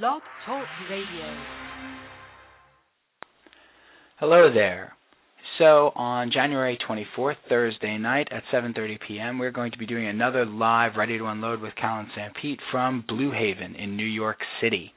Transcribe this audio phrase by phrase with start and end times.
[0.00, 1.36] Blog Talk Radio.
[4.18, 4.94] Hello there.
[5.58, 10.46] So on January 24th, Thursday night at 7:30 p.m., we're going to be doing another
[10.46, 14.94] live Ready to Unload with Cal and Sanpete from Blue Haven in New York City.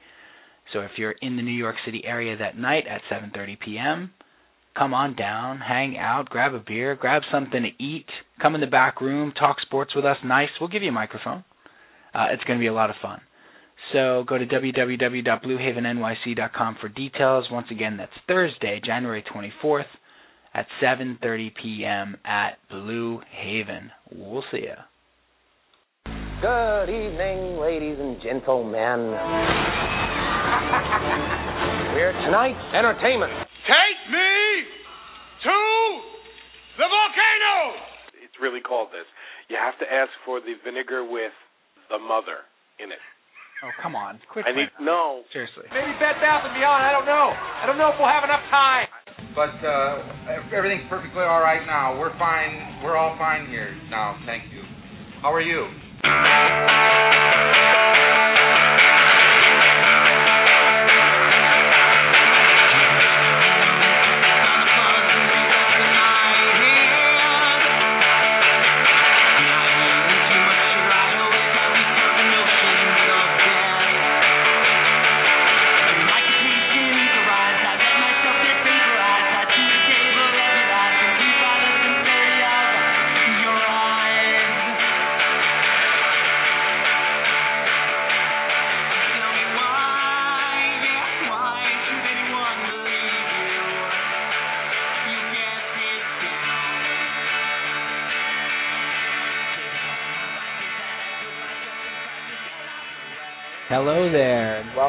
[0.72, 4.12] So if you're in the New York City area that night at 7:30 p.m.,
[4.78, 8.06] come on down, hang out, grab a beer, grab something to eat,
[8.40, 10.16] come in the back room, talk sports with us.
[10.24, 10.48] Nice.
[10.58, 11.44] We'll give you a microphone.
[12.14, 13.20] Uh, it's going to be a lot of fun.
[13.92, 17.46] So go to www.bluehavennyc.com for details.
[17.50, 19.84] Once again, that's Thursday, January 24th
[20.54, 22.16] at 7:30 p.m.
[22.24, 23.92] at Blue Haven.
[24.12, 24.74] We'll see you.
[26.40, 29.14] Good evening, ladies and gentlemen.
[31.94, 33.32] We're tonight's entertainment.
[33.64, 34.64] Take me
[35.44, 35.56] to
[36.76, 37.76] the volcano.
[38.22, 39.06] It's really called this.
[39.48, 41.32] You have to ask for the vinegar with
[41.88, 42.44] the mother
[42.78, 42.98] in it.
[43.64, 44.20] Oh, come on.
[44.32, 44.44] Quit.
[44.46, 45.22] I need no.
[45.32, 45.64] Seriously.
[45.72, 46.84] Maybe Bed Bath and Beyond.
[46.84, 47.32] I don't know.
[47.32, 48.86] I don't know if we'll have enough time.
[49.34, 51.98] But uh, everything's perfectly all right now.
[51.98, 52.82] We're fine.
[52.84, 54.18] We're all fine here now.
[54.26, 54.62] Thank you.
[55.22, 55.66] How are you?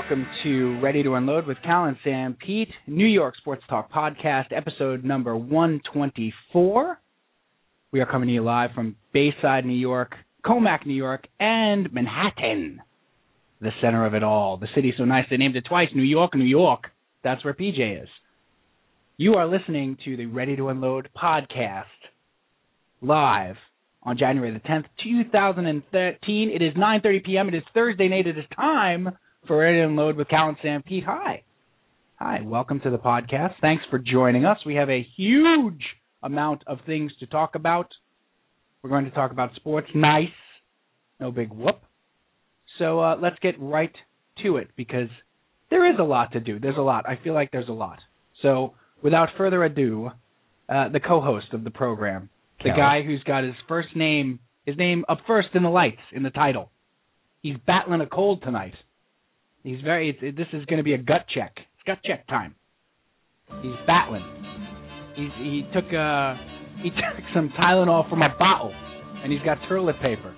[0.09, 5.03] Welcome to Ready to Unload with Cal and Sanpete, New York Sports Talk Podcast, episode
[5.03, 6.97] number 124.
[7.91, 10.13] We are coming to you live from Bayside, New York,
[10.45, 12.81] Commack, New York, and Manhattan,
[13.59, 14.55] the center of it all.
[14.55, 16.85] The city so nice they named it twice New York, New York.
[17.25, 18.09] That's where PJ is.
[19.17, 21.83] You are listening to the Ready to Unload podcast
[23.01, 23.57] live
[24.03, 26.49] on January the 10th, 2013.
[26.49, 27.49] It is 9:30 p.m.
[27.49, 28.25] It is Thursday night.
[28.25, 29.09] It is time
[29.47, 31.05] for Ready to Unload with Cal and Sanpete.
[31.05, 31.43] Hi.
[32.17, 33.53] Hi, welcome to the podcast.
[33.61, 34.57] Thanks for joining us.
[34.65, 35.81] We have a huge
[36.21, 37.87] amount of things to talk about.
[38.81, 39.87] We're going to talk about sports.
[39.95, 40.27] Nice.
[41.19, 41.79] No big whoop.
[42.77, 43.93] So uh, let's get right
[44.43, 45.07] to it because
[45.69, 46.59] there is a lot to do.
[46.59, 47.07] There's a lot.
[47.07, 47.99] I feel like there's a lot.
[48.41, 50.11] So without further ado,
[50.67, 52.29] uh, the co-host of the program,
[52.63, 56.23] the guy who's got his first name, his name up first in the lights in
[56.23, 56.69] the title.
[57.41, 58.73] He's battling a cold tonight.
[59.67, 60.11] He's very.
[60.11, 61.51] It's, it, this is going to be a gut check.
[61.57, 62.55] It's gut check time.
[63.61, 64.23] He's battling.
[65.13, 66.35] He's he took uh
[66.81, 68.73] he took some Tylenol from a bottle,
[69.21, 70.33] and he's got toilet paper.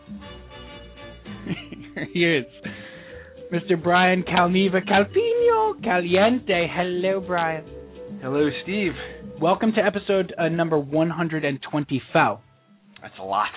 [1.95, 2.45] Here he is,
[3.53, 3.81] Mr.
[3.81, 6.67] Brian Calneva Calpino Caliente.
[6.75, 7.66] Hello, Brian.
[8.23, 8.94] Hello, Steve.
[9.40, 12.40] Welcome to episode uh, number 120 foe.
[13.00, 13.51] That's a lot.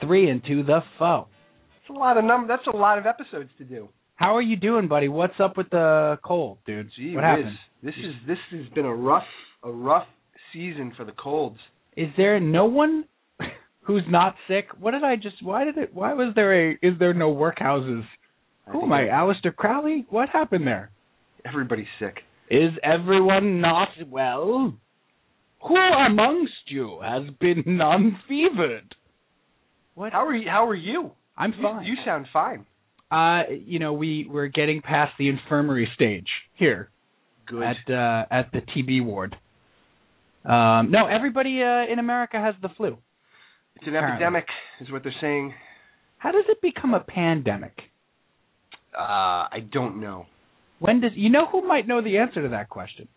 [0.00, 1.28] Three into the foe.
[1.70, 2.48] That's a lot of number.
[2.48, 3.90] That's a lot of episodes to do.
[4.16, 5.08] How are you doing, buddy?
[5.08, 6.90] What's up with the cold, dude?
[6.96, 7.58] Gee what happened?
[7.82, 9.24] This is this has been a rough
[9.62, 10.06] a rough
[10.52, 11.58] season for the colds.
[11.96, 13.04] Is there no one
[13.82, 14.66] who's not sick?
[14.78, 15.42] What did I just?
[15.42, 15.92] Why did it?
[15.94, 16.78] Why was there a?
[16.82, 18.04] Is there no workhouses?
[18.72, 19.08] Who am I?
[19.08, 20.06] Alistair Crowley?
[20.08, 20.90] What happened there?
[21.44, 22.18] Everybody's sick.
[22.50, 24.74] Is everyone not well?
[25.68, 28.94] Who amongst you has been non-fevered?
[29.94, 30.12] What?
[30.12, 30.48] How are you?
[30.48, 31.10] How are you?
[31.36, 31.84] I'm You- fine.
[31.84, 32.64] You, sound fine.
[33.10, 36.88] Uh, you know, we we're getting past the infirmary stage here
[37.46, 37.62] Good.
[37.62, 39.36] at uh, at the TB ward.
[40.44, 42.98] Um, no, everybody uh, in America has the flu.
[43.76, 44.14] it's an apparently.
[44.24, 44.46] epidemic,
[44.80, 45.54] is what they're saying.
[46.18, 47.72] How does it become a pandemic?
[48.96, 49.00] Uh,
[49.50, 50.26] I don't know.
[50.80, 53.08] When does you know who might know the answer to that question?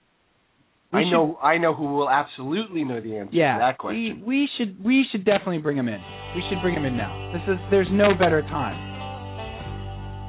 [0.94, 1.38] We I should- know.
[1.42, 4.24] I know who will absolutely know the answer Yeah, to that question.
[4.26, 6.00] we we should we should definitely bring him in.
[6.36, 7.32] We should bring him in now.
[7.34, 8.87] This is there's no better time.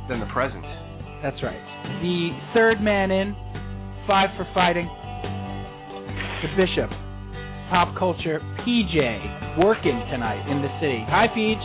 [0.08, 0.64] Than the present.
[1.22, 1.60] That's right.
[2.00, 3.34] The third man in,
[4.06, 4.88] five for fighting.
[6.40, 6.88] The bishop,
[7.68, 11.04] pop culture, PJ, working tonight in the city.
[11.08, 11.60] Hi, Peach.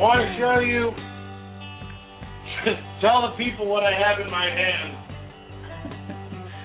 [0.00, 0.92] Want to show you?
[3.02, 4.96] Tell the people what I have in my hand.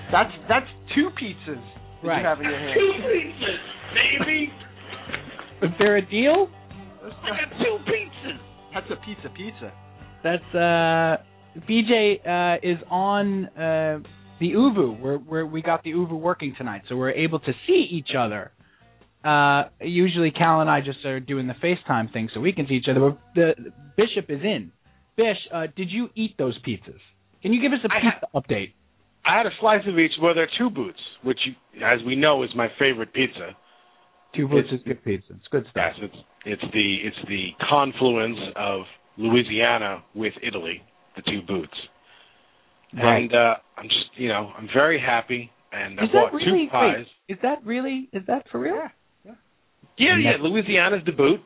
[0.12, 1.60] That's that's two pizzas
[2.00, 2.20] that Right.
[2.22, 2.72] you have in your hand.
[2.80, 3.60] Two pizzas,
[4.24, 4.52] baby.
[5.62, 6.48] Is there a deal?
[7.04, 8.38] I got two pizzas.
[8.72, 9.70] That's a pizza pizza.
[10.22, 11.22] That's uh
[11.60, 14.00] PJ uh, is on uh,
[14.40, 15.00] the ooVoo.
[15.00, 18.52] Where where we got the ooVoo working tonight, so we're able to see each other.
[19.24, 22.74] Uh, usually, Cal and I just are doing the FaceTime thing, so we can see
[22.74, 23.00] each other.
[23.00, 23.54] But the
[23.96, 24.72] Bishop is in.
[25.16, 27.00] Bish, uh, did you eat those pizzas?
[27.42, 28.74] Can you give us a pizza update?
[29.26, 30.12] I had a slice of each.
[30.22, 33.56] Well, there are two boots, which, you, as we know, is my favorite pizza.
[34.36, 35.32] Two boots is good pizza.
[35.34, 35.94] It's good stuff.
[35.98, 38.82] Yes, it's it's the it's the confluence of
[39.18, 40.82] Louisiana with Italy,
[41.16, 41.74] the two boots.
[42.94, 43.22] Right.
[43.22, 46.66] And uh, I'm just you know I'm very happy, and I Is bought that really?
[46.66, 46.96] two pies.
[47.28, 48.08] Wait, is that really?
[48.12, 48.80] Is that for real?
[49.98, 50.32] Yeah, yeah.
[50.40, 51.40] Louisiana's the boot,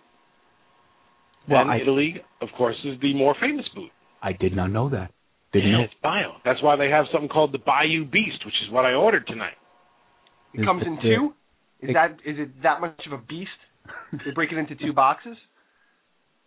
[1.48, 3.90] Well, and I- Italy, of course, is the more famous boot.
[4.22, 5.10] I did not know that.
[5.54, 5.84] Didn't Yeah, know.
[5.84, 6.36] it's bio.
[6.44, 9.56] That's why they have something called the Bayou Beast, which is what I ordered tonight.
[10.54, 11.34] It comes in two.
[11.80, 13.50] Is it- that is it that much of a beast?
[14.24, 15.36] they break it into two boxes.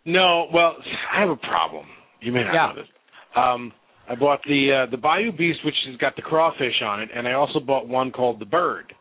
[0.06, 0.76] No, well,
[1.12, 1.86] I have a problem.
[2.20, 2.66] You may not Yeah.
[2.68, 2.88] know this.
[3.34, 3.72] Um,
[4.08, 7.26] I bought the uh, the Bayou Beast, which has got the crawfish on it, and
[7.26, 8.94] I also bought one called the Bird.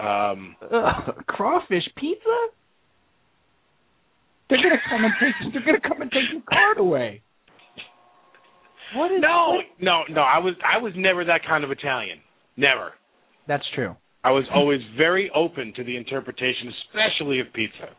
[0.00, 2.46] Um, Ugh, crawfish pizza?
[4.48, 5.52] They're gonna come and take.
[5.52, 7.22] They're gonna come and take your card away.
[8.94, 9.20] What is?
[9.20, 10.22] no, what- no, no.
[10.22, 12.18] I was I was never that kind of Italian.
[12.56, 12.92] Never.
[13.46, 13.94] That's true.
[14.22, 17.90] I was always very open to the interpretation, especially of pizza.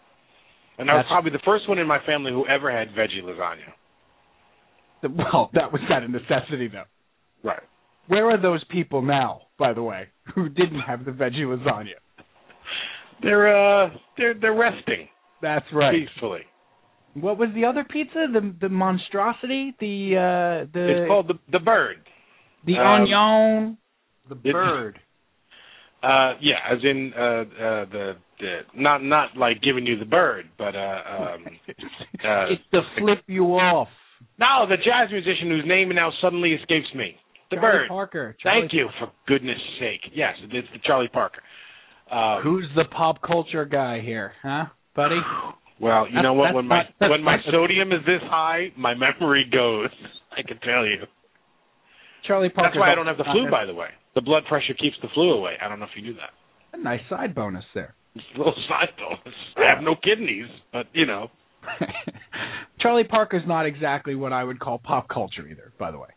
[0.77, 3.71] And I was probably the first one in my family who ever had veggie lasagna.
[5.01, 6.83] The- Well, that was out a necessity, though.
[7.43, 7.61] Right.
[8.07, 11.95] Where are those people now, by the way, who didn't have the veggie lasagna?
[13.23, 13.47] They're
[13.85, 15.07] uh they're they're resting
[15.41, 15.93] That's right.
[15.93, 16.41] peacefully.
[17.13, 18.27] What was the other pizza?
[18.31, 19.73] The the monstrosity?
[19.79, 21.97] The uh the it's called the the Bird.
[22.65, 23.77] the um, onion?
[24.29, 24.99] The bird.
[26.03, 27.45] Uh, yeah, as in uh, uh,
[27.89, 32.81] the, the not not like giving you the bird, but uh, um, uh, it's to
[32.97, 33.87] flip you off.
[34.39, 37.15] no, the jazz musician whose name now suddenly escapes me.
[37.51, 37.87] The Charlie bird.
[37.89, 38.35] Parker.
[38.41, 40.11] Charlie Thank you for goodness sake.
[40.13, 41.41] Yes, it's the Charlie Parker.
[42.11, 44.65] Um, Who's the pop culture guy here, huh,
[44.95, 45.19] buddy?
[45.77, 46.53] Well, you know what?
[46.53, 49.89] When my not- when my sodium is this high, my memory goes.
[50.31, 51.03] I can tell you.
[52.25, 52.69] Charlie Parker.
[52.69, 53.89] That's why I don't have the flu, by the way.
[54.15, 55.55] The blood pressure keeps the flu away.
[55.61, 56.31] I don't know if you knew that.
[56.79, 57.93] A nice side bonus there.
[58.15, 59.35] It's a little side bonus.
[59.57, 61.29] I have no kidneys, but you know.
[62.79, 66.09] Charlie Parker's not exactly what I would call pop culture either, by the way.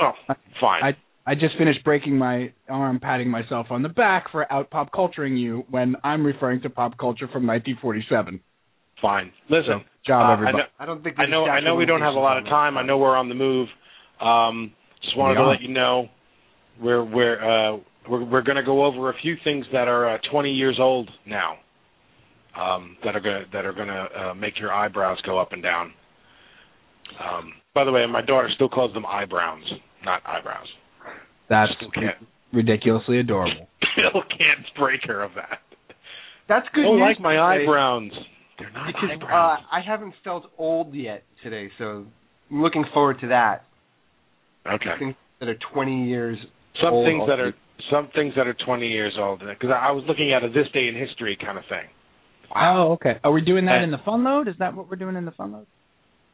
[0.00, 0.12] Oh,
[0.60, 0.82] fine.
[0.82, 0.96] I
[1.28, 5.36] I just finished breaking my arm patting myself on the back for out pop culturing
[5.36, 8.40] you when I'm referring to pop culture from 1947.
[9.02, 9.32] fine.
[9.50, 10.58] Listen, Job uh, everybody.
[10.58, 11.16] I know, I don't think.
[11.18, 12.78] I there's know, I know we don't have a lot of time.
[12.78, 13.68] I know we're on the move.
[14.20, 14.72] Um,
[15.02, 16.08] just wanted to let you know
[16.80, 20.18] we're we're uh, we're we're going to go over a few things that are uh,
[20.30, 21.56] 20 years old now.
[22.58, 25.52] Um, that are going to that are going to uh, make your eyebrows go up
[25.52, 25.92] and down.
[27.22, 29.62] Um, by the way, my daughter still calls them eyebrows,
[30.04, 30.66] not eyebrows.
[31.50, 32.16] That's Still can't
[32.52, 33.68] ridiculously adorable.
[33.92, 35.58] still can't break her of that.
[36.48, 38.10] That's good I don't news like my today, eyebrows.
[38.58, 39.58] They're not Because eyebrows.
[39.60, 42.06] uh, I haven't felt old yet today, so
[42.50, 43.64] I'm looking forward to that.
[44.66, 44.94] okay.
[44.98, 46.38] Things that are 20 years
[46.82, 47.56] some old things that are already.
[47.90, 50.88] Some things that are 20 years old because I was looking at a this day
[50.88, 51.86] in history kind of thing.
[52.54, 53.18] Oh, okay.
[53.24, 54.48] Are we doing that Uh, in the fun load?
[54.48, 55.66] Is that what we're doing in the fun load?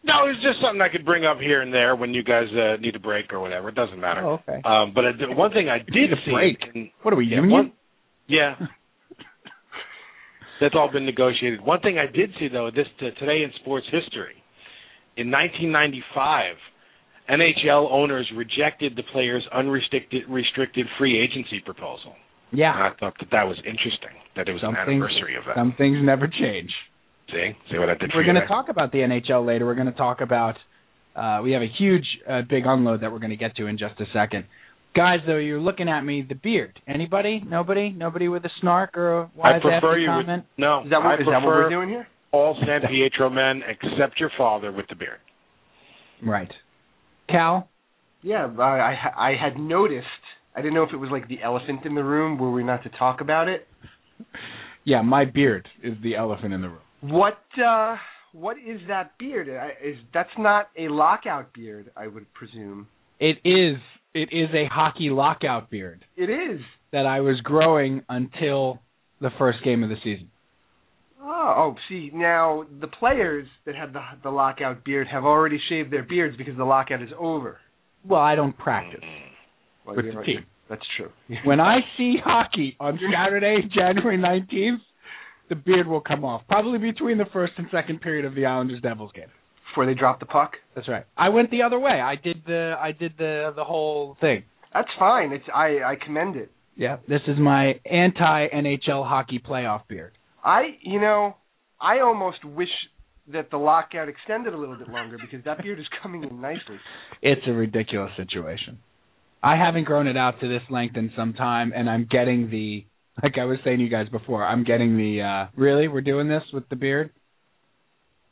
[0.05, 2.77] No, it's just something I could bring up here and there when you guys uh,
[2.81, 3.69] need a break or whatever.
[3.69, 4.21] It doesn't matter.
[4.27, 4.61] Oh, okay.
[4.65, 6.59] Um, but I, one thing I did see, break.
[6.75, 7.51] in- What are we yeah, union?
[7.53, 7.73] one,
[8.27, 8.57] yeah,
[10.61, 11.61] that's all been negotiated.
[11.65, 14.35] One thing I did see though, this today in sports history,
[15.17, 16.57] in 1995,
[17.31, 22.15] NHL owners rejected the players' unrestricted restricted free agency proposal.
[22.51, 22.73] And Yeah.
[22.75, 24.11] I thought that that was interesting.
[24.37, 25.55] That it was Some an things- anniversary of that.
[25.55, 26.71] Some things never change.
[27.31, 29.65] See, see what I did for We're going to talk about the NHL later.
[29.65, 30.57] We're going to talk about.
[31.17, 33.79] Uh, we have a huge, uh, big unload that we're going to get to in
[33.79, 34.45] just a second.
[34.95, 36.21] Guys, though, you're looking at me.
[36.23, 36.79] The beard.
[36.87, 37.41] Anybody?
[37.47, 37.91] Nobody?
[37.91, 40.01] Nobody with a snark or a wise prefer ass you.
[40.01, 40.45] With, comment?
[40.59, 42.07] no, Is that I what, is that what we're doing here?
[42.33, 45.19] all San Pietro men except your father with the beard.
[46.23, 46.51] Right.
[47.33, 47.69] Cal.
[48.23, 50.07] Yeah, I, I had noticed.
[50.55, 52.39] I didn't know if it was like the elephant in the room.
[52.39, 53.67] Were we not to talk about it?
[54.85, 56.79] Yeah, my beard is the elephant in the room.
[57.01, 57.97] What uh
[58.33, 59.49] what is that beard?
[59.49, 62.87] I, is that's not a lockout beard, I would presume.
[63.19, 63.79] It is.
[64.15, 66.61] It is a hockey lockout beard It is.
[66.93, 68.81] that I was growing until
[69.21, 70.29] the first game of the season.
[71.25, 75.93] Oh, oh, see now the players that have the the lockout beard have already shaved
[75.93, 77.59] their beards because the lockout is over.
[78.05, 79.01] Well, I don't practice.
[79.05, 79.87] Mm-hmm.
[79.87, 80.27] Well, With the right.
[80.27, 80.47] team.
[80.69, 81.11] That's true.
[81.45, 84.79] When I see hockey on Saturday, January 19th,
[85.49, 86.43] the beard will come off.
[86.49, 89.29] Probably between the first and second period of the Islanders Devils game.
[89.71, 90.53] before they drop the puck.
[90.75, 91.05] That's right.
[91.17, 92.01] I went the other way.
[92.01, 94.43] I did the I did the the whole thing.
[94.75, 95.33] That's fine.
[95.33, 96.51] It's I I commend it.
[96.77, 96.97] Yeah.
[97.09, 100.13] This is my anti NHL hockey playoff beard.
[100.43, 101.37] I you know
[101.81, 102.69] I almost wish
[103.33, 106.77] that the lockout extended a little bit longer because that beard is coming in nicely.
[107.21, 108.79] It's a ridiculous situation.
[109.43, 112.85] I haven't grown it out to this length in some time, and I'm getting the
[113.23, 114.45] like I was saying to you guys before.
[114.45, 117.11] I'm getting the uh really we're doing this with the beard.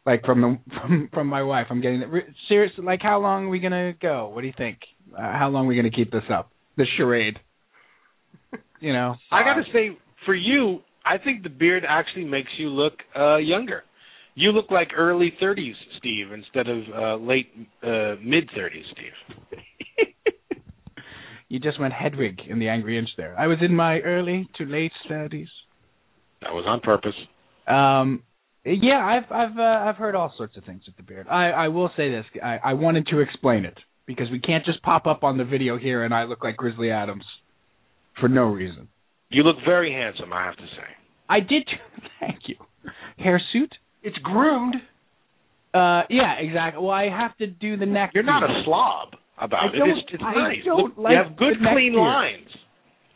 [0.07, 2.85] Like from the from from my wife, I'm getting the seriously.
[2.85, 4.29] Like how long are we gonna go?
[4.29, 4.79] What do you think?
[5.17, 6.51] Uh, how long are we gonna keep this up?
[6.77, 7.39] The charade.
[8.81, 9.17] You know.
[9.31, 13.37] I got to say, for you, I think the beard actually makes you look uh
[13.37, 13.85] younger.
[14.35, 17.51] You look like early 30s, Steve, instead of uh late
[17.83, 20.13] uh mid 30s, Steve.
[21.49, 23.39] you just went Hedwig in the Angry Inch there.
[23.39, 25.49] I was in my early to late thirties.
[26.43, 27.15] That was on purpose.
[27.67, 28.23] Um,
[28.65, 31.27] yeah, I've I've uh, I've heard all sorts of things with the beard.
[31.29, 32.25] I I will say this.
[32.43, 35.79] I I wanted to explain it because we can't just pop up on the video
[35.79, 37.25] here and I look like Grizzly Adams
[38.21, 38.89] for no reason.
[39.31, 40.87] You look very handsome, I have to say.
[41.29, 41.69] I did.
[42.21, 42.57] Thank you.
[43.25, 43.71] Hairsuit.
[44.03, 44.77] It's groomed.
[45.73, 46.83] Uh, yeah, exactly.
[46.83, 48.11] Well, I have to do the neck.
[48.15, 49.11] You're not a slob
[49.41, 49.79] about I it.
[49.79, 50.57] don't- It's, it's I nice.
[50.65, 52.03] don't Look, like you have good, the neck clean beard.
[52.03, 52.49] lines.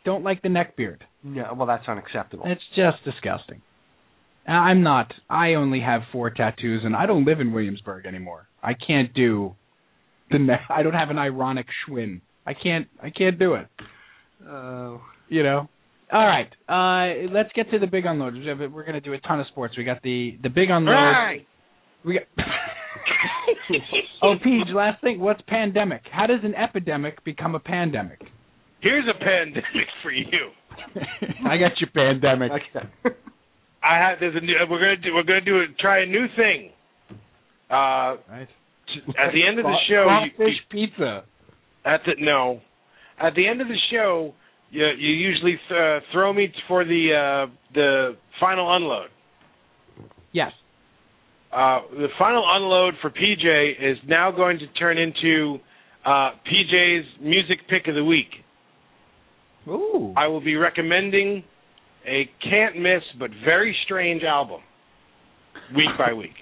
[0.05, 1.03] Don't like the neck beard.
[1.23, 2.45] No, well that's unacceptable.
[2.47, 3.61] It's just disgusting.
[4.47, 5.11] Uh, I'm not.
[5.29, 8.47] I only have four tattoos, and I don't live in Williamsburg anymore.
[8.61, 9.55] I can't do
[10.29, 10.37] the.
[10.37, 12.21] Ne- I don't have an ironic Schwinn.
[12.45, 12.87] I can't.
[13.01, 13.67] I can't do it.
[14.47, 15.01] Oh.
[15.29, 15.67] You know.
[16.11, 16.47] All right.
[16.69, 18.35] Uh, let's get to the big unload.
[18.35, 19.75] We have- We're going to do a ton of sports.
[19.77, 20.93] We got the the big unload.
[20.93, 21.47] Right.
[22.03, 22.23] We got.
[24.21, 24.67] oh, Peach.
[24.73, 25.19] Last thing.
[25.19, 26.01] What's pandemic?
[26.11, 28.21] How does an epidemic become a pandemic?
[28.81, 30.51] Here's a pandemic for you.
[31.49, 32.51] I got your pandemic.
[32.51, 33.15] Okay.
[33.83, 34.19] I have.
[34.19, 34.53] There's a new.
[34.69, 35.13] We're gonna do.
[35.15, 35.77] We're gonna do it.
[35.79, 36.69] Try a new thing.
[37.69, 38.47] Uh, Right.
[39.17, 41.23] at the end of the show, you, Crawfish pizza.
[41.85, 42.61] At the no,
[43.19, 44.33] at the end of the show,
[44.75, 49.09] you you usually uh, throw me for the uh, the final unload.
[50.31, 50.51] Yes.
[51.51, 55.57] Uh, the final unload for PJ is now going to turn into
[56.05, 58.27] uh, PJ's music pick of the week.
[59.67, 60.13] Ooh.
[60.17, 61.43] I will be recommending
[62.05, 64.61] a can't miss but very strange album
[65.75, 66.35] week by week.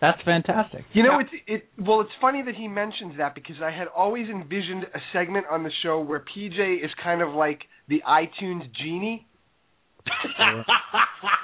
[0.00, 0.84] That's fantastic.
[0.92, 1.26] You know, Yeah.
[1.26, 1.68] it's it.
[1.78, 5.62] Well, it's funny that he mentions that because I had always envisioned a segment on
[5.62, 9.26] the show where PJ is kind of like the iTunes genie.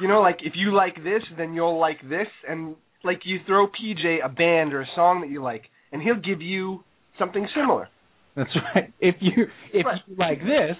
[0.00, 3.66] You know, like if you like this, then you'll like this, and like you throw
[3.66, 6.82] PJ a band or a song that you like, and he'll give you
[7.18, 7.88] something similar.
[8.34, 8.92] That's right.
[9.00, 10.00] If you if Right.
[10.06, 10.76] you like this,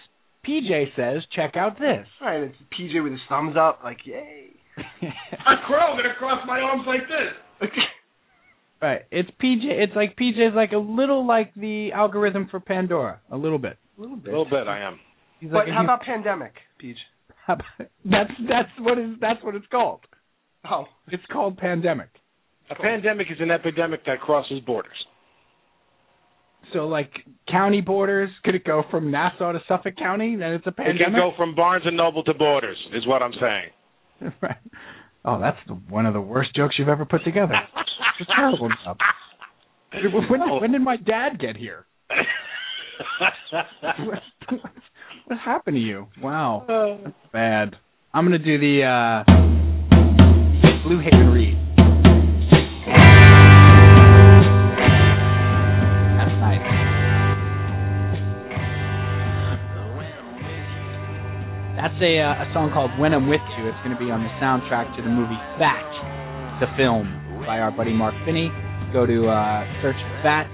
[0.47, 2.07] PJ says check out this.
[2.21, 2.43] Right?
[2.43, 4.49] It's PJ with his thumbs up, like yay.
[4.77, 7.33] I crow, I'm gonna cross my arms like this.
[8.83, 9.03] right.
[9.11, 9.63] It's PJ.
[9.65, 13.77] It's like PJ's like a little like the algorithm for Pandora, a little bit.
[13.99, 14.23] a little bit.
[14.23, 14.31] A bit.
[14.31, 14.99] little bit, I am.
[15.41, 16.97] He's But like how about pandemic, Peach?
[17.49, 17.65] about-
[18.05, 20.01] that's that's what is that's what it's called.
[20.69, 22.09] Oh, It's called pandemic.
[22.71, 24.97] A pandemic is an epidemic that crosses borders.
[26.73, 27.11] So like
[27.49, 30.35] county borders, could it go from Nassau to Suffolk County?
[30.35, 31.01] Then it's a pandemic.
[31.01, 34.33] It can go from Barnes and Noble to Borders, is what I'm saying.
[34.43, 34.57] right.
[35.27, 37.53] Oh, that's the, one of the worst jokes you've ever put together.
[38.21, 38.97] It's a terrible job.
[40.29, 41.87] When, when did my dad get here?
[44.01, 44.21] what,
[45.27, 46.09] what happened to you?
[46.21, 46.65] Wow,
[47.03, 47.77] that's bad.
[48.13, 49.25] I'm gonna do the uh,
[50.87, 51.66] Blue Haven read.
[61.87, 64.33] That's a uh, a song called "When I'm With You." It's gonna be on the
[64.43, 65.87] soundtrack to the movie Fat,
[66.59, 67.07] the film
[67.47, 68.51] by our buddy Mark Finney.
[68.91, 70.51] Go to uh, search Fat,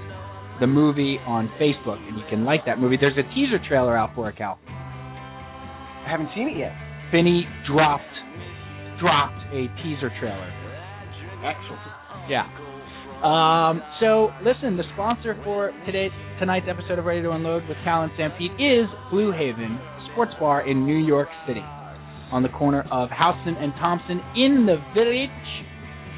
[0.60, 3.00] the movie on Facebook, and you can like that movie.
[3.00, 4.60] There's a teaser trailer out for it, Cal.
[4.68, 6.76] I haven't seen it yet.
[7.08, 8.12] Finney dropped
[9.00, 10.52] dropped a teaser trailer.
[11.48, 11.80] Excellent.
[12.28, 12.44] Yeah.
[13.24, 18.02] Um, so listen, the sponsor for today tonight's episode of Ready to Unload with Cal
[18.02, 19.80] and Sanpete is Blue Haven
[20.12, 21.64] Sports Bar in New York City,
[22.32, 25.30] on the corner of Houston and Thompson in the Village.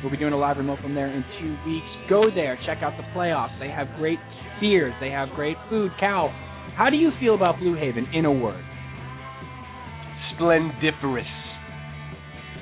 [0.03, 1.87] We'll be doing a live remote from there in two weeks.
[2.11, 3.59] Go there, check out the playoffs.
[3.59, 4.19] They have great
[4.61, 5.93] beers, they have great food.
[5.99, 6.29] Cal,
[6.77, 8.63] how do you feel about Blue Haven in a word?
[10.35, 11.27] Splendiferous.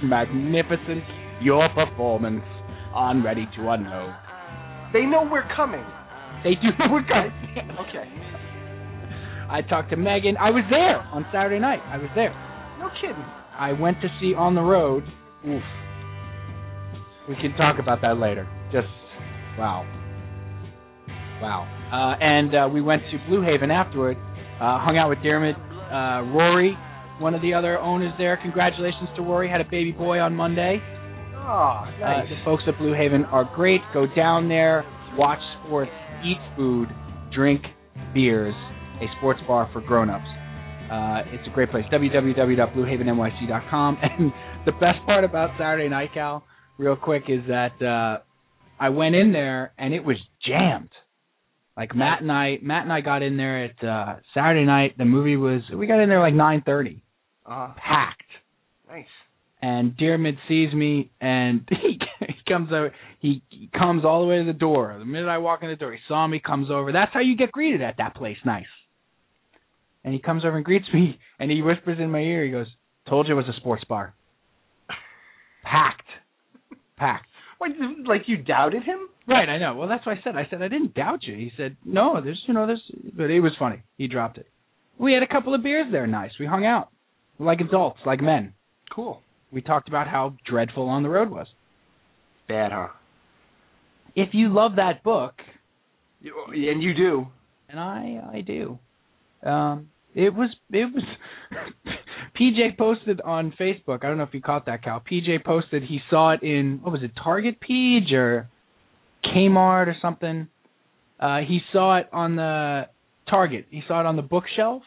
[0.05, 1.03] Magnificent.
[1.41, 2.45] Your performance
[2.95, 4.15] on Ready to Unload.
[4.93, 5.85] They know we're coming.
[6.45, 7.33] They do know we're coming.
[7.89, 8.09] Okay.
[9.52, 10.37] I talked to Megan.
[10.38, 11.80] I was there on Saturday night.
[11.87, 12.32] I was there.
[12.80, 13.25] No kidding.
[13.59, 15.04] I went to see On the Road.
[15.47, 15.62] Oof.
[17.28, 18.49] We can talk about that later.
[18.73, 18.88] Just
[19.59, 19.85] wow,
[21.40, 21.68] wow.
[21.92, 24.16] Uh, and uh, we went to Blue Haven afterward.
[24.61, 26.76] Uh, hung out with Dermot, uh, Rory,
[27.21, 28.38] one of the other owners there.
[28.42, 29.49] Congratulations to Rory.
[29.50, 30.80] Had a baby boy on Monday.
[31.37, 33.80] Oh, Uh, the folks at Blue Haven are great.
[33.92, 34.85] Go down there,
[35.16, 35.90] watch sports,
[36.25, 36.88] eat food,
[37.35, 37.62] drink
[38.14, 38.54] beers.
[39.02, 40.23] A sports bar for grown-ups.
[40.92, 41.85] Uh, it's a great place.
[41.92, 43.99] www.bluehavennyc.com.
[44.02, 44.32] And
[44.64, 46.44] the best part about Saturday Night Cal,
[46.78, 48.18] real quick, is that uh,
[48.78, 50.90] I went in there and it was jammed.
[51.76, 54.97] Like Matt and I, Matt and I got in there at uh, Saturday night.
[54.99, 57.00] The movie was we got in there like 9:30,
[57.47, 58.23] uh, packed
[58.88, 59.06] nice.
[59.62, 64.38] and Dearmid sees me and he, he comes over he, he comes all the way
[64.38, 64.94] to the door.
[64.99, 66.92] The minute I walk in the door, he saw me, comes over.
[66.92, 68.66] That's how you get greeted at that place, nice.
[70.04, 72.66] And he comes over and greets me and he whispers in my ear, he goes,
[73.09, 74.14] Told you it was a sports bar.
[75.64, 76.06] Packed.
[76.97, 77.26] Packed.
[77.59, 77.71] What,
[78.06, 79.09] like you doubted him?
[79.28, 79.76] Right, I know.
[79.76, 80.37] Well that's what I said.
[80.37, 81.35] I said, I didn't doubt you.
[81.35, 82.82] He said, No, there's you know, there's
[83.16, 83.82] but it was funny.
[83.97, 84.47] He dropped it.
[84.99, 86.30] We had a couple of beers there, nice.
[86.38, 86.88] We hung out.
[87.38, 88.54] Like adults, like men.
[88.94, 89.21] Cool.
[89.50, 91.47] We talked about how dreadful on the road was.
[92.49, 92.88] Bad, huh?
[94.14, 95.35] if you love that book,
[96.23, 97.26] and you do.
[97.68, 98.78] and I I do,
[99.42, 101.04] um, it was it was.
[102.40, 104.04] PJ posted on Facebook.
[104.04, 105.00] I don't know if you caught that, Cal.
[105.00, 108.49] PJ posted he saw it in what was it, Target Page or
[109.25, 110.49] Kmart or something.
[111.21, 112.88] Uh, he saw it on the
[113.28, 113.66] Target.
[113.71, 114.83] He saw it on the bookshelf,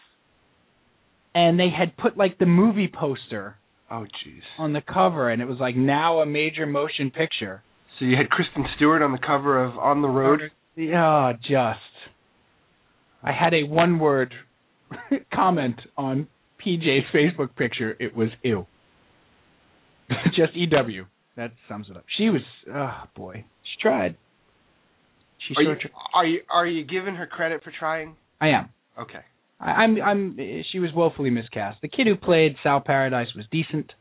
[1.33, 3.55] and they had put like the movie poster
[3.91, 4.41] Oh, jeez.
[4.57, 7.61] on the cover, and it was like now a major motion picture.
[7.99, 10.41] So you had Kristen Stewart on the cover of On the Road.
[10.75, 11.79] Yeah, just.
[13.23, 14.33] I had a one word
[15.33, 16.27] comment on
[16.65, 17.95] PJ's Facebook picture.
[17.99, 18.65] It was ew.
[20.35, 21.05] just EW.
[21.37, 22.05] That sums it up.
[22.17, 22.41] She was,
[22.73, 23.43] oh boy.
[23.63, 24.15] She tried.
[25.47, 25.91] She Are sure you, tried.
[26.13, 28.15] are you are you giving her credit for trying?
[28.39, 28.69] I am.
[28.99, 29.19] Okay.
[29.59, 30.01] I, I'm.
[30.01, 30.37] I'm.
[30.71, 31.79] She was woefully miscast.
[31.81, 33.91] The kid who played Sal Paradise was decent,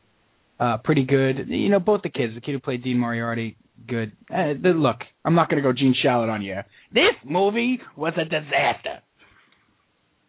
[0.59, 1.47] uh, pretty good.
[1.49, 2.33] You know, both the kids.
[2.35, 3.57] The kid who played Dean Moriarty,
[3.87, 4.13] good.
[4.33, 6.55] Uh, the, look, I'm not going to go Gene Shalit on you.
[6.93, 9.01] This movie was a disaster.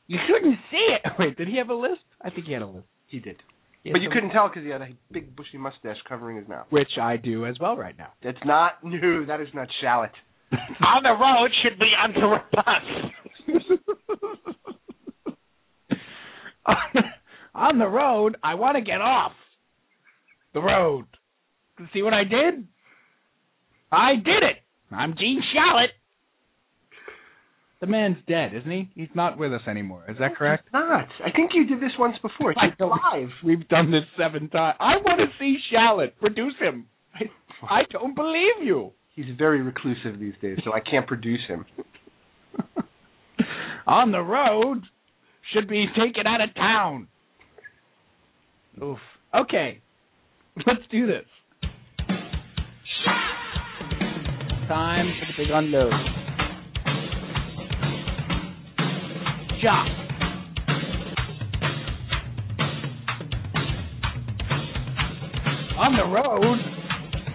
[0.06, 1.12] You couldn't see it.
[1.18, 2.00] Wait, did he have a list?
[2.22, 2.86] I think he had a list.
[3.08, 3.36] He did.
[3.82, 6.66] He But you couldn't tell because he had a big bushy mustache covering his mouth.
[6.70, 8.08] Which I do as well right now.
[8.22, 9.26] That's not new.
[9.26, 10.10] That is not Shalit.
[10.52, 13.12] On the road should be under a bus.
[17.54, 19.32] on the road, I want to get off
[20.52, 21.06] the road.
[21.92, 22.66] See what I did?
[23.90, 24.56] I did it.
[24.90, 25.88] I'm Gene Shalit.
[27.80, 28.90] The man's dead, isn't he?
[28.94, 30.04] He's not with us anymore.
[30.08, 30.68] Is that correct?
[30.72, 31.08] Not.
[31.24, 32.52] I think you did this once before.
[32.52, 33.28] It's I don't- live.
[33.44, 34.76] We've done this seven times.
[34.80, 36.16] I want to see Shalit.
[36.18, 36.86] Produce him.
[37.62, 38.92] I don't believe you.
[39.14, 41.64] He's very reclusive these days, so I can't produce him.
[43.86, 44.82] On the road
[45.54, 47.08] should be taken out of town.
[48.82, 48.98] Oof.
[49.34, 49.80] Okay.
[50.66, 51.24] Let's do this.
[54.68, 55.92] Time for the big unload.
[59.66, 59.88] Shot.
[65.76, 66.58] On the road,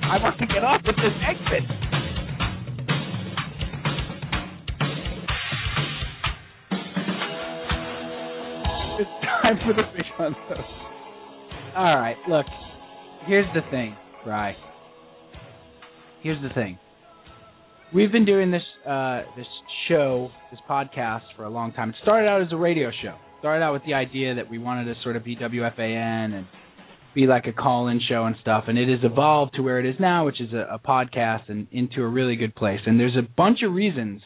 [0.02, 1.63] I want to get off at this exit.
[8.98, 10.65] It's time for the big unload.
[11.76, 12.46] All right, look.
[13.26, 14.56] Here's the thing, Bry.
[16.24, 16.80] Here's the thing.
[17.94, 19.48] We've been doing this uh, this
[19.88, 21.89] show, this podcast for a long time.
[21.89, 23.15] It started out as a radio show.
[23.39, 26.46] Started out with the idea that we wanted to sort of be WFAN and
[27.13, 29.96] be like a call-in show and stuff, and it has evolved to where it is
[30.00, 32.80] now, which is a, a podcast and into a really good place.
[32.86, 34.22] And there's a bunch of reasons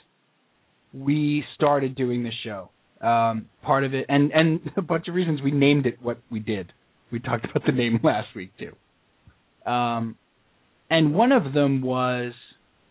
[0.94, 2.70] we started doing this show.
[3.02, 6.40] Um, part of it, and and a bunch of reasons we named it what we
[6.40, 6.72] did.
[7.12, 9.70] We talked about the name last week too.
[9.70, 10.18] Um,
[10.90, 12.34] and one of them was,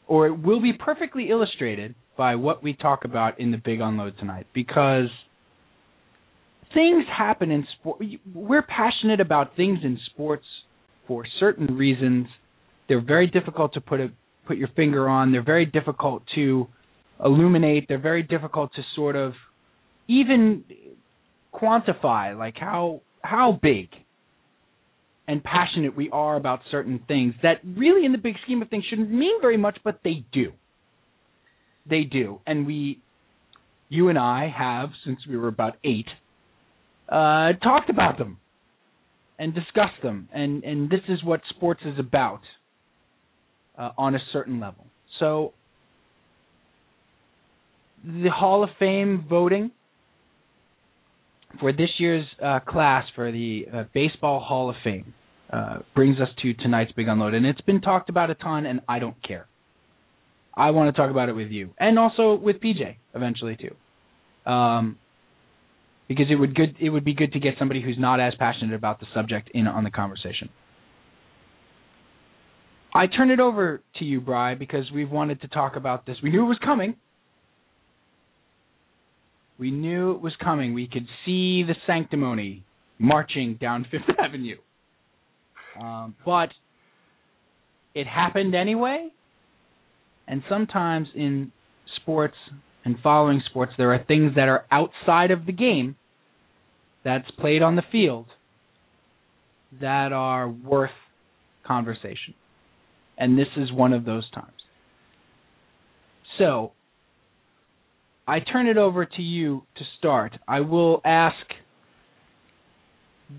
[0.07, 4.15] or it will be perfectly illustrated by what we talk about in the big unload
[4.19, 5.09] tonight, because
[6.73, 8.03] things happen in sport.
[8.35, 10.45] We're passionate about things in sports
[11.07, 12.27] for certain reasons.
[12.89, 14.09] They're very difficult to put a
[14.47, 15.33] put your finger on.
[15.33, 16.67] They're very difficult to
[17.25, 17.87] illuminate.
[17.89, 19.33] They're very difficult to sort of
[20.09, 20.65] even
[21.53, 23.89] quantify, like how how big
[25.27, 28.85] and passionate we are about certain things that really in the big scheme of things
[28.91, 30.53] shouldn't mean very much, but they do.
[31.89, 32.41] They do.
[32.47, 33.01] And we
[33.89, 36.09] you and I have, since we were about eight,
[37.09, 38.39] uh, talked about them
[39.39, 42.41] and discussed them and, and this is what sports is about.
[43.79, 44.87] uh, on a certain level.
[45.19, 45.53] So
[48.05, 49.71] the Hall of Fame voting
[51.61, 55.15] for this year's uh, class for the uh, Baseball Hall of Fame
[55.53, 58.81] uh, brings us to tonight's big unload, and it's been talked about a ton, and
[58.89, 59.47] I don't care.
[60.57, 64.99] I want to talk about it with you, and also with PJ eventually too, um,
[66.09, 68.75] because it would good it would be good to get somebody who's not as passionate
[68.75, 70.49] about the subject in on the conversation.
[72.95, 76.17] I turn it over to you, Bry, because we've wanted to talk about this.
[76.23, 76.95] We knew it was coming.
[79.59, 80.75] We knew it was coming.
[80.75, 82.65] We could see the sanctimony
[82.99, 84.57] marching down Fifth Avenue.
[85.81, 86.51] Um, but
[87.95, 89.09] it happened anyway.
[90.27, 91.53] And sometimes in
[91.97, 92.37] sports
[92.85, 95.97] and following sports, there are things that are outside of the game
[97.05, 98.27] that's played on the field
[99.81, 100.91] that are worth
[101.67, 102.35] conversation.
[103.19, 104.51] And this is one of those times.
[106.39, 106.73] So,
[108.27, 110.33] I turn it over to you to start.
[110.49, 111.37] I will ask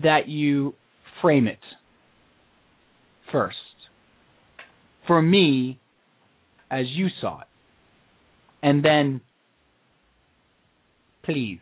[0.02, 0.74] that you
[1.20, 1.58] frame it
[3.32, 3.56] first.
[5.06, 5.80] For me,
[6.70, 7.46] as you saw it.
[8.62, 9.20] And then,
[11.24, 11.60] please.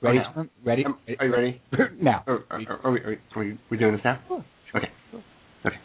[0.00, 0.18] Ready?
[0.36, 0.84] Oh, Ready?
[0.84, 1.62] Um, are you ready?
[2.00, 2.22] now.
[2.26, 4.20] Are, are, are, we, are, we, are we doing this now?
[4.74, 4.88] Okay.
[5.66, 5.76] Okay.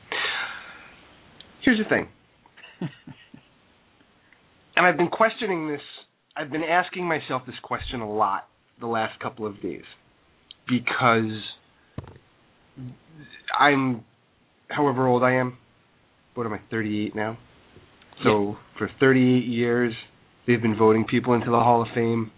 [1.63, 2.07] Here's the thing.
[4.75, 5.81] and I've been questioning this.
[6.35, 8.47] I've been asking myself this question a lot
[8.79, 9.83] the last couple of days
[10.67, 11.31] because
[13.57, 14.03] I'm,
[14.67, 15.57] however old I am,
[16.35, 17.37] what am I, 38 now?
[18.23, 19.93] So for 38 years,
[20.47, 22.31] they've been voting people into the Hall of Fame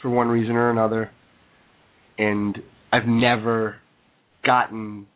[0.00, 1.10] for one reason or another,
[2.18, 2.58] and
[2.92, 3.76] I've never
[4.44, 5.06] gotten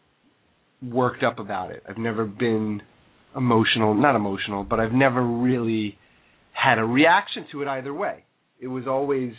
[0.83, 1.83] worked up about it.
[1.89, 2.83] I've never been
[3.37, 5.99] emotional, not emotional, but I've never really
[6.53, 8.25] had a reaction to it either way.
[8.61, 9.33] It was always,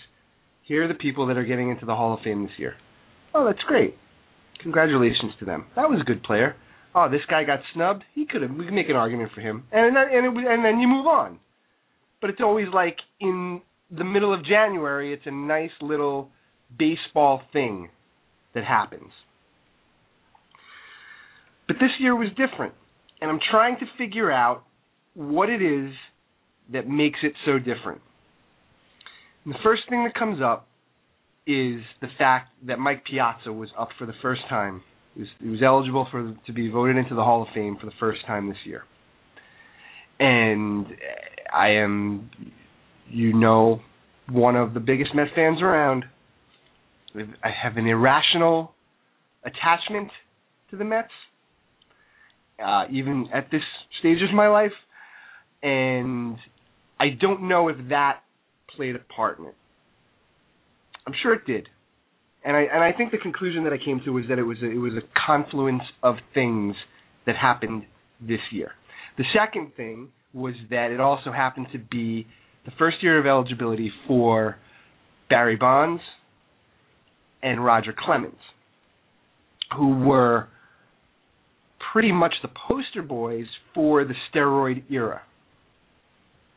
[0.64, 2.76] here are the people that are getting into the Hall of Fame this year.
[3.34, 3.96] Oh, that's great.
[4.62, 5.66] Congratulations to them.
[5.76, 6.56] That was a good player.
[7.00, 8.04] Oh, this guy got snubbed.
[8.16, 8.50] He could have.
[8.50, 11.06] We can make an argument for him, and then, and it, and then you move
[11.06, 11.38] on.
[12.20, 13.62] But it's always like in
[13.96, 15.14] the middle of January.
[15.14, 16.32] It's a nice little
[16.76, 17.90] baseball thing
[18.56, 19.12] that happens.
[21.68, 22.74] But this year was different,
[23.22, 24.64] and I'm trying to figure out
[25.14, 25.94] what it is
[26.74, 28.02] that makes it so different.
[29.46, 30.68] And the first thing that comes up
[31.46, 34.82] is the fact that Mike Piazza was up for the first time.
[35.18, 37.94] Was, he was eligible for to be voted into the Hall of Fame for the
[38.00, 38.84] first time this year.
[40.20, 40.86] And
[41.54, 42.30] I am,
[43.10, 43.82] you know,
[44.30, 46.06] one of the biggest Met fans around.
[47.16, 48.74] I have an irrational
[49.44, 50.10] attachment
[50.70, 51.08] to the Mets,
[52.64, 53.62] uh, even at this
[54.00, 54.72] stage of my life,
[55.64, 56.38] and
[57.00, 58.22] I don't know if that
[58.76, 59.56] played a part in it.
[61.06, 61.70] I'm sure it did,
[62.48, 64.58] and I and I think the conclusion that I came to was that it was
[64.64, 66.76] a, it was a confluence of things
[67.26, 67.84] that happened
[68.22, 68.72] this year.
[69.18, 72.26] The second thing was that it also happened to be
[72.66, 74.56] the first year of eligibility for
[75.30, 76.02] Barry Bonds
[77.44, 78.40] and Roger Clemens,
[79.76, 80.48] who were
[81.92, 85.22] pretty much the poster boys for the steroid era.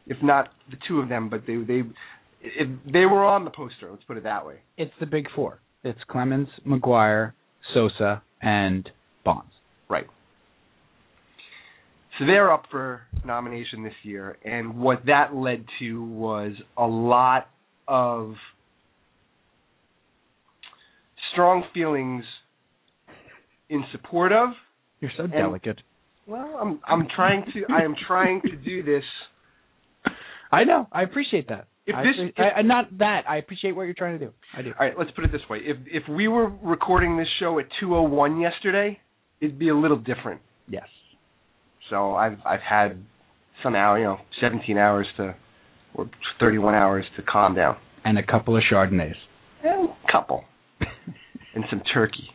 [0.07, 1.83] If not the two of them, but they they
[2.42, 3.90] if they were on the poster.
[3.90, 4.61] Let's put it that way.
[4.76, 5.59] It's the big four.
[5.83, 7.33] It's Clemens, McGwire,
[7.73, 8.88] Sosa, and
[9.25, 9.51] Bonds.
[9.88, 10.07] Right.
[12.19, 17.49] So they're up for nomination this year, and what that led to was a lot
[17.88, 18.35] of
[21.33, 22.25] strong feelings
[23.71, 24.51] in support of.
[25.01, 25.81] You're so delicate.
[26.27, 29.05] Well, I'm I'm trying to I am trying to do this.
[30.53, 30.88] I know.
[30.93, 31.69] I appreciate that.
[31.90, 33.29] If I this- if- I- not that.
[33.29, 34.33] I appreciate what you're trying to do.
[34.57, 34.70] I do.
[34.79, 37.66] All right, let's put it this way: if if we were recording this show at
[37.81, 38.98] 2:01 yesterday,
[39.40, 40.40] it'd be a little different.
[40.68, 40.88] Yes.
[41.88, 42.98] So I've I've had
[43.62, 45.35] some hour, you know, 17 hours to
[45.94, 47.76] or 31 hours to calm down.
[48.05, 49.16] And a couple of Chardonnays.
[49.62, 50.44] And a couple.
[51.55, 52.31] and some turkey.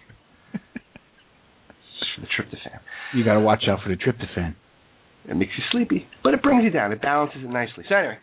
[0.51, 2.79] For the tryptophan.
[3.13, 4.55] You got to watch out for the tryptophan.
[5.27, 6.91] It makes you sleepy, but it brings you down.
[6.91, 7.83] It balances it nicely.
[7.89, 8.17] So anyway,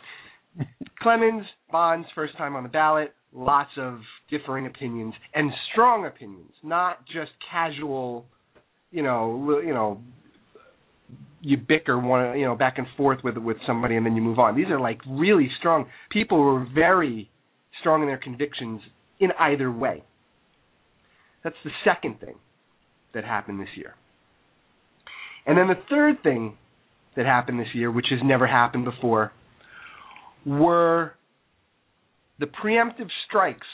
[1.01, 3.12] Clemens, Bonds, first time on the ballot.
[3.35, 8.27] Lots of differing opinions and strong opinions, not just casual,
[8.91, 10.03] you know, you know,
[11.41, 14.38] you bicker one, you know, back and forth with with somebody and then you move
[14.38, 14.55] on.
[14.55, 17.31] These are like really strong people who are very
[17.81, 18.83] strong in their convictions
[19.19, 20.05] in either way.
[21.43, 22.35] That's the second thing
[23.15, 23.95] that happened this year.
[25.47, 26.57] And then the third thing
[27.17, 29.33] that happened this year, which has never happened before,
[30.44, 31.12] were
[32.38, 33.66] the preemptive strikes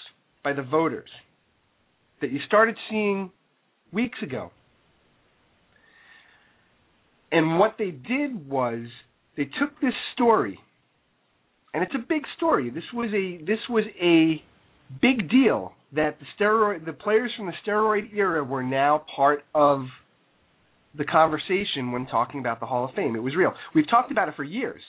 [0.45, 1.09] by the voters
[2.21, 3.31] that you started seeing
[3.93, 4.51] weeks ago.
[7.31, 8.87] And what they did was
[9.37, 10.59] they took this story,
[11.75, 12.71] and it's a big story.
[12.71, 14.43] This was a this was a
[15.01, 19.85] big deal that the steroid the players from the steroid era were now part of
[20.97, 23.15] the conversation when talking about the Hall of Fame.
[23.15, 23.53] It was real.
[23.75, 24.81] We've talked about it for years.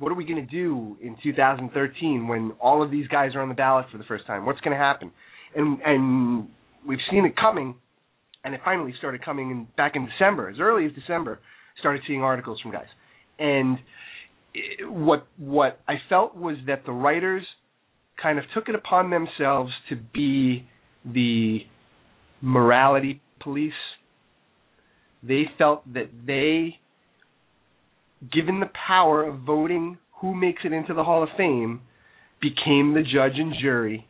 [0.00, 3.48] What are we going to do in 2013 when all of these guys are on
[3.48, 4.46] the ballot for the first time?
[4.46, 5.12] What's going to happen?
[5.54, 6.48] And and
[6.86, 7.74] we've seen it coming,
[8.42, 11.38] and it finally started coming in, back in December, as early as December.
[11.78, 12.86] Started seeing articles from guys,
[13.38, 13.78] and
[14.54, 17.46] it, what what I felt was that the writers
[18.22, 20.66] kind of took it upon themselves to be
[21.04, 21.60] the
[22.40, 23.72] morality police.
[25.22, 26.78] They felt that they,
[28.32, 31.80] given the power of voting who makes it into the Hall of Fame,
[32.40, 34.06] became the judge and jury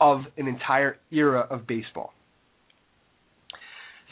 [0.00, 2.12] of an entire era of baseball.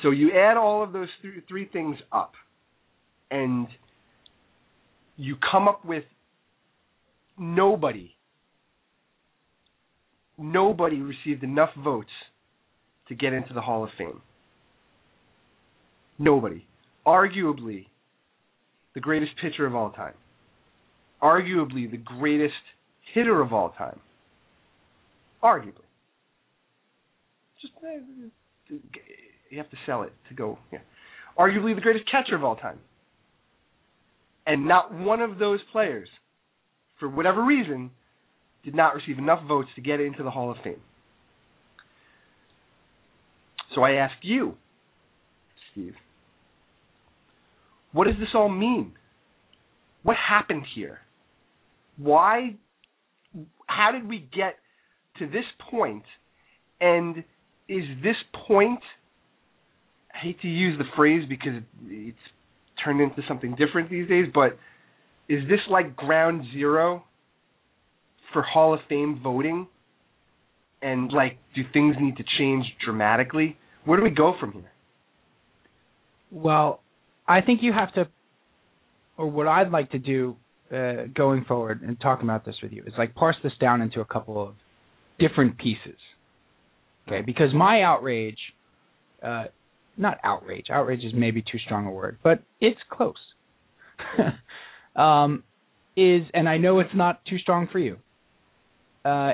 [0.02, 2.32] So you add all of those th- three things up,
[3.30, 3.66] and
[5.16, 6.04] you come up with
[7.38, 8.12] nobody
[10.38, 12.10] nobody received enough votes
[13.08, 14.22] to get into the Hall of Fame.
[16.18, 16.64] Nobody.
[17.06, 17.86] Arguably
[18.98, 20.14] the greatest pitcher of all time.
[21.22, 22.52] Arguably the greatest
[23.14, 24.00] hitter of all time.
[25.40, 25.86] Arguably.
[27.62, 28.74] Just uh,
[29.50, 30.58] you have to sell it to go.
[30.72, 30.80] Yeah.
[31.38, 32.80] Arguably the greatest catcher of all time.
[34.48, 36.08] And not one of those players,
[36.98, 37.92] for whatever reason,
[38.64, 40.80] did not receive enough votes to get into the Hall of Fame.
[43.76, 44.56] So I ask you,
[45.70, 45.94] Steve,
[47.92, 48.92] what does this all mean?
[50.02, 51.00] What happened here?
[51.96, 52.54] Why?
[53.66, 54.56] How did we get
[55.18, 56.04] to this point?
[56.80, 57.18] And
[57.68, 58.80] is this point?
[60.14, 62.16] I hate to use the phrase because it's
[62.84, 64.58] turned into something different these days, but
[65.28, 67.04] is this like ground zero
[68.32, 69.66] for Hall of Fame voting?
[70.80, 73.56] And like, do things need to change dramatically?
[73.84, 74.70] Where do we go from here?
[76.30, 76.80] Well,
[77.28, 78.08] I think you have to,
[79.16, 80.36] or what I'd like to do
[80.72, 84.00] uh, going forward and talking about this with you is like parse this down into
[84.00, 84.54] a couple of
[85.18, 85.98] different pieces.
[87.06, 88.38] Okay, because my outrage,
[89.22, 89.44] uh,
[89.96, 93.14] not outrage, outrage is maybe too strong a word, but it's close.
[94.96, 95.42] um,
[95.96, 97.98] is and I know it's not too strong for you
[99.04, 99.32] uh,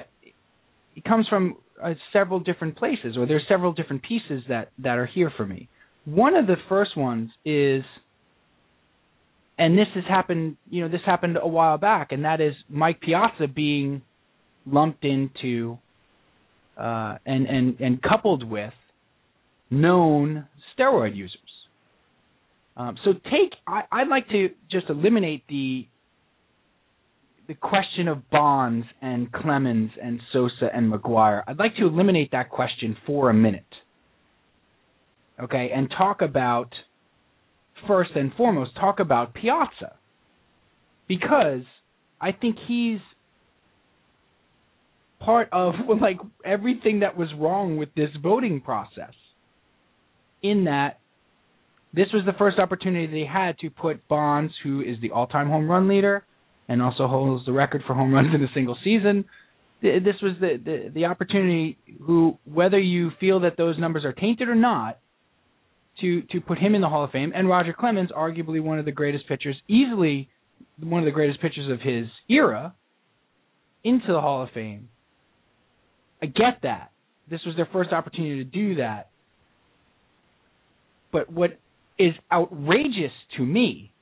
[0.95, 5.07] it comes from uh, several different places, or there's several different pieces that that are
[5.07, 5.69] here for me.
[6.05, 7.83] One of the first ones is,
[9.59, 13.01] and this has happened, you know, this happened a while back, and that is Mike
[13.01, 14.03] Piazza being
[14.67, 15.79] lumped into
[16.77, 18.73] uh, and and and coupled with
[19.71, 21.41] known steroid users.
[22.77, 25.87] Um, so take I, I'd like to just eliminate the
[27.47, 32.49] the question of Bonds and Clemens and Sosa and McGwire, I'd like to eliminate that
[32.51, 33.65] question for a minute.
[35.41, 36.71] Okay, and talk about
[37.89, 39.97] first and foremost talk about Piazza.
[41.09, 41.63] Because
[42.21, 43.01] I think he's
[45.21, 49.13] part of like everything that was wrong with this voting process.
[50.43, 50.99] In that
[51.95, 55.71] this was the first opportunity they had to put Bonds, who is the all-time home
[55.71, 56.25] run leader,
[56.69, 59.25] and also holds the record for home runs in a single season.
[59.81, 64.49] This was the, the, the opportunity, who whether you feel that those numbers are tainted
[64.49, 64.99] or not,
[66.01, 67.33] to to put him in the Hall of Fame.
[67.35, 70.29] And Roger Clemens, arguably one of the greatest pitchers, easily
[70.81, 72.75] one of the greatest pitchers of his era,
[73.83, 74.89] into the Hall of Fame.
[76.23, 76.91] I get that.
[77.31, 79.11] This was their first opportunity to do that.
[81.13, 81.59] But what
[81.99, 83.93] is outrageous to me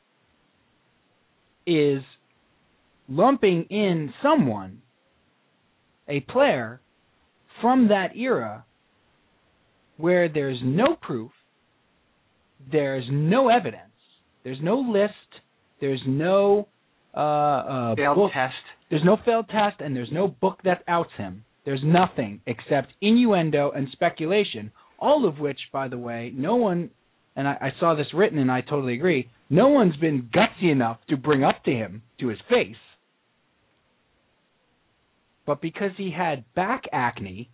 [1.67, 2.03] is
[3.09, 4.83] lumping in someone,
[6.09, 6.81] a player,
[7.61, 8.65] from that era
[9.99, 11.31] where there's no proof,
[12.71, 13.93] there's no evidence,
[14.45, 15.13] there's no list,
[15.81, 16.69] there's no
[17.15, 18.55] uh, uh, failed book, test.
[18.91, 21.45] There's no failed test, and there's no book that outs him.
[21.65, 26.91] There's nothing except innuendo and speculation, all of which, by the way, no one,
[27.37, 30.99] and I, I saw this written and I totally agree, no one's been gutsy enough
[31.09, 32.77] to bring up to him, to his face,
[35.47, 37.51] but because he had back acne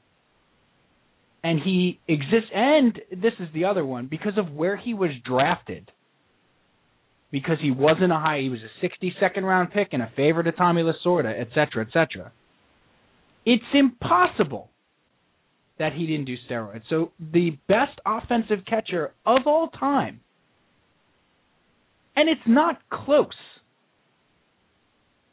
[1.49, 2.51] and he exists.
[2.55, 5.91] And this is the other one because of where he was drafted.
[7.31, 10.57] Because he wasn't a high, he was a 62nd round pick and a favorite of
[10.59, 12.33] Tommy Lasorda, et cetera, et cetera.
[13.47, 14.69] It's impossible
[15.79, 16.83] that he didn't do steroids.
[16.91, 20.21] So the best offensive catcher of all time,
[22.15, 23.29] and it's not close.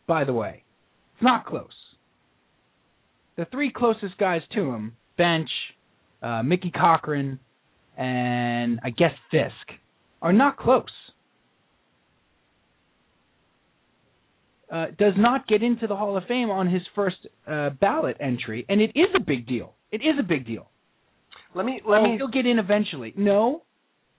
[0.07, 0.63] By the way,
[1.15, 1.67] it's not close.
[3.35, 5.49] The three closest guys to him, Bench,
[6.25, 7.39] uh, Mickey Cochrane,
[7.97, 9.79] and I guess Fisk,
[10.21, 10.85] are not close.
[14.71, 18.65] Uh, does not get into the Hall of Fame on his first uh, ballot entry,
[18.67, 19.73] and it is a big deal.
[19.91, 20.67] It is a big deal.
[21.53, 23.13] Let me let oh, me he'll get in eventually.
[23.15, 23.61] No,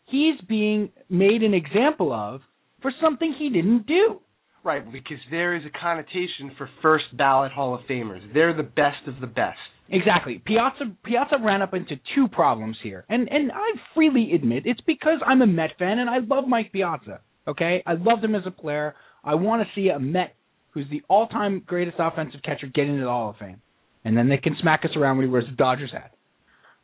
[0.06, 2.40] he's being made an example of
[2.80, 4.20] for something he didn't do.
[4.62, 8.20] right because there is a connotation for first ballot Hall of Famers.
[8.32, 9.58] They're the best of the best.
[9.88, 10.42] Exactly.
[10.44, 13.04] Piazza Piazza ran up into two problems here.
[13.08, 16.72] And and I freely admit it's because I'm a Met fan and I love Mike
[16.72, 17.20] Piazza.
[17.46, 17.82] Okay?
[17.86, 18.94] I loved him as a player.
[19.22, 20.34] I want to see a Met
[20.72, 23.62] who's the all-time greatest offensive catcher get into the Hall of Fame.
[24.04, 26.12] And then they can smack us around when he wears the Dodgers hat.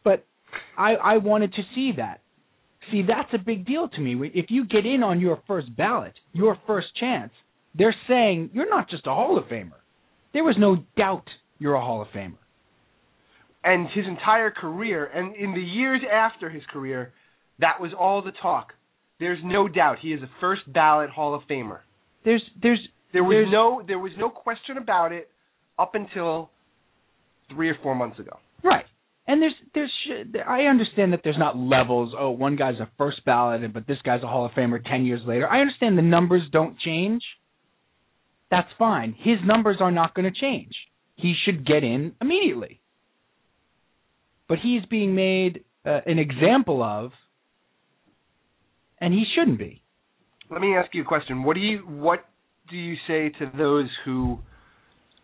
[0.04, 0.24] But
[0.78, 2.20] I I wanted to see that.
[2.90, 4.30] See, that's a big deal to me.
[4.34, 7.32] If you get in on your first ballot, your first chance,
[7.74, 9.80] they're saying you're not just a Hall of Famer.
[10.32, 11.24] There was no doubt
[11.58, 12.38] you're a Hall of Famer.
[13.64, 17.12] And his entire career, and in the years after his career,
[17.61, 18.72] that was all the talk.
[19.20, 21.79] There's no doubt he is a first ballot Hall of Famer.
[22.25, 22.81] There's there's
[23.12, 25.29] There was There's- no there was no question about it
[25.79, 26.51] up until
[27.55, 28.38] three or four months ago.
[28.64, 28.85] Right.
[29.29, 29.92] And there's there's
[30.48, 32.12] I understand that there's not levels.
[32.18, 35.20] Oh, one guy's a first ballot, but this guy's a Hall of Famer ten years
[35.25, 35.48] later.
[35.48, 37.22] I understand the numbers don't change.
[38.51, 39.14] That's fine.
[39.16, 40.72] His numbers are not going to change.
[41.14, 42.81] He should get in immediately.
[44.52, 47.12] But he's being made uh, an example of,
[49.00, 49.80] and he shouldn't be.
[50.50, 51.42] Let me ask you a question.
[51.42, 52.26] What do you what
[52.70, 54.40] do you say to those who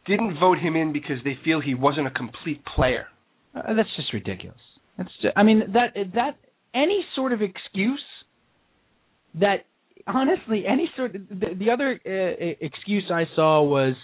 [0.07, 3.09] didn't vote him in because they feel he wasn't a complete player?
[3.55, 4.57] Uh, that's just ridiculous.
[4.97, 6.39] That's just, I mean that that
[6.75, 8.03] any sort of excuse
[9.35, 9.67] that
[10.07, 13.95] honestly any sort of, the, the other uh, excuse I saw was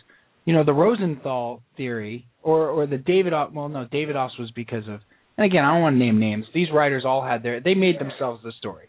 [0.45, 5.01] you know the Rosenthal theory or or the Davidoff well no Davidoff was because of
[5.37, 7.99] and again I don't want to name names these writers all had their they made
[7.99, 8.89] themselves the story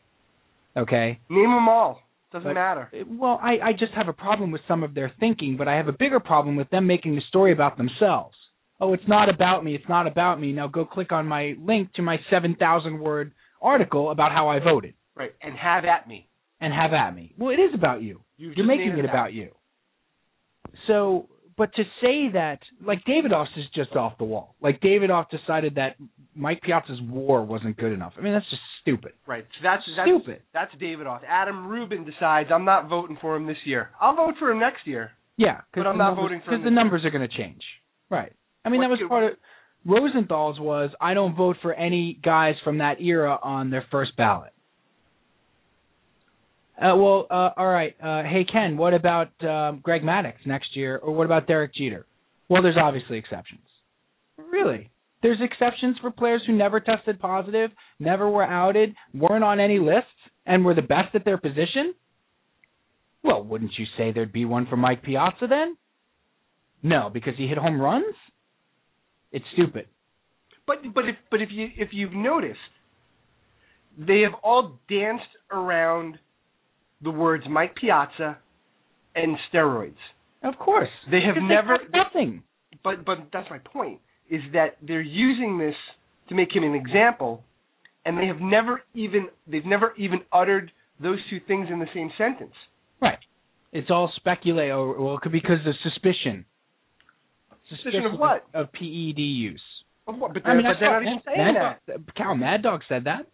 [0.77, 2.01] okay Name them all.
[2.31, 2.89] Doesn't But- matter.
[2.93, 5.75] Eh, well I I just have a problem with some of their thinking but I
[5.75, 8.35] have a bigger problem with them making the story about themselves
[8.81, 10.51] oh, it's not about me, it's not about me.
[10.51, 13.31] Now go click on my link to my 7,000 word
[13.61, 15.31] article about how I voted Right.
[15.41, 16.27] And have at me.
[16.59, 17.33] and have at me.
[17.37, 18.21] Well, it is about you.
[18.37, 19.51] You've You're making it about you.
[20.87, 24.55] So, but to say that, like Davidoff is just off the wall.
[24.61, 25.95] Like Davidoff decided that
[26.35, 28.13] Mike Piazza's war wasn't good enough.
[28.17, 29.13] I mean, that's just stupid.
[29.25, 29.45] Right.
[29.59, 30.41] So that's Stupid.
[30.53, 31.21] That's Davidoff.
[31.27, 33.89] Adam Rubin decides I'm not voting for him this year.
[34.01, 35.11] I'll vote for him next year.
[35.37, 37.61] Yeah, But I'm not voting for him because the numbers are going to change.
[38.09, 38.31] Right.
[38.63, 39.37] I mean, What that was part of
[39.85, 44.53] Rosenthal's was I don't vote for any guys from that era on their first ballot.
[46.77, 47.95] Uh, well, uh, all right.
[48.03, 52.05] Uh, hey Ken, what about um, Greg Maddux next year, or what about Derek Jeter?
[52.49, 53.61] Well, there's obviously exceptions.
[54.37, 54.91] Really,
[55.23, 60.09] there's exceptions for players who never tested positive, never were outed, weren't on any lists,
[60.45, 61.93] and were the best at their position.
[63.23, 65.77] Well, wouldn't you say there'd be one for Mike Piazza then?
[66.83, 68.15] No, because he hit home runs.
[69.31, 69.87] It's stupid.
[70.67, 72.59] But but if but if you if you've noticed,
[73.97, 76.19] they have all danced around
[77.05, 78.37] the words Mike Piazza
[79.15, 79.95] and steroids.
[80.43, 82.43] Of course, They have never got nothing.
[82.83, 85.75] but but that's my point is that they're using this
[86.29, 87.43] to make him an example
[88.05, 92.09] and they have never even they've never even uttered those two things in the same
[92.17, 92.53] sentence.
[93.01, 93.17] Right.
[93.71, 94.71] It's all speculate.
[94.71, 96.45] Or, well, because of suspicion.
[97.69, 98.45] Suspicion of what?
[98.53, 99.61] Of PED use.
[100.07, 100.33] Of what?
[100.33, 102.05] But I mean, but they're not even saying Mad that.
[102.05, 103.25] Dog, Cal Mad Dog said that.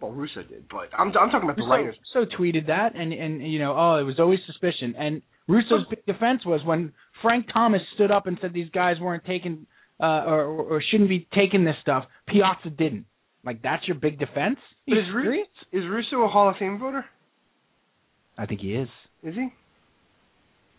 [0.00, 1.96] Well, Russo did, but I'm I'm talking about the Russo, writers.
[2.12, 4.94] so tweeted that, and and you know, oh, it was always suspicion.
[4.96, 6.92] And Russo's big defense was when
[7.22, 9.66] Frank Thomas stood up and said these guys weren't taking
[10.00, 12.04] uh, or, or shouldn't be taking this stuff.
[12.28, 13.06] Piazza didn't.
[13.44, 14.58] Like that's your big defense?
[14.86, 15.42] But is, Ru-
[15.72, 17.04] is Russo a Hall of Fame voter?
[18.36, 18.88] I think he is.
[19.22, 19.48] Is he?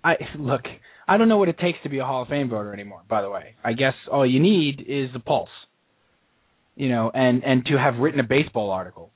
[0.03, 0.61] I look.
[1.07, 3.01] I don't know what it takes to be a Hall of Fame voter anymore.
[3.09, 5.49] By the way, I guess all you need is the pulse,
[6.79, 9.11] you know, and and to have written a baseball article.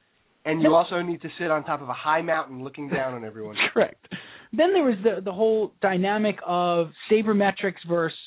[0.46, 3.24] And you also need to sit on top of a high mountain looking down on
[3.24, 3.56] everyone.
[3.74, 4.06] Correct.
[4.52, 8.18] Then there was the the whole dynamic of sabermetrics versus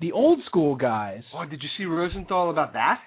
[0.00, 1.20] the old school guys.
[1.34, 3.00] Oh, did you see Rosenthal about that?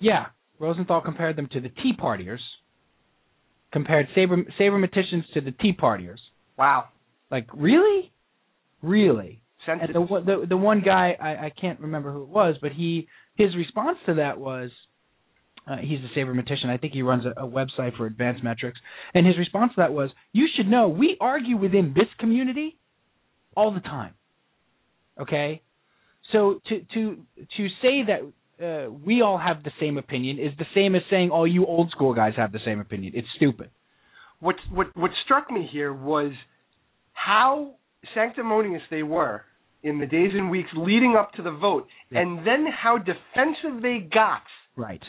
[0.00, 0.26] Yeah,
[0.58, 2.40] Rosenthal compared them to the Tea Partiers.
[3.74, 6.18] Compared saber sabermaticians to the Tea Partiers.
[6.56, 6.88] Wow.
[7.30, 8.10] Like really,
[8.82, 9.41] really.
[9.66, 12.72] And the one- the the one guy I, I can't remember who it was, but
[12.72, 14.70] he his response to that was,
[15.66, 16.66] uh, he's a sabermatician.
[16.68, 18.78] I think he runs a, a website for advanced metrics,
[19.14, 22.78] and his response to that was, "You should know we argue within this community
[23.56, 24.14] all the time.
[25.20, 25.62] Okay,
[26.32, 27.16] so to to
[27.56, 28.20] to say that."
[28.62, 31.90] Uh, we all have the same opinion is the same as saying all you old
[31.90, 33.12] school guys have the same opinion.
[33.16, 33.70] It's stupid.
[34.38, 36.30] what what what struck me here was
[37.12, 37.72] how
[38.14, 39.42] sanctimonious they were
[39.82, 42.20] in the days and weeks leading up to the vote, Yeah.
[42.20, 44.42] and then how defensive they got
[44.76, 45.02] Right.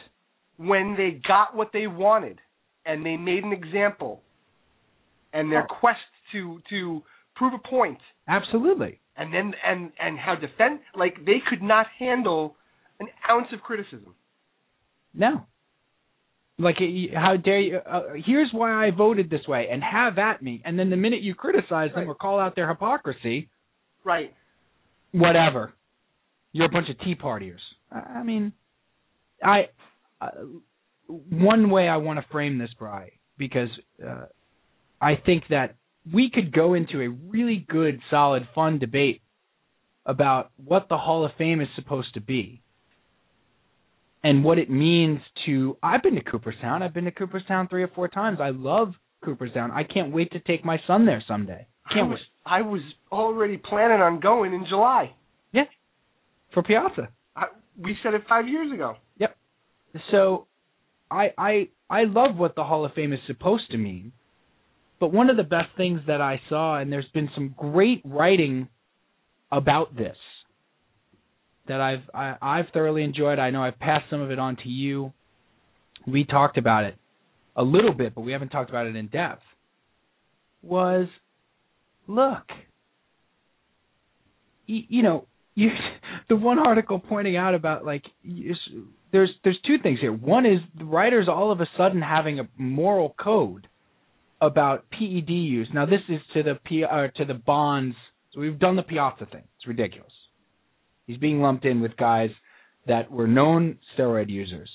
[0.57, 2.39] when they got what they wanted,
[2.85, 4.23] and they made an example,
[5.31, 5.75] and their Oh.
[5.75, 6.01] quest
[6.31, 7.03] to to
[7.35, 8.99] prove a point, Absolutely.
[9.15, 12.55] and then and and how defend like they could not handle
[12.99, 14.15] an ounce of criticism.
[15.13, 15.45] No.
[16.59, 16.77] Like,
[17.15, 17.77] how dare you?
[17.77, 20.61] Uh, here's why I voted this way, and have at me.
[20.65, 23.49] And then the minute you criticize them or call out their hypocrisy,
[24.03, 24.33] Right.
[25.13, 25.73] Whatever,
[26.51, 27.61] you're a bunch of tea partiers.
[27.91, 28.51] I mean,
[29.41, 29.69] I
[30.19, 30.27] uh,
[31.07, 33.69] one way I want to frame this, Bry, because
[34.05, 34.25] uh,
[35.01, 35.75] I think that
[36.11, 39.21] we could go into a really good, solid, fun debate
[40.05, 42.61] about what the Hall of Fame is supposed to be
[44.23, 46.81] and what it means to I've been to Cooperstown.
[46.81, 48.39] I've been to Cooperstown 3 or 4 times.
[48.41, 48.93] I love
[49.23, 49.71] Cooperstown.
[49.71, 51.67] I can't wait to take my son there someday.
[51.93, 52.32] Can't was wait.
[52.45, 52.81] I was
[53.11, 55.13] already planning on going in July.
[55.51, 55.63] Yeah.
[56.53, 57.09] For Piazza.
[57.35, 57.45] I,
[57.77, 58.95] we said it five years ago.
[59.17, 59.35] Yep.
[60.11, 60.47] So
[61.09, 64.11] I I I love what the Hall of Fame is supposed to mean.
[64.99, 68.67] But one of the best things that I saw and there's been some great writing
[69.51, 70.17] about this
[71.67, 73.39] that I've I, I've thoroughly enjoyed.
[73.39, 75.13] I know I've passed some of it on to you.
[76.05, 76.95] We talked about it
[77.55, 79.41] a little bit, but we haven't talked about it in depth.
[80.61, 81.07] Was
[82.07, 82.43] look,
[84.65, 85.69] you, you know, you
[86.29, 90.13] the one article pointing out about like there's there's two things here.
[90.13, 93.67] One is the writers all of a sudden having a moral code
[94.41, 95.69] about PED use.
[95.73, 97.95] Now this is to the P or to the bonds.
[98.33, 99.43] So we've done the Piazza thing.
[99.57, 100.11] It's ridiculous.
[101.05, 102.29] He's being lumped in with guys
[102.87, 104.69] that were known steroid users,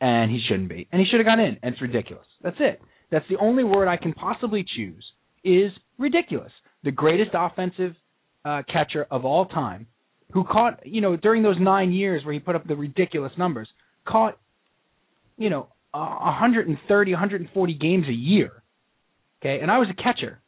[0.00, 0.88] and he shouldn't be.
[0.90, 1.58] And he should have gone in.
[1.62, 2.26] And it's ridiculous.
[2.42, 2.80] That's it.
[3.10, 5.04] That's the only word I can possibly choose.
[5.44, 6.52] Is ridiculous.
[6.82, 7.94] The greatest offensive
[8.44, 9.86] uh, catcher of all time,
[10.32, 13.68] who caught, you know, during those nine years where he put up the ridiculous numbers,
[14.06, 14.38] caught,
[15.38, 18.62] you know, 130, 140 games a year.
[19.40, 20.40] Okay, and I was a catcher.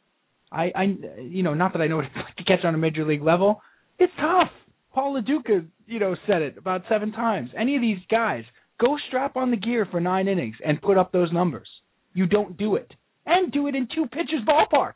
[0.51, 0.83] I, I,
[1.21, 3.23] you know, not that I know what it's like to catch on a major league
[3.23, 3.61] level.
[3.99, 4.49] It's tough.
[4.93, 7.49] Paul Lo Duca, you know, said it about seven times.
[7.57, 8.43] Any of these guys,
[8.79, 11.67] go strap on the gear for nine innings and put up those numbers.
[12.13, 12.91] You don't do it,
[13.25, 14.93] and do it in two pitchers ballparks.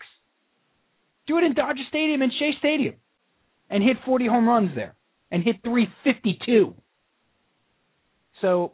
[1.28, 2.96] Do it in Dodger Stadium and Shea Stadium,
[3.70, 4.96] and hit 40 home runs there,
[5.32, 6.74] and hit 352.
[8.42, 8.74] So,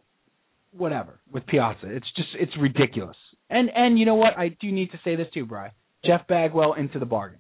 [0.72, 3.18] whatever with Piazza, it's just it's ridiculous.
[3.50, 4.38] And and you know what?
[4.38, 5.72] I do need to say this too, Bry.
[6.06, 7.40] Jeff Bagwell into the bargain.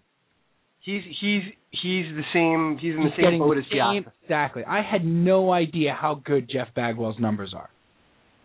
[0.82, 2.78] He's he's he's the same.
[2.82, 4.12] He's in the He's same boat as Piazza.
[4.24, 4.64] Exactly.
[4.66, 7.70] I had no idea how good Jeff Bagwell's numbers are.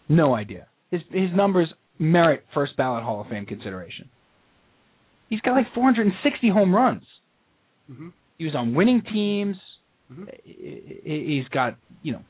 [0.08, 0.66] No idea.
[0.90, 4.08] His his numbers merit first ballot Hall of Fame consideration.
[5.32, 7.04] He's got like 460 home runs.
[7.88, 9.56] hmm He was on winning teams.
[10.12, 10.28] Mhm.
[10.44, 12.22] He- He's got you know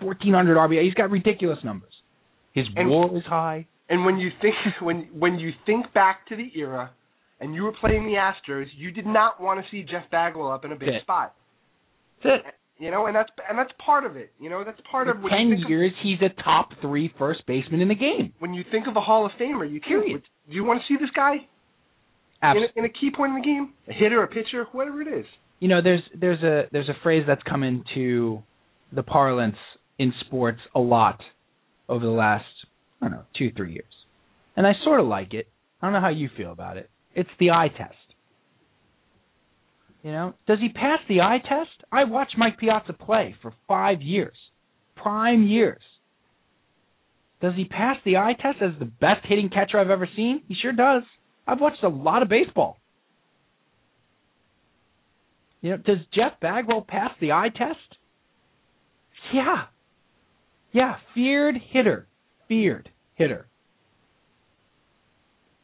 [0.00, 0.82] 1,400 RBI.
[0.84, 1.92] He's got ridiculous numbers.
[2.52, 3.66] His And- WAR is high.
[3.88, 6.90] And when you think when when you think back to the era,
[7.40, 10.64] and you were playing the Astros, you did not want to see Jeff Bagwell up
[10.64, 11.34] in a big That's spot.
[12.22, 12.54] That's it.
[12.78, 14.30] You know, and that's and that's part of it.
[14.38, 17.80] You know, that's part of For when ten years, he's a top three first baseman
[17.80, 18.32] in the game.
[18.38, 20.04] When you think of a Hall of Famer, you Period.
[20.06, 21.36] think, do you want to see this guy
[22.42, 22.72] Absolutely.
[22.76, 25.26] a, in a key point in the game, a hitter, a pitcher, whatever it is?
[25.58, 28.42] you know there's there's a there's a phrase that's come into
[28.92, 29.56] the parlance
[29.98, 31.20] in sports a lot
[31.88, 32.44] over the last
[33.00, 33.84] I don't know two three years,
[34.56, 35.48] and I sort of like it.
[35.80, 36.90] I don't know how you feel about it.
[37.14, 37.94] It's the eye test.
[40.02, 41.84] You know, does he pass the eye test?
[41.90, 44.36] I watched Mike Piazza play for five years,
[44.94, 45.82] prime years.
[47.42, 50.42] Does he pass the eye test as the best hitting catcher I've ever seen?
[50.48, 51.02] He sure does.
[51.46, 52.78] I've watched a lot of baseball.
[55.60, 57.78] You know, does Jeff Bagwell pass the eye test?
[59.32, 59.64] Yeah.
[60.72, 62.06] Yeah, feared hitter.
[62.48, 63.46] Feared hitter.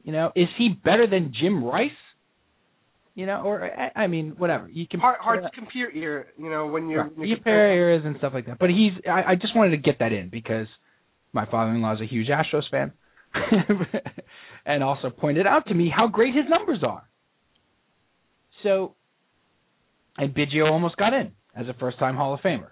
[0.03, 1.91] You know, is he better than Jim Rice?
[3.14, 4.68] You know, or I, I mean, whatever.
[4.68, 7.05] You can Hard, hard uh, to compare here, you know, when you're.
[7.05, 7.18] Right.
[7.18, 8.59] when You compare eras and stuff like that.
[8.59, 10.66] But he's I, I just wanted to get that in because
[11.33, 12.93] my father in law is a huge Astros fan.
[14.65, 17.09] and also pointed out to me how great his numbers are.
[18.63, 18.95] So
[20.17, 22.69] and Biggio almost got in as a first time Hall of Famer.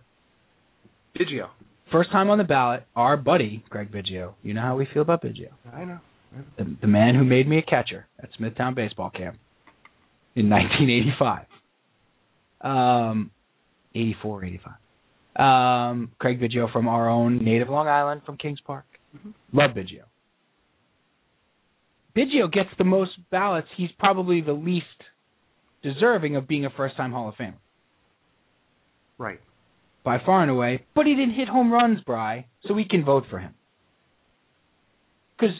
[1.19, 1.49] Biggio.
[1.91, 4.35] First time on the ballot, our buddy, Craig Biggio.
[4.43, 5.49] You know how we feel about Biggio.
[5.73, 5.99] I know.
[6.57, 9.37] The, the man who made me a catcher at Smithtown Baseball Camp
[10.37, 11.47] in 1985.
[12.61, 13.31] Um,
[13.95, 14.73] 84, 85.
[15.37, 18.85] Um, Craig Biggio from our own native Long Island from Kings Park.
[19.53, 20.05] Love Biggio.
[22.17, 23.69] Biggio gets the most ballots.
[23.77, 24.85] He's probably the least
[25.83, 27.55] deserving of being a first time Hall of Famer
[29.19, 29.41] Right.
[30.05, 30.85] by far and away.
[30.95, 33.55] But he didn't hit home runs, Bry, so we can vote for him.
[35.39, 35.55] Because,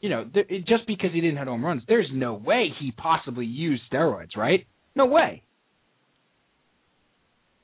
[0.00, 3.46] you know, th- just because he didn't hit home runs, there's no way he possibly
[3.46, 4.66] used steroids, right?
[4.94, 5.42] No way.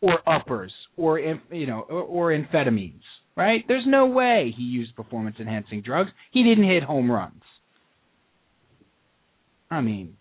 [0.01, 3.01] Or uppers, or you know, or, or amphetamines,
[3.37, 3.65] right?
[3.67, 6.11] There's no way he used performance enhancing drugs.
[6.31, 7.43] He didn't hit home runs.
[9.71, 10.17] I mean,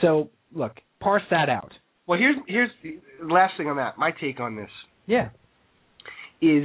[0.00, 1.72] so look, parse that out.
[2.06, 3.00] Well, here's here's the
[3.32, 3.96] last thing on that.
[3.98, 4.70] My take on this
[5.06, 5.30] Yeah.
[6.40, 6.64] is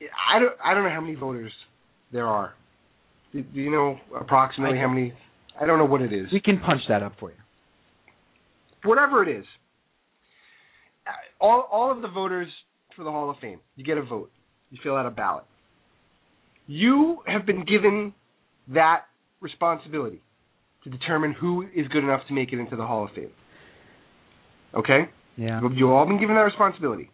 [0.00, 1.52] I don't I don't know how many voters
[2.12, 2.54] there are.
[3.32, 5.12] Do, do you know approximately how many?
[5.60, 6.28] I don't know what it is.
[6.32, 7.36] We can punch that up for you.
[8.84, 9.44] Whatever it is,
[11.40, 12.48] all all of the voters
[12.94, 14.30] for the Hall of Fame, you get a vote.
[14.70, 15.44] You fill out a ballot.
[16.66, 18.12] You have been given
[18.68, 19.02] that
[19.40, 20.20] responsibility
[20.86, 23.32] to determine who is good enough to make it into the Hall of Fame.
[24.72, 25.08] Okay?
[25.36, 25.60] Yeah.
[25.74, 27.10] You've all been given that responsibility.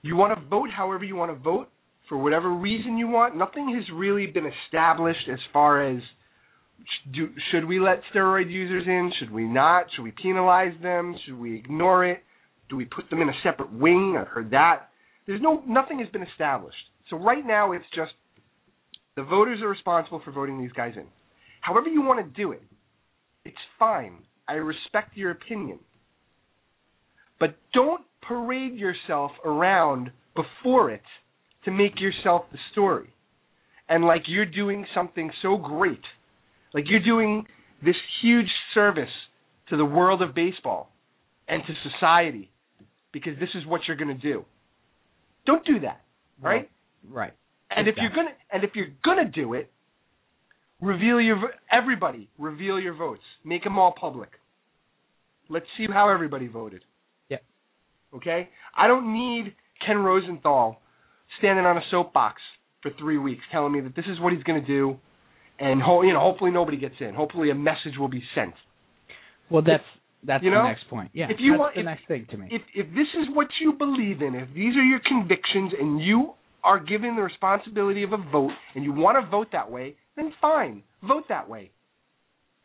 [0.00, 1.68] You want to vote however you want to vote
[2.08, 3.36] for whatever reason you want.
[3.36, 6.00] Nothing has really been established as far as
[7.12, 9.12] do, should we let steroid users in?
[9.18, 9.86] Should we not?
[9.94, 11.14] Should we penalize them?
[11.26, 12.20] Should we ignore it?
[12.70, 14.16] Do we put them in a separate wing?
[14.18, 14.88] I heard that.
[15.26, 16.76] There's no nothing has been established.
[17.10, 18.12] So right now it's just
[19.16, 21.06] the voters are responsible for voting these guys in.
[21.68, 22.62] However you want to do it,
[23.44, 24.20] it's fine.
[24.48, 25.78] I respect your opinion.
[27.38, 31.02] But don't parade yourself around before it
[31.66, 33.12] to make yourself the story.
[33.86, 36.00] And like you're doing something so great.
[36.72, 37.44] Like you're doing
[37.84, 39.04] this huge service
[39.68, 40.90] to the world of baseball
[41.48, 42.50] and to society
[43.12, 44.42] because this is what you're going to do.
[45.44, 46.00] Don't do that,
[46.40, 46.70] right?
[47.10, 47.34] Right.
[47.70, 49.70] And if you're gonna and if you're gonna do it,
[50.80, 51.38] reveal your
[51.70, 53.22] everybody reveal your votes.
[53.44, 54.30] Make them all public.
[55.48, 56.82] Let's see how everybody voted.
[57.30, 57.42] Yep.
[58.16, 58.48] Okay.
[58.76, 59.54] I don't need
[59.86, 60.80] Ken Rosenthal
[61.38, 62.40] standing on a soapbox
[62.82, 64.96] for three weeks telling me that this is what he's gonna do,
[65.58, 67.14] and ho- you know hopefully nobody gets in.
[67.14, 68.54] Hopefully a message will be sent.
[69.50, 69.84] Well, that's
[70.24, 71.10] that's You know, the next point.
[71.14, 71.26] Yeah.
[71.30, 72.48] if you that's want- the if- next thing to me.
[72.50, 76.34] If if this is what you believe in, if these are your convictions, and you
[76.64, 80.32] are given the responsibility of a vote, and you want to vote that way, then
[80.40, 81.70] fine, vote that way,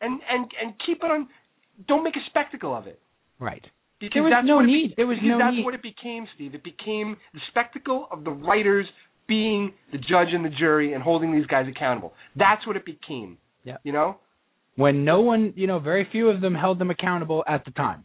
[0.00, 1.28] and and and keep it on.
[1.88, 3.00] Don't make a spectacle of it.
[3.38, 3.64] right.
[4.00, 4.88] Because There was that's no what need.
[4.88, 5.64] be- There was because no that's need.
[5.64, 6.54] what it became, Steve.
[6.54, 8.86] It became the spectacle of the writers
[9.26, 12.12] being the judge and the jury and holding these guys accountable.
[12.36, 13.38] That's what it became.
[13.64, 13.76] Yeah.
[13.84, 14.18] You know?
[14.76, 18.04] When no one, you know, very few of them held them accountable at the time.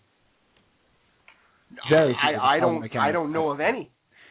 [1.89, 3.89] Very few of them I, I don't I don't know of any.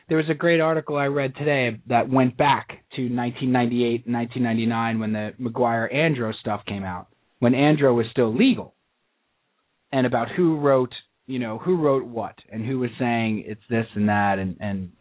[0.08, 4.98] There was a great article I read today that went back to 1998 and 1999
[4.98, 7.08] when the McGwire Andro stuff came out,
[7.40, 8.74] when Andro was still legal,
[9.92, 10.92] and about who wrote,
[11.26, 14.92] you know, who wrote what and who was saying it's this and that, and and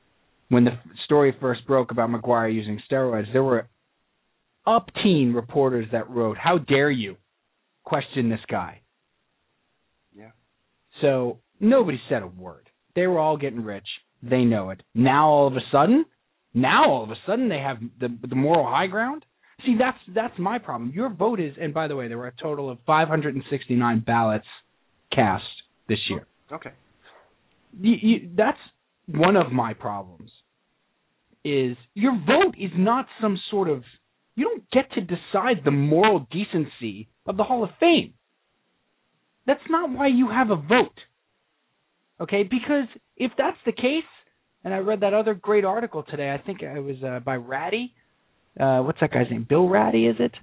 [0.49, 0.72] when the
[1.05, 3.68] story first broke about McGwire using steroids, there were
[4.66, 7.16] up teen reporters that wrote, "How dare you
[7.86, 8.82] question this guy?"
[10.14, 10.32] Yeah.
[10.99, 12.70] So nobody said a word.
[12.93, 13.88] They were all getting rich.
[14.22, 14.82] They know it.
[14.93, 16.05] Now all of a sudden,
[16.53, 19.26] now all of a sudden they have the the moral high ground.
[19.65, 20.91] See, that's that's my problem.
[20.93, 24.45] Your vote is, and by the way, there were a total of 569 ballots
[25.13, 25.43] cast
[25.89, 26.28] this year.
[26.51, 26.72] Okay.
[27.80, 28.57] You, you, that's
[29.07, 30.32] one of my problems.
[31.43, 33.84] Is your vote is not some sort of
[34.38, 38.13] you don't get to decide the moral decency of the Hall of Fame.
[39.47, 40.99] That's not why you have a vote.
[42.20, 44.03] Okay, because if that's the case,
[44.63, 47.93] and I read that other great article today, I think it was uh, by Ratty.
[48.59, 49.45] Uh, what's that guy's name?
[49.47, 50.34] Bill Ratty, is it?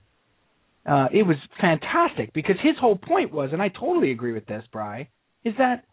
[0.87, 4.63] Uh, it was fantastic because his whole point was, and I totally agree with this,
[4.71, 5.09] Bry,
[5.45, 5.85] is that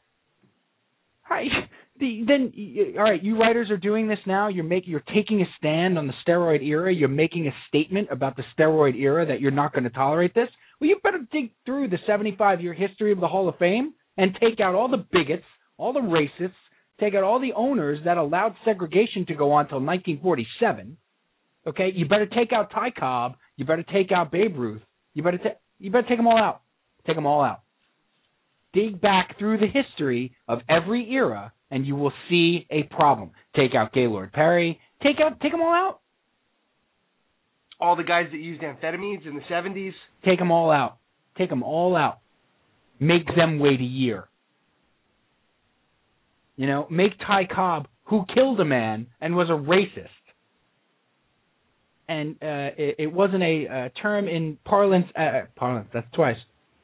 [1.32, 1.46] I,
[2.00, 2.54] the, then
[2.98, 4.50] all right, you writers are doing this now.
[4.50, 6.94] You're making you're taking a stand on the steroid era.
[6.94, 10.50] You're making a statement about the steroid era that you're not going to tolerate this.
[10.80, 14.38] Well, you better dig through the 75 year history of the Hall of Fame and
[14.40, 15.46] take out all the bigots,
[15.78, 16.54] all the racists,
[17.00, 20.98] take out all the owners that allowed segregation to go on until 1947.
[21.68, 23.36] Okay, you better take out Ty Cobb.
[23.56, 24.82] You better take out Babe Ruth.
[25.14, 26.62] You better ta- you better take them all out.
[27.06, 27.62] Take them all out.
[28.74, 33.32] Dig back through the history of every era, and you will see a problem.
[33.56, 34.80] Take out Gaylord Perry.
[35.04, 36.00] Take out take them all out.
[37.80, 39.94] All the guys that used amphetamines in the 70s.
[40.24, 40.98] Take them all out.
[41.38, 42.20] Take them all out.
[43.00, 44.30] Make them wait a year.
[46.62, 50.09] You know, make Ty Cobb, who killed a man and was a racist,
[52.07, 55.07] and uh, it, it wasn't a uh, term in parlance.
[55.18, 55.88] Uh, parlance.
[55.91, 56.36] That's twice.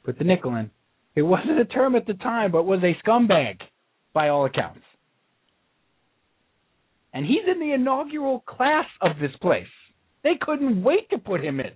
[0.03, 0.71] Put the nickel in.
[1.15, 3.57] It wasn't a term at the time, but was a scumbag
[4.13, 4.81] by all accounts.
[7.13, 9.67] And he's in the inaugural class of this place.
[10.23, 11.73] They couldn't wait to put him in.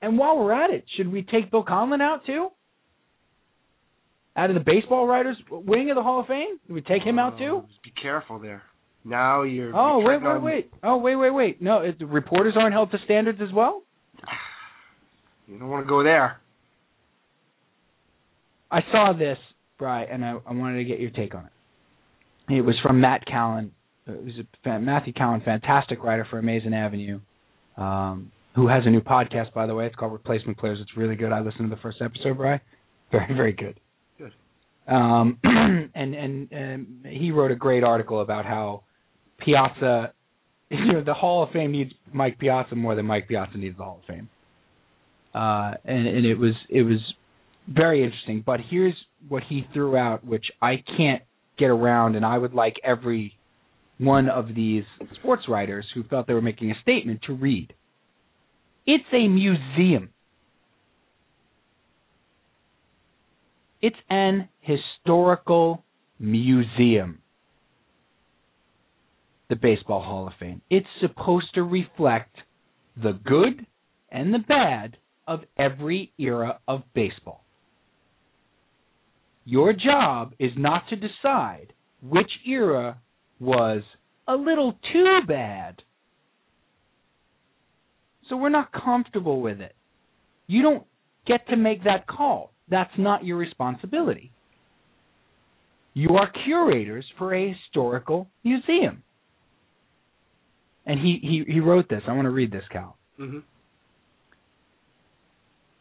[0.00, 2.50] And while we're at it, should we take Bill Conlin out too?
[4.36, 6.58] Out of the baseball writers wing of the Hall of Fame?
[6.66, 7.62] Do we take him out too?
[7.64, 8.62] Oh, be careful there.
[9.04, 9.76] Now you're.
[9.76, 10.70] Oh you're wait, wait, on- wait.
[10.82, 11.62] Oh wait, wait, wait.
[11.62, 13.82] No, it, reporters aren't held to standards as well.
[15.48, 16.40] You don't want to go there.
[18.70, 19.36] I saw this,
[19.78, 22.54] Bry, and I, I wanted to get your take on it.
[22.56, 23.72] It was from Matt Callan.
[24.06, 27.20] It was a, Matthew Callan, fantastic writer for Amazin' Avenue,
[27.76, 29.86] um, who has a new podcast, by the way.
[29.86, 30.78] It's called Replacement Players.
[30.80, 31.32] It's really good.
[31.32, 32.60] I listened to the first episode, Bry.
[33.12, 33.78] Very, very good.
[34.88, 38.82] Um, and and um, he wrote a great article about how
[39.44, 40.12] Piazza,
[40.70, 43.84] you know, the Hall of Fame needs Mike Piazza more than Mike Piazza needs the
[43.84, 44.28] Hall of Fame.
[45.34, 46.98] Uh, and and it was it was
[47.68, 48.42] very interesting.
[48.44, 48.96] But here's
[49.28, 51.22] what he threw out, which I can't
[51.58, 53.34] get around, and I would like every
[53.98, 54.84] one of these
[55.20, 57.72] sports writers who felt they were making a statement to read.
[58.86, 60.10] It's a museum.
[63.82, 65.84] It's an historical
[66.20, 67.18] museum.
[69.50, 70.62] The Baseball Hall of Fame.
[70.70, 72.36] It's supposed to reflect
[72.96, 73.66] the good
[74.10, 77.44] and the bad of every era of baseball.
[79.44, 82.98] Your job is not to decide which era
[83.40, 83.82] was
[84.28, 85.82] a little too bad.
[88.28, 89.74] So we're not comfortable with it.
[90.46, 90.84] You don't
[91.26, 92.51] get to make that call.
[92.72, 94.32] That's not your responsibility.
[95.92, 99.02] You are curators for a historical museum.
[100.86, 102.00] And he, he, he wrote this.
[102.08, 102.96] I want to read this, Cal.
[103.20, 103.40] Mm-hmm.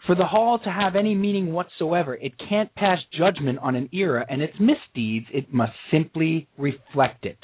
[0.05, 4.25] For the Hall to have any meaning whatsoever, it can't pass judgment on an era
[4.29, 7.39] and its misdeeds, it must simply reflect it.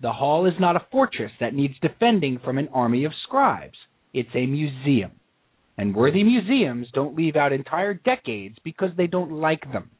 [0.00, 3.76] The Hall is not a fortress that needs defending from an army of scribes.
[4.14, 5.10] It's a museum.
[5.76, 9.90] And worthy museums don't leave out entire decades because they don't like them.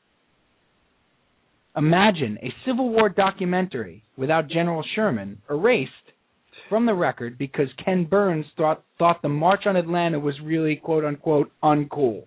[1.76, 5.90] Imagine a Civil War documentary without General Sherman erased
[6.68, 11.04] from the record because Ken Burns thought thought the March on Atlanta was really quote
[11.04, 12.26] unquote uncool.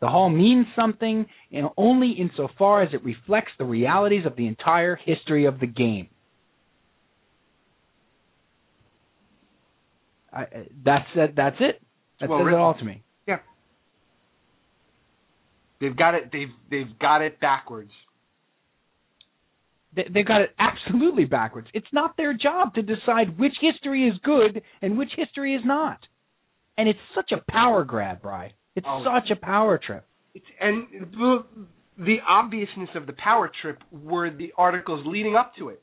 [0.00, 4.96] The hall means something know, only insofar as it reflects the realities of the entire
[4.96, 6.08] history of the game.
[10.42, 10.46] I,
[10.84, 11.34] that's it.
[11.36, 11.80] That's it.
[12.20, 13.02] That Well says it all to me.
[13.26, 13.38] Yeah.
[15.80, 16.30] They've got it.
[16.32, 17.90] They've they've got it backwards.
[19.94, 21.68] They, they got it absolutely backwards.
[21.72, 25.98] It's not their job to decide which history is good and which history is not.
[26.76, 28.52] And it's such a power grab, Bry.
[28.76, 29.02] It's Oh.
[29.04, 30.06] such a power trip.
[30.34, 31.44] It's and the,
[31.96, 35.82] the obviousness of the power trip were the articles leading up to it.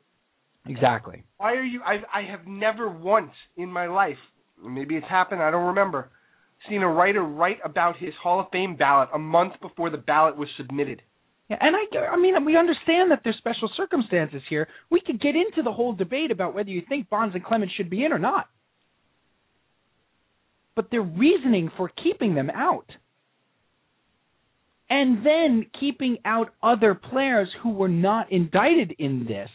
[0.67, 1.23] Exactly.
[1.37, 1.81] Why are you?
[1.83, 4.17] I I have never once in my life,
[4.63, 5.41] maybe it's happened.
[5.41, 6.09] I don't remember.
[6.69, 10.37] Seen a writer write about his Hall of Fame ballot a month before the ballot
[10.37, 11.01] was submitted.
[11.49, 14.67] Yeah, and I, I mean, we understand that there's special circumstances here.
[14.89, 17.89] We could get into the whole debate about whether you think Bonds and Clemens should
[17.89, 18.49] be in or not.
[20.75, 22.87] But their reasoning for keeping them out,
[24.89, 29.49] and then keeping out other players who were not indicted in this,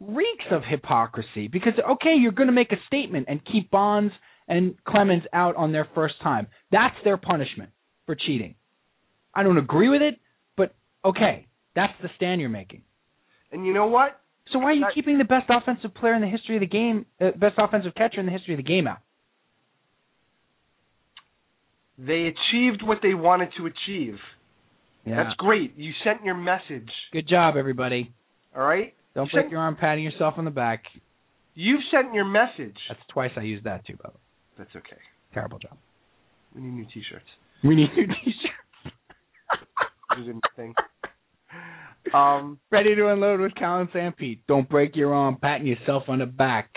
[0.00, 1.48] reeks of hypocrisy.
[1.48, 4.12] Because okay, you're going to make a statement and keep Bonds
[4.48, 6.46] and Clemens out on their first time.
[6.70, 7.70] That's their punishment
[8.06, 8.54] for cheating.
[9.34, 10.18] I don't agree with it,
[10.56, 10.74] but
[11.04, 12.82] okay, that's the stand you're making.
[13.52, 14.20] And you know what?
[14.52, 17.06] So why are you keeping the best offensive player in the history of the game,
[17.20, 18.98] uh, best offensive catcher in the history of the game out?
[21.98, 24.16] They achieved what they wanted to achieve.
[25.04, 25.22] Yeah.
[25.22, 25.74] That's great.
[25.76, 26.88] You sent your message.
[27.12, 28.12] Good job, everybody.
[28.54, 28.94] All right.
[29.16, 30.82] Don't break your arm patting yourself on the back.
[31.54, 32.76] You've sent your message.
[32.88, 34.20] That's twice I used that too, by the way.
[34.58, 34.98] That's okay.
[35.32, 35.78] Terrible job.
[36.54, 37.24] We need new T-shirts.
[37.64, 38.94] We need new t-shirts.
[40.20, 40.74] Is it a thing?
[42.14, 44.40] Um, Ready to unload with Cal and Sanpete.
[44.46, 46.68] Don't break your arm patting yourself on the back.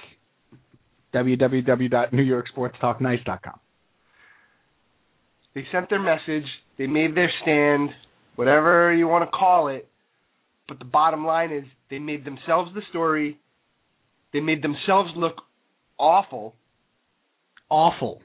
[1.13, 3.59] www.newyorksportstalknice.com.
[5.55, 6.45] they sent their message.
[6.77, 7.89] They made their stand,
[8.35, 9.89] whatever you want to call it.
[10.69, 13.37] But the bottom line is, they made themselves the story.
[14.31, 15.37] They made themselves look
[15.97, 16.53] awful,
[17.69, 18.21] Awful.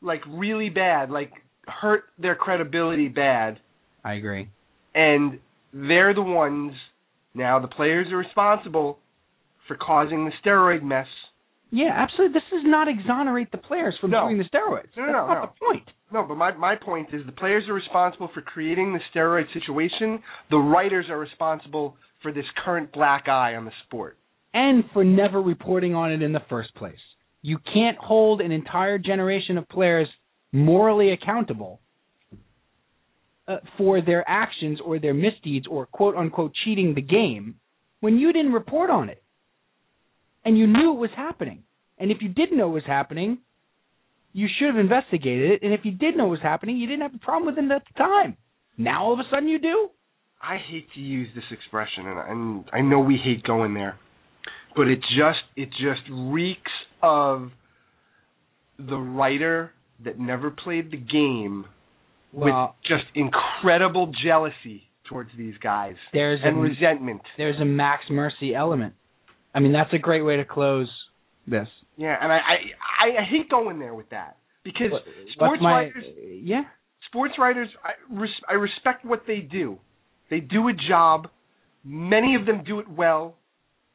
[0.00, 1.32] like really bad, like
[1.66, 3.58] hurt their credibility bad.
[4.04, 4.48] I agree.
[4.94, 5.38] and
[5.72, 6.72] they're the ones
[7.34, 8.98] now the players are responsible
[9.66, 11.06] for causing the steroid mess.
[11.70, 12.32] Yeah, absolutely.
[12.34, 14.24] This does not exonerate the players from No.
[14.24, 14.88] doing the steroids.
[14.96, 15.40] No, That's no, not no.
[15.42, 15.88] the point.
[16.12, 20.22] No, but my my point is the players are responsible for creating the steroid situation.
[20.50, 24.16] The writers are responsible for this current black eye on the sport.
[24.54, 26.98] and for never reporting on it in the first place.
[27.42, 30.08] You can't hold an entire generation of players
[30.52, 31.80] morally accountable
[33.46, 37.56] uh, for their actions or their misdeeds or quote unquote cheating the game
[38.00, 39.22] when you didn't report on it
[40.44, 41.62] and you knew it was happening.
[41.98, 43.38] And if you didn't know it was happening,
[44.38, 45.62] you should have investigated it.
[45.62, 47.70] And if you did know what was happening, you didn't have a problem with it
[47.70, 48.36] at the time.
[48.76, 49.88] Now all of a sudden you do.
[50.40, 53.98] I hate to use this expression, and, and I know we hate going there,
[54.76, 56.70] but it just it just reeks
[57.02, 57.50] of
[58.78, 59.72] the writer
[60.04, 61.64] that never played the game
[62.32, 67.22] Well, with just incredible jealousy towards these guys there's and a, resentment.
[67.36, 68.94] there's a Max Mercy element.
[69.54, 70.88] I mean, that's a great way to close
[71.48, 71.66] this.
[71.98, 75.02] Yeah, and I I, I hate going there with that because What-
[75.34, 76.04] sports my, writers
[76.42, 76.62] yeah,
[77.08, 79.78] sports writers I, res- I respect what they do.
[80.30, 81.28] They do a job.
[81.84, 83.34] Many of them do it well,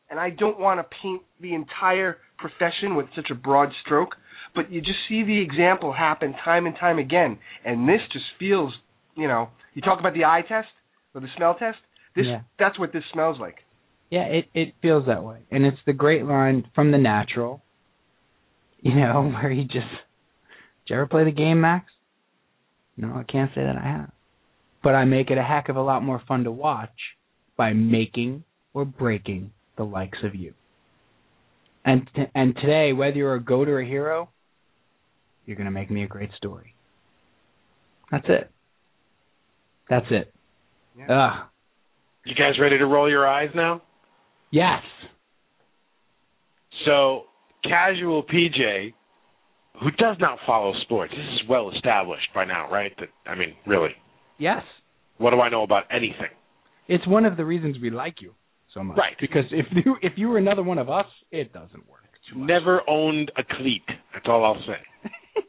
[0.10, 4.16] and I don't want to paint the entire profession with such a broad stroke,
[4.56, 8.74] but you just see the example happen time and time again, and this just feels,
[9.16, 10.68] you know, you talk about the eye test
[11.16, 11.78] or the smell test.
[12.16, 12.42] This Yeah.
[12.60, 13.58] that's what this smells like.
[14.10, 17.62] yeah, it it feels that way, and it's the great line from the natural.
[18.86, 19.88] You know, where he just.
[20.86, 21.86] Did you ever play the game, Max?
[22.98, 24.12] No, I can't say that I have.
[24.84, 26.90] But I make it a heck of a lot more fun to watch
[27.56, 30.54] by making or breaking the likes of you.
[31.86, 34.30] And t- and today, whether you're a goat or a hero,
[35.46, 36.76] you're going to make me a great story.
[38.12, 38.52] That's it.
[39.90, 40.34] That's it.
[40.98, 41.06] Yeah.
[41.10, 41.48] Ugh.
[42.26, 43.82] You guys ready to roll your eyes now?
[44.52, 44.82] Yes.
[46.86, 47.24] So,
[47.64, 48.94] casual PJ,
[49.82, 52.92] who does not follow sports, this is well established by now, right?
[53.00, 53.90] That I mean, really,
[54.38, 54.62] Yes.
[55.18, 56.32] what do I know about anything?
[56.88, 58.34] It's one of the reasons we like you
[58.74, 58.98] so much.
[58.98, 59.16] Right.
[59.20, 62.02] Because if you if you were another one of us, it doesn't work.
[62.32, 62.48] too much.
[62.50, 63.84] Never owned a cleat.
[64.14, 64.82] That's all I'll say.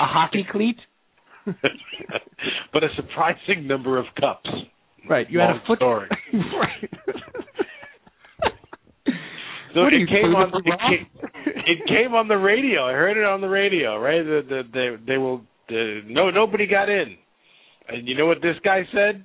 [0.00, 0.76] A hockey cleat.
[1.44, 4.48] but a surprising number of cups.
[5.08, 5.28] Right.
[5.30, 5.78] You had a foot.
[5.78, 6.08] story.
[6.32, 6.90] right.
[9.74, 10.52] So What it came on.
[10.64, 11.06] It came,
[11.44, 12.84] it came on the radio.
[12.86, 13.98] I heard it on the radio.
[13.98, 14.22] Right.
[14.22, 15.42] The, the, they they will.
[15.68, 17.16] The, no, nobody got in.
[17.88, 19.24] And you know what this guy said?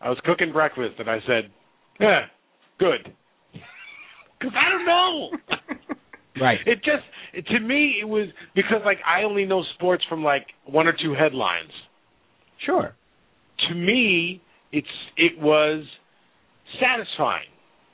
[0.00, 1.50] I was cooking breakfast, and I said,
[1.98, 2.20] "Yeah,
[2.78, 3.12] good."
[4.40, 5.30] Because I don't know.
[6.40, 6.58] Right.
[6.66, 7.04] It just
[7.34, 10.92] it, to me it was because like I only know sports from like one or
[10.92, 11.70] two headlines.
[12.64, 12.94] Sure.
[13.68, 14.40] To me,
[14.72, 14.86] it's
[15.16, 15.84] it was
[16.80, 17.48] satisfying.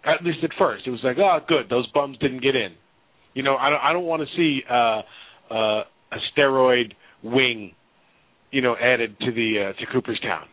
[0.07, 2.73] At least at first, it was like, oh, good, those bums didn't get in.
[3.35, 5.03] You know, I don't I don't want to see uh,
[5.53, 5.83] uh,
[6.13, 6.93] a steroid
[7.23, 7.73] wing,
[8.51, 10.47] you know, added to the uh, to Cooperstown.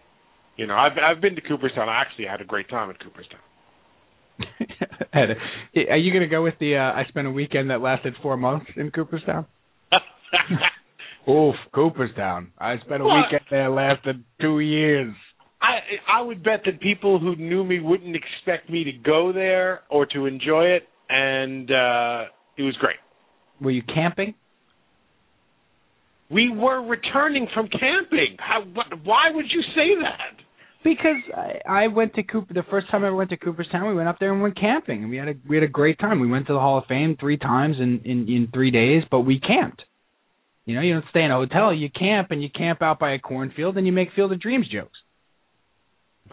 [0.57, 1.87] You know, I've I've been to Cooperstown.
[1.87, 3.39] I actually had a great time at Cooperstown.
[5.13, 5.37] Ed,
[5.89, 6.75] Are you going to go with the?
[6.77, 9.45] Uh, I spent a weekend that lasted four months in Cooperstown.
[11.29, 12.51] Oof, Cooperstown.
[12.57, 13.25] I spent a What?
[13.31, 15.13] weekend there that lasted two years.
[15.63, 19.81] I I would bet that people who knew me wouldn't expect me to go there
[19.89, 22.25] or to enjoy it, and uh
[22.57, 22.97] it was great.
[23.61, 24.35] Were you camping?
[26.29, 28.37] We were returning from camping.
[28.39, 28.61] How?
[28.63, 30.43] wh- Why would you say that?
[30.83, 33.87] Because I, I went to Cooper the first time I went to Cooperstown.
[33.87, 35.97] We went up there and went camping, and we had a we had a great
[35.99, 36.19] time.
[36.19, 39.21] We went to the Hall of Fame three times in in, in three days, but
[39.21, 39.81] we camped.
[40.65, 41.73] You know, you don't stay in a hotel.
[41.73, 44.67] You camp, and you camp out by a cornfield, and you make Field of Dreams
[44.69, 44.97] jokes.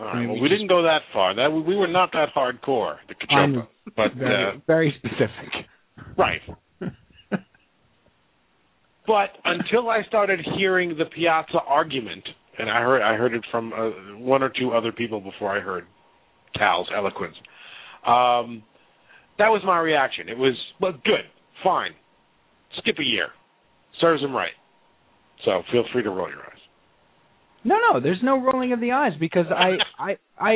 [0.00, 1.34] All I mean, well, we we didn't go that far.
[1.34, 5.66] That we were not that hardcore, the I'm But very, uh, very specific.
[6.16, 6.40] right.
[9.06, 12.22] But until I started hearing the Piazza argument,
[12.58, 15.60] and I heard I heard it from uh, one or two other people before I
[15.60, 15.84] heard
[16.54, 17.34] Cal's eloquence.
[18.06, 18.62] Um,
[19.38, 20.28] that was my reaction.
[20.28, 21.24] It was well, good,
[21.64, 21.90] fine,
[22.78, 23.28] skip a year,
[24.00, 24.52] serves him right.
[25.44, 26.59] So feel free to roll your eyes.
[27.64, 30.52] No, no, there's no rolling of the eyes because I, I, I,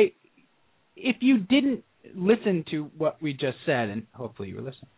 [0.95, 1.83] if you didn't
[2.15, 4.89] listen to what we just said, and hopefully you were listening,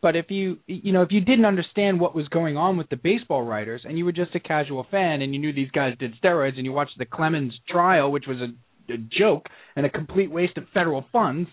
[0.00, 2.96] but if you, you know, if you didn't understand what was going on with the
[2.96, 6.14] baseball writers, and you were just a casual fan, and you knew these guys did
[6.22, 10.30] steroids, and you watched the Clemens trial, which was a, a joke and a complete
[10.30, 11.48] waste of federal funds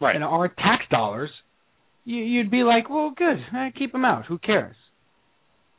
[0.00, 0.16] Right.
[0.16, 1.30] and our tax dollars,
[2.04, 4.26] you, you'd be like, well, good, eh, keep them out.
[4.26, 4.74] Who cares?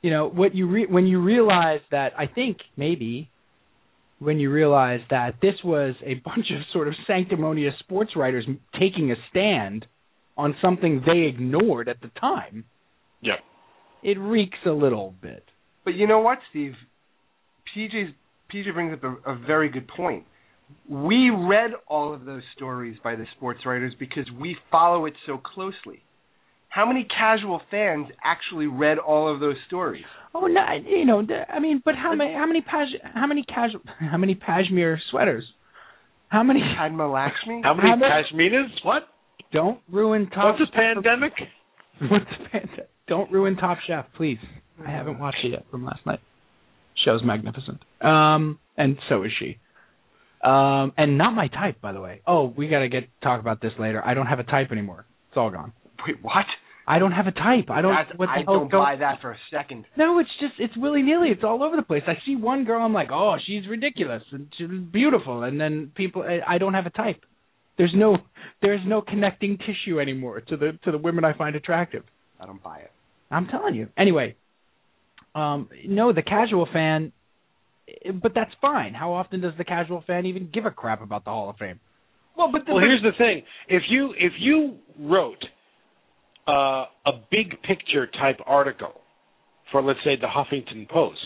[0.01, 3.29] You know what you re- when you realize that I think maybe
[4.19, 8.45] when you realize that this was a bunch of sort of sanctimonious sports writers
[8.79, 9.85] taking a stand
[10.37, 12.65] on something they ignored at the time,
[13.21, 13.39] Yep.
[14.03, 15.43] it reeks a little bit.
[15.85, 16.73] But you know what, Steve?
[17.75, 18.13] PJ's
[18.53, 20.23] PJ brings up a, a very good point.
[20.89, 25.37] We read all of those stories by the sports writers because we follow it so
[25.37, 26.01] closely.
[26.73, 30.03] How many casual fans actually read all of those stories?
[30.33, 33.81] Oh no, you know, I mean, but how many how many paj how many casual
[33.99, 35.43] how many pashmir sweaters?
[36.29, 37.61] How many Padma Lakshmi?
[37.63, 38.69] How many How many- Pashminas?
[38.83, 39.03] What?
[39.51, 41.33] don't ruin Top What's a pandemic?
[42.09, 42.89] What's a pandemic?
[43.07, 44.39] Don't ruin Top Chef, please.
[44.83, 46.21] I haven't watched it yet from last night.
[47.05, 47.81] Show's magnificent.
[48.01, 49.59] Um, and so is she.
[50.43, 52.21] Um, and not my type, by the way.
[52.25, 54.03] Oh, we gotta get talk about this later.
[54.03, 55.05] I don't have a type anymore.
[55.29, 55.71] It's all gone.
[56.07, 56.45] Wait, what?
[56.85, 57.69] I don't have a type.
[57.69, 57.93] I don't.
[57.95, 59.85] That's- what the I hell's don't going- buy that for a second.
[59.95, 61.29] No, it's just it's willy nilly.
[61.29, 62.03] It's all over the place.
[62.07, 66.23] I see one girl, I'm like, oh, she's ridiculous and she's beautiful, and then people,
[66.23, 67.23] I, I don't have a type.
[67.77, 68.17] There's no
[68.61, 72.03] there's no connecting tissue anymore to the to the women I find attractive.
[72.39, 72.91] I don't buy it.
[73.31, 73.87] I'm telling you.
[73.97, 74.35] Anyway,
[75.33, 77.11] um, no, the casual fan,
[78.21, 78.93] but that's fine.
[78.93, 81.79] How often does the casual fan even give a crap about the Hall of Fame?
[82.37, 85.43] Well, but the, Well, here's the thing: if you if you wrote
[86.47, 89.01] uh, a big picture type article
[89.71, 91.19] for, let's say, the Huffington Post,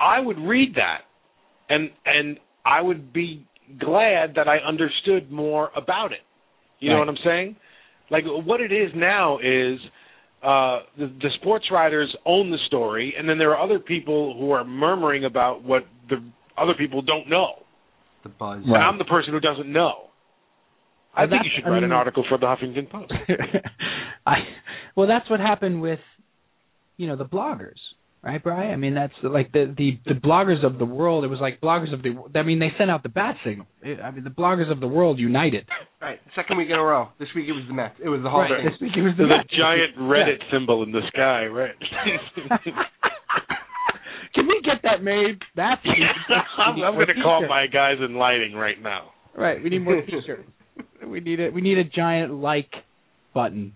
[0.00, 1.02] I would read that,
[1.68, 3.46] and and I would be
[3.78, 6.20] glad that I understood more about it.
[6.80, 7.56] You know what I'm saying?
[8.10, 9.78] Like what it is now is
[10.42, 14.50] uh, the, the sports writers own the story, and then there are other people who
[14.50, 16.16] are murmuring about what the
[16.58, 17.62] other people don't know.
[18.24, 18.62] the buzz.
[18.66, 20.10] And I'm the person who doesn't know.
[21.14, 23.12] I think you that's- should I write mean- an article for the Huffington Post.
[24.26, 24.36] I
[24.96, 26.00] well, that's what happened with
[26.96, 27.78] you know the bloggers,
[28.22, 28.70] right, Brian?
[28.72, 31.24] I mean, that's like the the the bloggers of the world.
[31.24, 32.14] It was like bloggers of the.
[32.38, 33.66] I mean, they sent out the bat signal.
[33.82, 35.66] I mean, the bloggers of the world united.
[36.00, 37.08] Right, second week in a row.
[37.18, 37.94] This week it was the Mets.
[38.02, 38.60] It was the Hall of Right.
[38.62, 38.72] Fame.
[38.72, 39.56] This week it was the There's Mets.
[39.56, 41.74] giant Reddit symbol in the sky, right?
[44.34, 45.38] Can we get that made?
[45.56, 45.80] That's
[46.58, 49.10] I'm, I'm going to call my guys in lighting right now.
[49.36, 50.48] Right, we need more t-shirts.
[51.06, 52.70] We need a we need a giant like
[53.34, 53.74] button,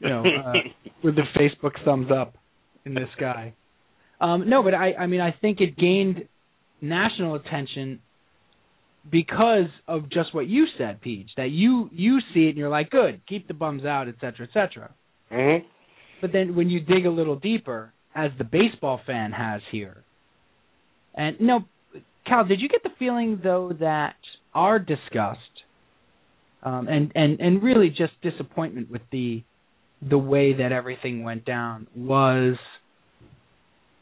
[0.00, 0.52] you know, uh,
[1.04, 2.34] with the Facebook thumbs up
[2.84, 3.54] in this guy.
[4.20, 6.28] Um, no, but I I mean I think it gained
[6.80, 8.00] national attention
[9.10, 11.30] because of just what you said, Peach.
[11.36, 14.46] That you you see it and you're like, good, keep the bums out, et cetera,
[14.46, 14.90] et cetera.
[15.30, 15.66] hmm
[16.20, 20.04] But then when you dig a little deeper, as the baseball fan has here,
[21.14, 21.64] and no,
[22.26, 24.16] Cal, did you get the feeling though that
[24.54, 25.40] our disgust
[26.62, 29.42] um, and and and really just disappointment with the
[30.08, 32.56] the way that everything went down was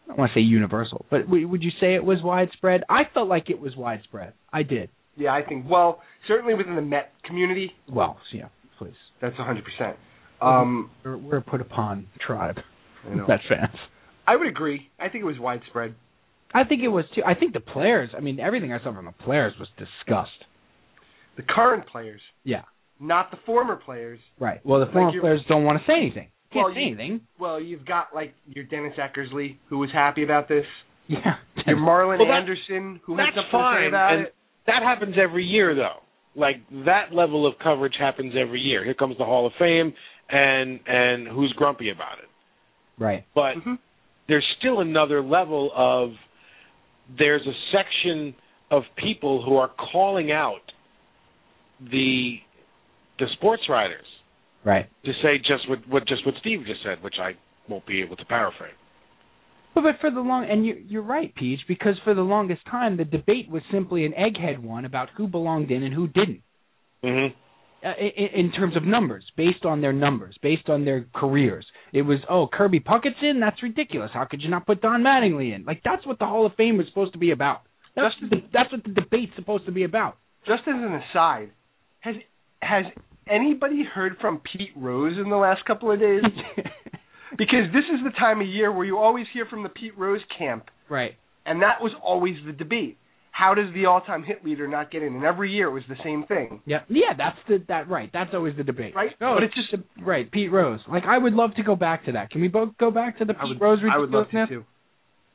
[0.06, 2.82] I don't want to say universal, but w- would you say it was widespread?
[2.88, 4.32] I felt like it was widespread.
[4.52, 4.90] I did.
[5.16, 5.66] Yeah, I think.
[5.68, 8.48] Well, certainly within the Met community, Well, yeah,
[8.78, 8.94] please.
[9.20, 9.64] that's 100.
[9.64, 9.96] percent
[10.40, 12.56] Um, We're, we're a put upon tribe,
[13.08, 13.26] know.
[13.26, 13.76] Met fans.
[14.26, 14.88] I would agree.
[14.98, 15.94] I think it was widespread.
[16.52, 17.22] I think it was too.
[17.24, 18.10] I think the players.
[18.16, 20.30] I mean, everything I saw from the players was disgust.
[21.36, 22.62] The current players, Yeah,
[22.98, 24.18] not the former players.
[24.38, 24.60] right.
[24.64, 26.28] Well, the Like former you- players don't want to say anything.
[26.52, 27.20] Can't Well, say you- anything.
[27.38, 30.66] Well, you've got like your Dennis Eckersley, who was happy about this.
[31.06, 31.36] Yeah.
[31.66, 33.76] Your Marlon Well, that- Anderson, who had That's something fine.
[33.76, 34.34] to say about and it.
[34.66, 36.02] That happens every year, though.
[36.36, 38.84] Like that level of coverage happens every year.
[38.84, 39.94] Here comes the Hall of Fame,
[40.28, 42.28] and and who's grumpy about it?
[42.98, 43.24] right.
[43.34, 43.78] But Mhm.
[44.28, 46.16] there's still another level of
[47.08, 48.34] there's a section
[48.70, 50.70] of people who are calling out
[51.80, 52.36] the
[53.18, 54.06] the sports writers
[54.64, 54.86] Right.
[55.04, 57.32] to say just what, what just what Steve just said, which I
[57.68, 58.74] won't be able to paraphrase.
[59.74, 62.96] But, but for the long and you, you're right, Peach, because for the longest time
[62.96, 66.42] the debate was simply an egghead one about who belonged in and who didn't.
[67.02, 67.26] hmm
[67.82, 71.64] uh, in, in terms of numbers, based on their numbers, based on their careers.
[71.92, 73.40] It was, oh, Kirby Puckett's in?
[73.40, 74.10] That's ridiculous.
[74.12, 75.64] How could you not put Don Mattingly in?
[75.64, 77.62] Like that's what the Hall of Fame was supposed to be about.
[77.96, 80.18] That's the, that's what the debate's supposed to be about.
[80.46, 81.50] Just as an aside,
[82.00, 82.14] has
[82.62, 82.84] has
[83.28, 86.22] anybody heard from Pete Rose in the last couple of days?
[87.38, 90.20] because this is the time of year where you always hear from the Pete Rose
[90.38, 91.12] camp, right.
[91.46, 92.96] and that was always the debate.
[93.32, 95.14] How does the all-time hit leader not get in?
[95.14, 96.60] And every year it was the same thing.
[96.66, 98.10] Yeah, yeah, that's the that right.
[98.12, 99.12] That's always the debate, Right?
[99.20, 100.30] No, But it's just right.
[100.30, 100.80] Pete Rose.
[100.90, 102.30] Like I would love to go back to that.
[102.30, 104.46] Can we both go back to the I Pete would, Rose I would love to
[104.46, 104.64] too.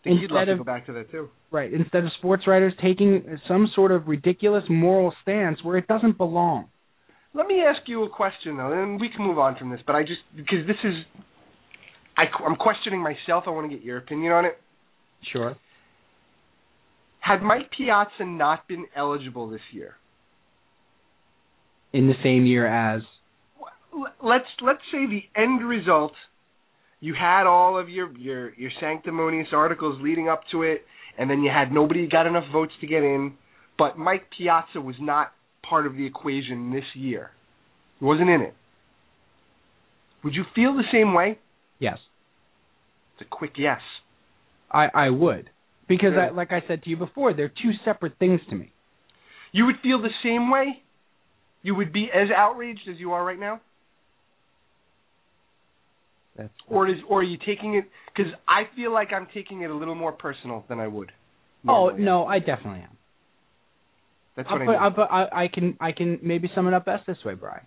[0.05, 1.29] Think you'd love Instead to of- go back to that too.
[1.51, 1.73] Right.
[1.73, 6.69] Instead of sports writers taking some sort of ridiculous moral stance where it doesn't belong.
[7.33, 9.81] Let me ask you a question though, and we can move on from this.
[9.85, 10.93] But I just because this is,
[12.17, 13.43] I, I'm questioning myself.
[13.47, 14.57] I want to get your opinion on it.
[15.33, 15.55] Sure.
[17.19, 19.95] Had Mike Piazza not been eligible this year,
[21.91, 23.01] In the same year as
[24.23, 26.11] let's let's say the end result,
[27.05, 30.81] you had all of your your your sanctimonious articles leading up to it,
[31.19, 33.33] and then you had nobody got enough votes to get in,
[33.77, 35.31] but Mike Piazza was not
[35.69, 37.29] part of the equation this year.
[37.99, 38.55] He wasn't in it.
[40.23, 41.37] Would you feel the same way?
[41.77, 41.99] yes,
[43.13, 43.81] It's a quick yes.
[44.71, 45.51] I I would
[45.87, 48.71] because I, like I said to you before, they're two separate things to me.
[49.51, 50.81] You would feel the same way?
[51.61, 53.61] You would be as outraged as you are right now?
[56.37, 59.69] That's Or is or are you taking it cuz I feel like I'm taking it
[59.69, 61.11] a little more personal than I would.
[61.67, 62.97] Oh no, I definitely am.
[64.35, 65.07] That's I'll what I put, mean.
[65.09, 67.65] I'll I, I can I can maybe sum it up best this way, Brian.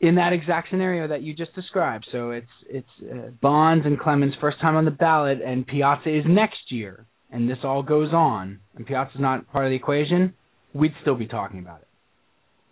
[0.00, 4.34] In that exact scenario that you just described, so it's it's uh, Bonds and Clemens
[4.40, 8.60] first time on the ballot, and Piazza is next year, and this all goes on,
[8.74, 10.32] and Piazza's not part of the equation.
[10.72, 11.88] We'd still be talking about it.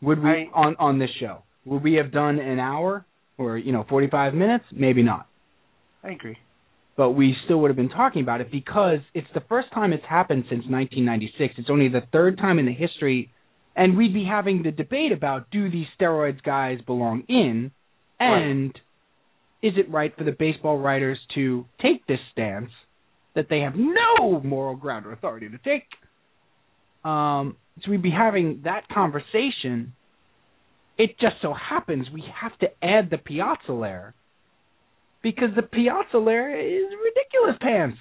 [0.00, 1.42] Would we I- on on this show?
[1.66, 3.04] Would we have done an hour
[3.38, 4.64] or you know forty five minutes?
[4.72, 5.26] Maybe not
[6.04, 6.36] I agree.
[6.96, 10.04] but we still would have been talking about it because it's the first time it's
[10.08, 11.54] happened since 1996.
[11.58, 13.30] It's only the third time in the history,
[13.76, 17.70] and we'd be having the debate about do these steroids guys belong in,
[18.18, 18.70] and
[19.62, 22.70] is it right for the baseball writers to take this stance
[23.34, 25.84] that they have no moral ground or authority to take?
[27.04, 29.94] Um, so we'd be having that conversation.
[30.98, 34.14] It just so happens we have to add the Piazza layer
[35.22, 37.98] because the Piazza layer is ridiculous pants.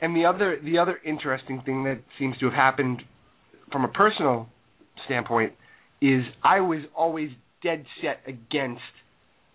[0.00, 3.02] And the other the other interesting thing that seems to have happened
[3.72, 4.48] from a personal
[5.06, 5.52] standpoint
[6.00, 7.30] is I was always
[7.62, 8.80] dead set against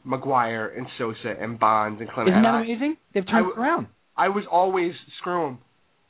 [0.05, 2.33] McGwire and Sosa and Bonds and Clemens.
[2.33, 2.97] Isn't And that I- amazing?
[3.13, 3.87] They've turned around.
[4.17, 5.59] I was always screw 'em.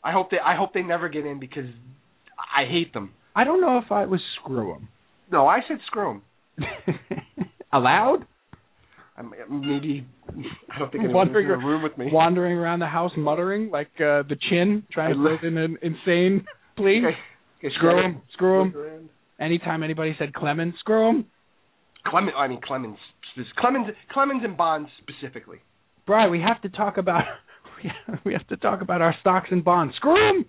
[0.04, 1.70] I hope they I hope they never get in because
[2.56, 3.14] I hate them.
[3.36, 4.74] I don't know if I was screw
[5.34, 6.22] No, I said screw
[6.58, 6.68] them.
[7.74, 8.28] Allowed?
[9.18, 10.06] I'm, maybe
[10.72, 12.10] I don't think anyone's in the room with me.
[12.12, 16.46] Wandering around the house muttering like uh, the chin, trying to live in an insane
[16.78, 17.02] plea.
[17.04, 17.18] Okay.
[17.60, 19.10] Okay, Screw 'em, screw around.
[19.40, 21.26] Anytime anybody said Clemens, screw 'em.
[22.06, 22.98] Clement, I mean Clemens,
[23.58, 25.58] Clemens, Clemens and Bonds specifically.
[26.06, 27.24] Brian, we have to talk about
[28.26, 29.96] we have to talk about our stocks and bonds.
[29.96, 30.46] Screw 'em.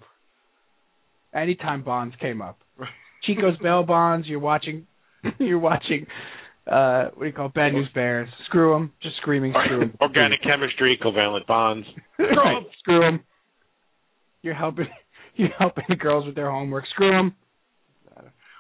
[1.35, 2.59] Anytime bonds came up,
[3.27, 4.27] Chico's bail bonds.
[4.29, 4.87] You're watching,
[5.39, 6.07] you're watching.
[6.67, 7.55] Uh, what do you call it?
[7.55, 8.29] Bad News Bears?
[8.47, 8.93] Screw them.
[9.03, 9.53] Just screaming.
[9.67, 9.97] Screw them.
[10.01, 11.87] Organic chemistry, covalent bonds.
[12.19, 12.63] right.
[12.87, 13.21] them.
[14.43, 14.87] You're helping.
[15.37, 16.85] You're helping the girls with their homework.
[16.95, 17.35] Screw 'em.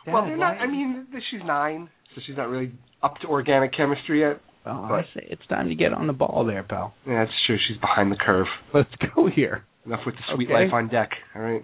[0.06, 0.56] well, Dad, they're not.
[0.56, 4.40] why- I mean, she's nine, so she's not really up to organic chemistry yet.
[4.66, 6.94] Well, I but- say it's time to get on the ball there, pal.
[7.06, 7.56] Yeah, that's true.
[7.68, 8.46] She's behind the curve.
[8.74, 9.64] Let's go here.
[9.86, 10.64] Enough with the sweet Okay.
[10.64, 11.10] life on deck.
[11.36, 11.62] All right.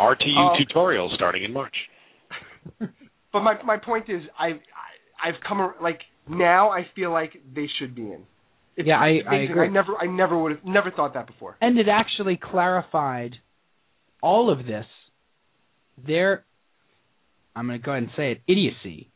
[0.00, 0.54] RTU Oh.
[0.58, 1.74] tutorials starting in March.
[3.30, 7.66] But my my point is, I, I I've come like now I feel like they
[7.78, 8.22] should be in.
[8.76, 9.66] It's Yeah, I- I agree.
[9.66, 11.56] I never I never would have never thought that before.
[11.60, 13.32] and it actually clarified
[14.22, 14.86] all of this.
[16.06, 16.44] Their,
[17.56, 19.10] I'm going to go ahead and say it, idiocy,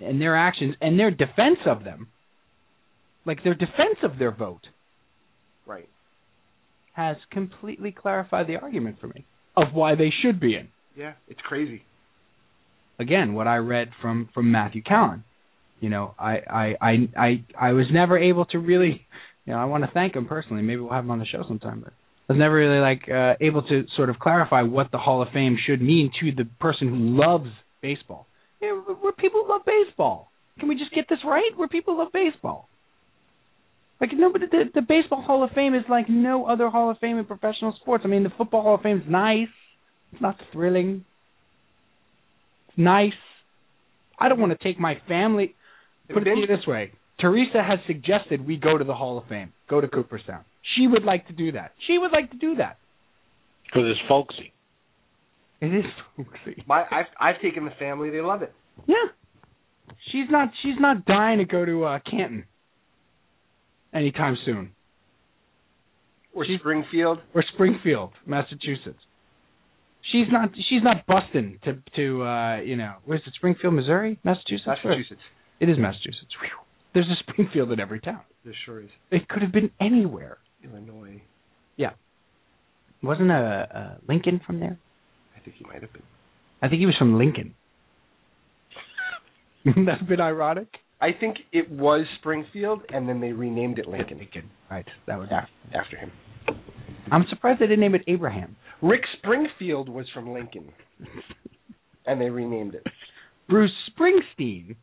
[0.00, 2.08] and their actions and their defense of them,
[3.24, 4.66] like their defense of their vote,
[5.66, 5.88] Right.
[6.92, 9.24] has completely clarified the argument for me
[9.62, 10.68] of why they should be in.
[10.96, 11.82] Yeah, it's crazy.
[12.98, 15.24] again what I read from from Matthew Callan.
[15.80, 19.06] You know, I I I I, I was never able to really,
[19.44, 20.62] you know, I want to thank him personally.
[20.62, 21.92] Maybe we'll have him on the show sometime, but
[22.28, 25.28] I was never really like uh, able to sort of clarify what the Hall of
[25.32, 27.50] Fame should mean to the person who loves
[27.80, 28.26] baseball.
[28.60, 30.30] Yeah, we're we're people who love baseball.
[30.58, 31.50] Can we just get this right?
[31.56, 32.67] We're people who love baseball.
[34.00, 37.18] Like nobody, the, the baseball Hall of Fame is like no other Hall of Fame
[37.18, 38.02] in professional sports.
[38.04, 39.48] I mean, the football Hall of Fame is nice.
[40.12, 41.04] It's not thrilling.
[42.68, 43.12] It's nice.
[44.18, 45.54] I don't want to take my family.
[46.12, 49.24] Put it to you this way: Teresa has suggested we go to the Hall of
[49.28, 50.44] Fame, go to Cooperstown.
[50.76, 51.72] She would like to do that.
[51.86, 52.78] She would like to do that.
[53.64, 54.52] Because it's folksy.
[55.60, 55.84] It is
[56.16, 56.62] folksy.
[56.68, 58.52] My, I've I've taken the family; they love it.
[58.86, 58.94] Yeah.
[60.12, 60.50] She's not.
[60.62, 62.44] She's not dying to go to uh, Canton
[63.98, 64.70] anytime soon,
[66.34, 67.18] Or Springfield.
[67.34, 69.00] or Springfield, Massachusetts.
[70.12, 70.50] She's not.
[70.70, 72.94] She's not busting to to uh, you know.
[73.04, 73.34] Where's it?
[73.34, 74.66] Springfield, Missouri, Massachusetts.
[74.66, 75.20] Massachusetts.
[75.60, 76.32] It is Massachusetts.
[76.40, 76.48] Whew.
[76.94, 78.20] There's a Springfield in every town.
[78.44, 78.88] There sure is.
[79.10, 80.38] It could have been anywhere.
[80.64, 81.20] Illinois.
[81.76, 81.90] Yeah.
[83.02, 84.78] Wasn't a, a Lincoln from there?
[85.36, 86.02] I think he might have been.
[86.62, 87.54] I think he was from Lincoln.
[89.66, 90.68] Wouldn't that have been ironic?
[91.00, 94.50] I think it was Springfield, and then they renamed it Lincoln Lincoln.
[94.70, 94.86] Right.
[95.06, 95.28] That was.
[95.72, 96.10] after him.
[97.10, 98.56] I'm surprised they didn't name it Abraham.
[98.82, 100.70] Rick Springfield was from Lincoln,
[102.06, 102.84] and they renamed it.
[103.48, 104.76] Bruce Springsteen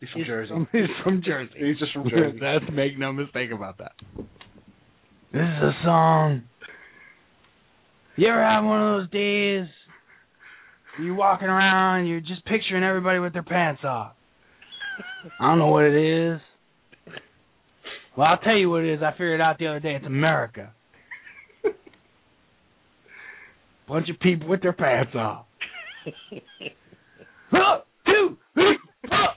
[0.00, 0.48] He's from is Jersey.
[0.54, 1.52] From, is from Jersey.
[1.58, 2.38] He's just from Jersey.
[2.42, 3.92] Let's make no mistake about that.
[5.32, 6.42] This is a song.
[8.16, 9.66] You ever have one of those days
[10.98, 14.12] You're walking around, you're just picturing everybody with their pants off?
[15.38, 15.94] I don't know what it
[16.34, 16.40] is.
[18.16, 19.02] Well, I'll tell you what it is.
[19.02, 19.94] I figured out the other day.
[19.94, 20.72] It's America.
[23.88, 25.46] Bunch of people with their pants off.
[27.50, 29.28] One, two, three, four.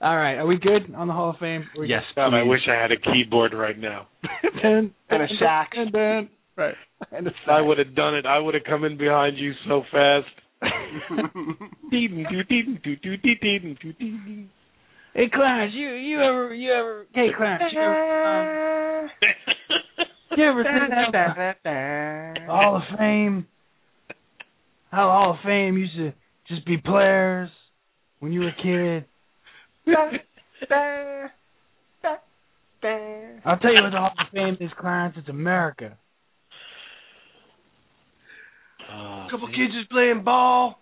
[0.00, 1.64] All right, are we good on the Hall of Fame?
[1.78, 4.08] We- Yes, God, I wish I had a keyboard right now.
[4.62, 5.76] Dun, And a dun, sax.
[5.76, 6.28] dun, dun.
[6.56, 6.74] Right.
[7.12, 7.62] And a I sax.
[7.66, 8.26] would have done it.
[8.26, 10.26] I would have come in behind you so fast.
[15.14, 19.10] Hey Clarence, you you ever you ever hey Clarence, you ever, um,
[20.36, 20.62] you ever
[21.64, 23.46] the Hall of Fame?
[24.90, 26.12] How Hall of Fame used to
[26.48, 27.50] just be players
[28.20, 29.04] when you were a kid.
[33.44, 35.16] I'll tell you what the Hall of Fame is, Clarence.
[35.18, 35.96] It's America.
[38.94, 40.80] Uh, couple kids just playing ball.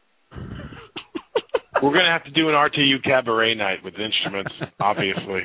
[1.83, 5.43] We're gonna have to do an RTU cabaret night with instruments, obviously.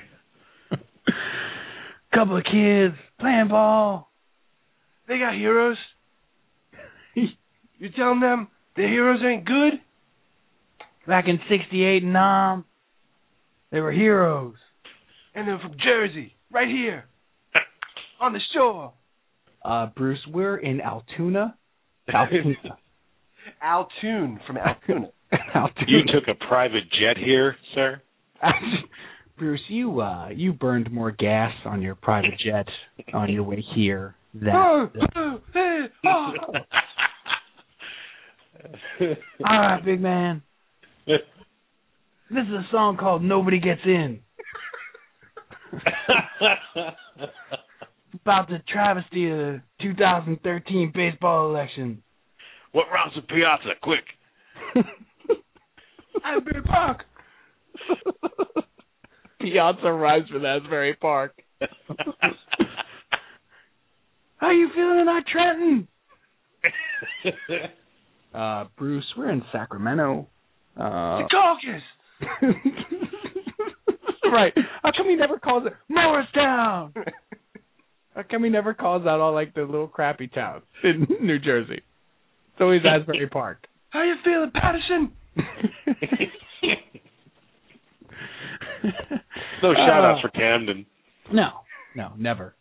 [2.14, 4.10] Couple of kids playing ball.
[5.08, 5.78] They got heroes.
[7.80, 9.74] You're telling them the heroes ain't good?
[11.08, 12.66] Back in '68 in Nam,
[13.72, 14.56] they were heroes.
[15.34, 17.06] And they're from Jersey, right here,
[18.20, 18.94] on the shore.
[19.64, 21.56] Uh, Bruce, we're in Altoona.
[22.14, 22.56] Altoona.
[23.64, 25.08] Altoon from Altoona.
[25.56, 25.88] Altoona.
[25.88, 28.02] You took a private jet here, sir.
[29.38, 32.66] Bruce, you uh, you burned more gas on your private jet
[33.14, 34.50] on your way here than.
[34.50, 36.32] Oh, oh, hey, oh.
[39.00, 40.42] All right, big man.
[41.06, 41.20] This
[42.32, 44.20] is a song called "Nobody Gets In."
[48.24, 52.02] About the travesty of the 2013 baseball election.
[52.72, 53.76] what rounds the piazza?
[53.82, 54.04] Quick.
[56.26, 57.04] Asbury Park.
[59.42, 61.34] Piazza rhymes with Asbury Park.
[64.38, 65.88] How you feeling tonight, Trenton?
[68.34, 70.28] Uh, Bruce, we're in Sacramento.
[70.76, 71.84] Uh, The caucus.
[74.32, 74.54] right.
[74.84, 76.94] How come he never calls it Morristown?
[78.18, 81.76] How come he never calls out all like the little crappy towns in New Jersey?
[82.54, 83.68] It's always Asbury Park.
[83.92, 85.12] How you feeling, Paterson?
[89.62, 90.86] no shout outs Uh, for Camden.
[91.32, 91.50] No,
[91.96, 92.56] no, never.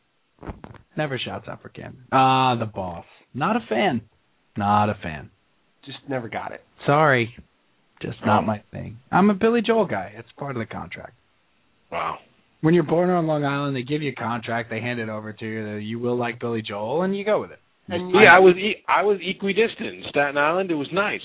[0.96, 2.04] Never shouts out for Camden.
[2.12, 3.04] Ah, the boss.
[3.34, 4.02] Not a fan.
[4.56, 5.30] Not a fan.
[5.84, 6.62] Just never got it.
[6.86, 7.34] Sorry.
[8.02, 8.98] Just not my thing.
[9.10, 10.12] I'm a Billy Joel guy.
[10.16, 11.14] It's part of the contract.
[11.90, 12.18] Wow.
[12.62, 15.32] When you're born on Long Island, they give you a contract, they hand it over
[15.32, 15.74] to you.
[15.74, 17.60] that You will like Billy Joel, and you go with it.
[17.88, 20.70] And Yeah, I was e- I was equidistant in Staten Island.
[20.70, 21.20] It was nice.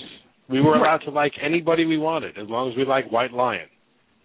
[0.48, 3.66] We were allowed to like anybody we wanted as long as we like White Lion.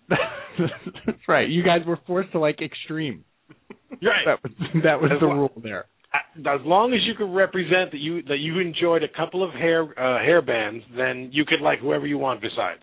[0.09, 1.47] That's right.
[1.49, 3.23] You guys were forced to like extreme.
[4.01, 4.25] Right.
[4.25, 4.51] That was
[4.83, 5.85] that was As the lo- rule there.
[6.13, 9.83] As long as you could represent that you that you enjoyed a couple of hair
[9.99, 12.81] uh, hair bands, then you could like whoever you want besides.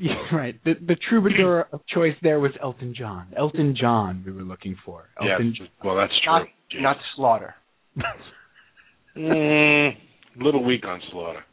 [0.00, 0.58] Yeah, right.
[0.64, 3.28] The the troubadour of choice there was Elton John.
[3.36, 5.04] Elton John we were looking for.
[5.20, 5.66] Elton yeah.
[5.84, 6.82] Well, that's not, true.
[6.82, 7.54] not Slaughter.
[9.16, 9.90] Mm,
[10.36, 11.44] little weak on Slaughter.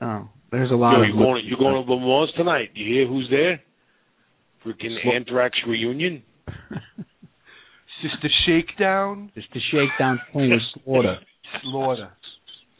[0.00, 2.70] Oh, there's a lot Yo, of you going you going to Lamont tonight?
[2.74, 3.60] You hear who's there?
[4.64, 6.22] Freaking Anthrax reunion.
[8.02, 9.30] Sister Shakedown.
[9.34, 11.18] Just the shakedown playing with slaughter.
[11.62, 12.10] Slaughter.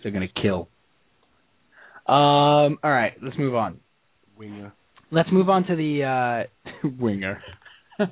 [0.03, 0.69] They're gonna kill.
[2.09, 2.79] Um.
[2.83, 3.13] All right.
[3.23, 3.79] Let's move on.
[4.39, 4.73] Winger.
[5.11, 6.47] Let's move on to the
[6.85, 7.43] uh, winger.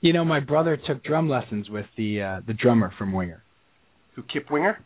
[0.00, 3.42] you know, my brother took drum lessons with the uh, the drummer from Winger.
[4.14, 4.22] Who?
[4.22, 4.78] Kip Winger?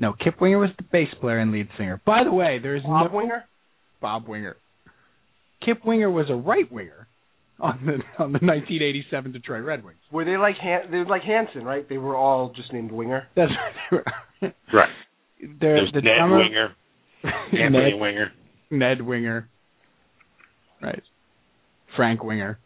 [0.00, 2.00] No, Kip Winger was the bass player and lead singer.
[2.06, 3.44] By the way, there's Bob no Winger?
[4.00, 4.56] Bob Winger.
[5.64, 7.08] Kip Winger was a right winger
[7.60, 7.92] on the
[8.22, 9.98] on the 1987 Detroit Red Wings.
[10.12, 11.88] Were they like Han- they were like Hanson, right?
[11.88, 13.26] They were all just named Winger.
[13.34, 13.50] That's
[13.90, 14.02] what
[14.40, 14.52] they were.
[14.72, 14.88] Right.
[15.40, 16.76] There's There's the Ned drummer, Winger,
[17.52, 18.32] Anthony Ned, Winger.
[18.70, 19.48] Ned Winger.
[20.82, 21.02] Right.
[21.96, 22.58] Frank Winger.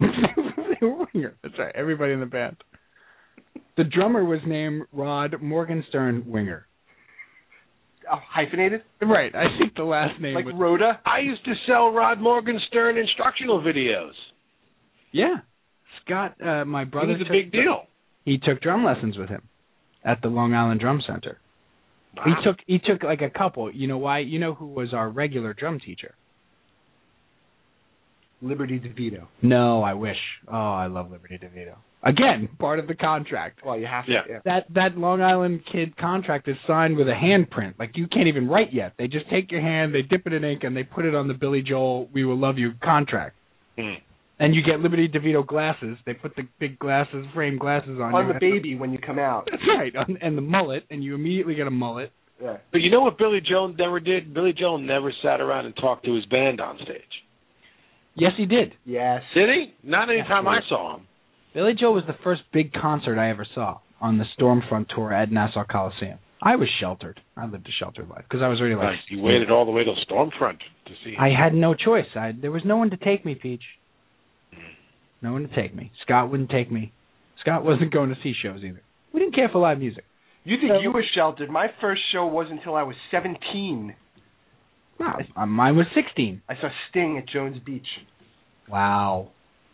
[0.00, 1.34] Winger.
[1.42, 1.74] That's right.
[1.74, 2.56] Everybody in the band.
[3.76, 6.66] The drummer was named Rod Morgenstein Winger.
[8.10, 8.82] Oh, hyphenated?
[9.00, 9.34] Right.
[9.34, 11.00] I think the last name Like was Rhoda?
[11.06, 14.10] I used to sell Rod Morgenstein instructional videos.
[15.12, 15.36] Yeah.
[16.04, 17.84] Scott, uh, my It brother, was a big deal.
[18.24, 19.42] he took drum lessons with him
[20.04, 21.38] at the Long Island Drum Center.
[22.24, 23.72] He took he took like a couple.
[23.72, 24.20] You know why?
[24.20, 26.14] You know who was our regular drum teacher?
[28.42, 29.28] Liberty DeVito.
[29.40, 30.16] No, I wish.
[30.48, 31.76] Oh, I love Liberty DeVito.
[32.02, 33.60] Again, part of the contract.
[33.64, 34.12] Well, you have to.
[34.12, 34.20] Yeah.
[34.28, 34.38] Yeah.
[34.44, 37.78] That that Long Island kid contract is signed with a handprint.
[37.78, 38.94] Like you can't even write yet.
[38.98, 41.28] They just take your hand, they dip it in ink, and they put it on
[41.28, 43.36] the Billy Joel "We Will Love You" contract.
[43.78, 43.94] Hmm.
[44.42, 45.96] And you get Liberty DeVito glasses.
[46.04, 48.18] They put the big glasses, frame glasses on, On you.
[48.18, 49.46] On the baby when you come out.
[49.48, 52.10] That's right, on, and the mullet, and you immediately get a mullet.
[52.42, 52.56] Yeah.
[52.72, 54.34] But you know what Billy Joel never did?
[54.34, 57.02] Billy Joel never sat around and talked to his band on stage.
[58.16, 58.74] Yes, he did.
[58.84, 59.22] Yes.
[59.32, 59.74] Did he?
[59.88, 61.06] Not any time I saw him.
[61.54, 65.30] Billy Joel was the first big concert I ever saw on the Stormfront tour at
[65.30, 66.18] Nassau Coliseum.
[66.42, 67.20] I was sheltered.
[67.36, 68.86] I lived a sheltered life because I was really like.
[68.86, 68.98] Right.
[69.08, 71.20] You waited all the way till Stormfront to see him.
[71.20, 72.06] I had no choice.
[72.16, 73.62] I there was no one to take me, Peach.
[75.22, 75.92] No one to take me.
[76.02, 76.92] Scott wouldn't take me.
[77.40, 78.82] Scott wasn't going to see shows either.
[79.12, 80.04] We didn't care for live music.
[80.44, 81.48] You think So- you were sheltered?
[81.50, 83.94] My first show wasn't until I was 17.
[85.00, 86.42] No, uh, mine was 16.
[86.48, 87.86] I saw Sting at Jones Beach
[88.68, 89.28] Wow.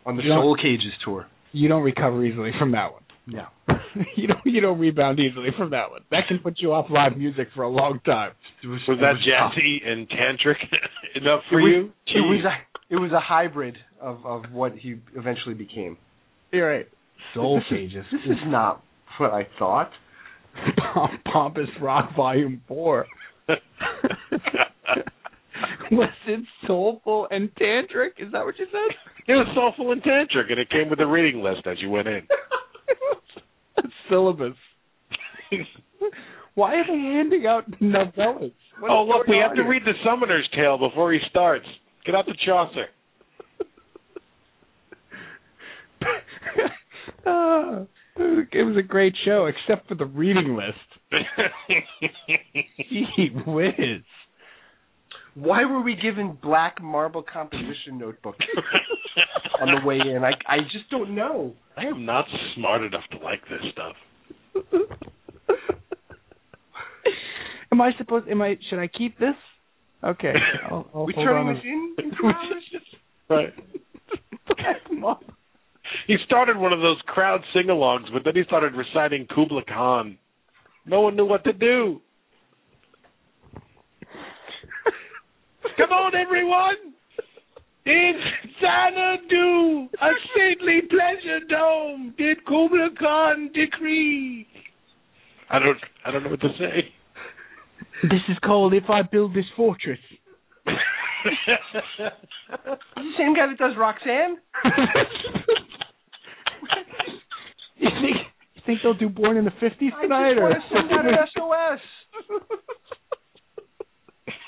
[0.05, 1.27] on the You Soul Cages tour.
[1.51, 3.03] You don't recover easily from that one.
[3.27, 3.45] No.
[4.15, 6.01] you don't you don't rebound easily from that one.
[6.11, 8.31] That can put you off live music for a long time.
[8.63, 9.53] It was, Was that tough.
[9.53, 10.55] jazzy and tantric
[11.15, 11.91] enough It for was, you?
[12.07, 15.97] It was a it was a hybrid of of what he eventually became.
[16.51, 16.87] You're right.
[17.33, 18.83] Soul This is- This is not
[19.17, 19.91] what I thought.
[20.93, 23.05] Pomp- Pompous Rock Volume 4.
[25.91, 28.11] Was it soulful and tantric?
[28.19, 28.95] Is that what you said?
[29.27, 32.07] It was soulful and tantric, and it came with a reading list as you went
[32.07, 32.21] in.
[34.09, 34.53] syllabus.
[36.55, 38.53] Why are they handing out novellas?
[38.79, 41.65] What oh, look, we going have to read the Summoner's Tale before he starts.
[42.05, 42.85] Get out the Chaucer.
[47.25, 47.81] Ah,
[48.17, 50.77] it was a great show, except for the reading list.
[52.89, 54.01] Gee whiz.
[55.35, 58.45] Why were we given black marble composition notebooks
[59.61, 60.23] on the way in?
[60.23, 61.53] I I just don't know.
[61.77, 63.95] I am not smart enough to like this stuff.
[67.71, 68.27] am I supposed?
[68.27, 68.57] Am I?
[68.69, 69.35] Should I keep this?
[70.03, 70.33] Okay.
[70.69, 71.95] I'll, I'll we hold turning this a- in?
[71.97, 72.29] into We
[73.39, 73.55] ours?
[75.89, 76.07] Just- Right.
[76.07, 80.17] He started one of those crowd sing-alongs, but then he started reciting Kubla Khan.
[80.85, 82.01] No one knew what to do.
[85.77, 86.93] Come on, everyone!
[87.85, 88.19] It's
[88.61, 92.13] Xanadu, a stately pleasure dome.
[92.17, 94.45] Did Kubla Khan decree?
[95.49, 95.77] I don't.
[96.05, 96.91] I don't know what to say.
[98.03, 99.99] This is called "If I Build This Fortress."
[100.65, 100.73] the
[103.17, 104.37] same guy that does Roxanne?
[107.77, 108.17] you think?
[108.55, 111.05] You think they'll do "Born in the '50s" I just or want to sing that
[111.35, 111.79] SOS.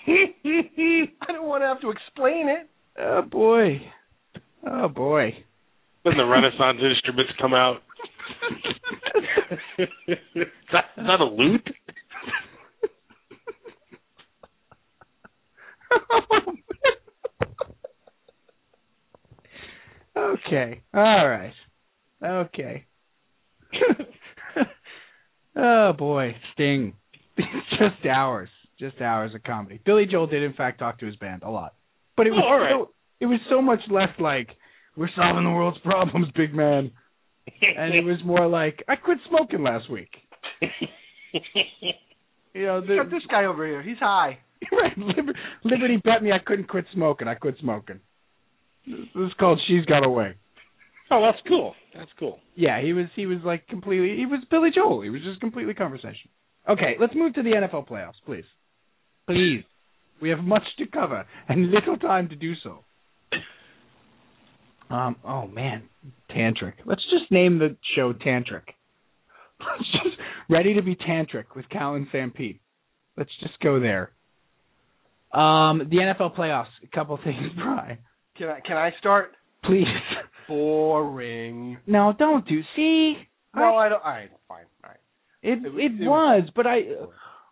[1.27, 2.69] I don't want to have to explain it.
[2.99, 3.81] oh boy.
[4.67, 5.35] Oh boy.
[6.03, 7.77] When the Renaissance instruments come out.
[9.77, 9.87] is,
[10.71, 11.69] that, is that a lute?
[20.17, 20.81] okay.
[20.93, 21.53] All right.
[22.23, 22.85] Okay.
[25.55, 26.93] oh boy, Sting.
[27.37, 28.49] Just hours.
[28.79, 29.79] Just hours of comedy.
[29.85, 31.73] Billy Joel did in fact talk to his band a lot.
[32.17, 32.71] But it oh, was Oh, all right.
[32.73, 34.49] so, it was so much less like
[34.95, 36.91] we're solving the world's problems, big man.
[37.61, 40.09] And it was more like I quit smoking last week.
[42.53, 43.81] You know, the, Got this guy over here.
[43.81, 44.39] He's high.
[44.71, 44.91] Right.
[44.97, 47.27] Liber- Liberty bet me I couldn't quit smoking.
[47.27, 47.99] I quit smoking.
[48.85, 50.35] This this is called She's Got a Way.
[51.09, 51.73] oh, that's cool.
[51.97, 52.39] That's cool.
[52.55, 55.01] Yeah, he was he was like completely he was Billy Joel.
[55.01, 56.29] He was just completely conversation.
[56.71, 58.45] Okay, let's move to the NFL playoffs, please.
[59.27, 59.63] Please.
[60.21, 62.83] We have much to cover and little time to do so.
[64.89, 65.15] Um.
[65.25, 65.83] Oh man,
[66.29, 66.73] tantric.
[66.85, 68.63] Let's just name the show Tantric.
[69.59, 70.17] Let's just
[70.49, 72.59] ready to be tantric with Cal and Sanpete.
[73.17, 74.11] Let's just go there.
[75.33, 75.87] Um.
[75.89, 76.65] The NFL playoffs.
[76.83, 77.99] A couple things, Brian.
[78.37, 79.31] Can I can I start?
[79.63, 79.85] Please.
[80.47, 81.77] Boring.
[81.87, 82.59] No, don't do.
[82.75, 83.15] See.
[83.55, 84.03] No, I don't.
[84.03, 84.11] All right.
[84.11, 84.29] All right.
[85.43, 86.81] It It it, was- it was, but I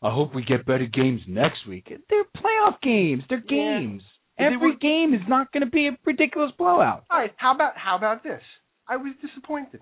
[0.02, 1.88] I hope we get better games next week.
[2.10, 3.24] They're playoff games.
[3.30, 3.80] They're Yeah.
[3.80, 4.04] games.
[4.38, 7.04] But they Every were- game is not going to be a ridiculous blowout.
[7.10, 7.34] All right.
[7.38, 8.42] How about how about this?
[8.88, 9.82] I was disappointed.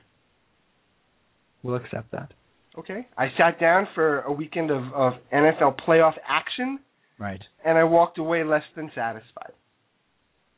[1.64, 2.34] We'll accept that.
[2.78, 3.08] Okay.
[3.18, 6.80] I sat down for a weekend of, of NFL playoff action,
[7.20, 7.42] Right.
[7.66, 9.54] and I walked away less than satisfied.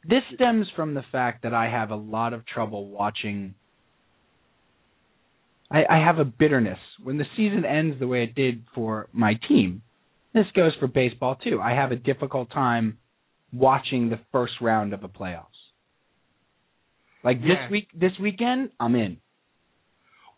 [0.03, 3.55] This stems from the fact that I have a lot of trouble watching.
[5.71, 9.33] I, I have a bitterness when the season ends the way it did for my
[9.47, 9.81] team.
[10.33, 11.59] This goes for baseball too.
[11.61, 12.97] I have a difficult time
[13.53, 15.45] watching the first round of the playoffs.
[17.23, 17.55] Like Yeah.
[17.63, 19.17] this week, this weekend, I'm in.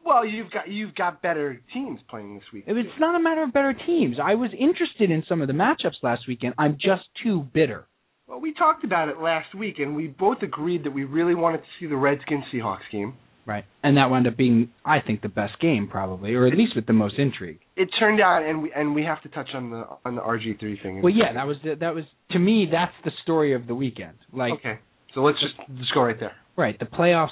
[0.03, 2.63] Well, you've got you've got better teams playing this week.
[2.67, 4.17] It's not a matter of better teams.
[4.21, 6.55] I was interested in some of the matchups last weekend.
[6.57, 7.85] I'm just too bitter.
[8.27, 11.59] Well, we talked about it last week, and we both agreed that we really wanted
[11.59, 13.13] to see the Redskins Seahawks game.
[13.45, 13.65] Right.
[13.83, 16.85] And that wound up being, I think, the best game probably, or at least with
[16.85, 17.59] the most intrigue.
[17.75, 20.59] It turned out, and we and we have to touch on the on the RG
[20.59, 21.01] three thing.
[21.01, 24.13] Well, yeah, that was the, that was to me that's the story of the weekend.
[24.31, 24.79] Like, okay.
[25.15, 26.33] So let's just just go right there.
[26.55, 27.29] right, the playoffs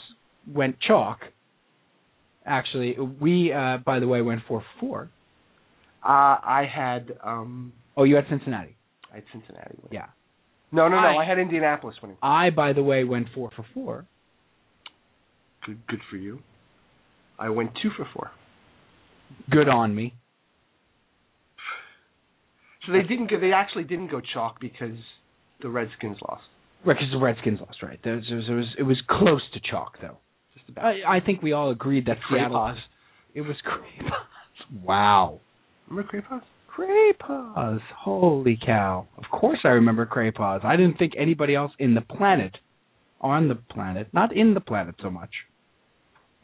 [0.51, 1.19] went chalk.
[2.45, 5.09] Actually, we, uh, by the way, went four four.
[6.03, 8.75] Uh, I had um Oh, you had Cincinnati.
[9.11, 9.75] I had Cincinnati.
[9.77, 9.89] Winning.
[9.91, 10.05] Yeah.
[10.71, 11.07] No, no, no.
[11.07, 12.17] I- I had Indianapolis winning.
[12.23, 14.05] I, by the way, went four for four.
[15.69, 16.39] Good, good for you.
[17.37, 18.31] I went two for four.
[19.51, 20.15] Good on me.
[22.87, 23.39] So they didn't go.
[23.39, 24.97] They actually didn't go chalk because
[25.61, 26.41] the Redskins lost.
[26.83, 27.83] Right, because the Redskins lost.
[27.83, 27.99] Right.
[28.03, 30.17] There was, it was it was it was close to chalk though.
[30.55, 30.85] Just about.
[30.85, 32.57] I, I think we all agreed that Seattle.
[32.57, 32.77] Craypaws.
[33.35, 34.83] It was Craypaws.
[34.83, 35.39] Wow.
[35.87, 36.41] Remember Craypaws?
[36.75, 37.81] Craypaws.
[37.95, 39.07] Holy cow.
[39.19, 40.65] Of course I remember Craypaws.
[40.65, 42.57] I didn't think anybody else in the planet,
[43.21, 45.29] on the planet, not in the planet so much.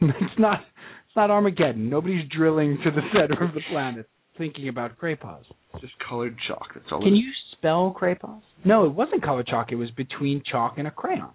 [0.00, 1.88] It's not it's not Armageddon.
[1.88, 5.44] Nobody's drilling to the center of the planet thinking about Craypaws.
[5.80, 6.68] Just colored chalk.
[6.74, 7.00] That's all.
[7.00, 8.42] Can it you spell Craypaws?
[8.64, 9.72] No, it wasn't colored chalk.
[9.72, 11.30] It was between chalk and a crayon.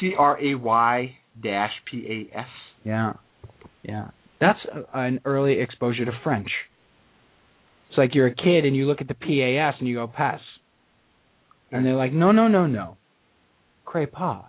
[0.00, 2.46] C R A Y dash P A S.
[2.84, 3.12] Yeah.
[3.82, 4.08] Yeah.
[4.40, 6.50] That's a, an early exposure to French.
[7.88, 10.40] It's like you're a kid and you look at the PAS and you go pass.
[11.70, 12.96] And they're like, "No, no, no, no.
[13.86, 14.44] Craypas."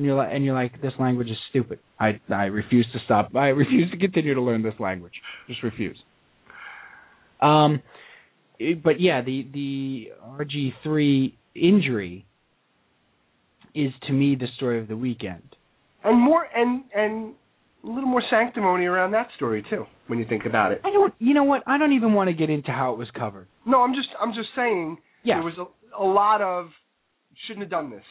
[0.00, 1.78] And you're like and you're like this language is stupid.
[2.00, 3.36] I I refuse to stop.
[3.36, 5.12] I refuse to continue to learn this language.
[5.46, 5.98] Just refuse.
[7.42, 7.82] Um
[8.58, 12.24] it- but yeah, the the RG3 injury
[13.74, 15.42] is to me the story of the weekend.
[16.02, 17.34] And more and and
[17.84, 19.84] a little more sanctimony around that story too.
[20.06, 20.80] When you think about it.
[20.82, 21.12] I don't.
[21.18, 21.62] You know what?
[21.66, 23.48] I don't even want to get into how it was covered.
[23.66, 25.34] No, I'm just I'm just saying Yeah.
[25.36, 26.68] there was a, a lot of
[27.46, 28.04] shouldn't have done this.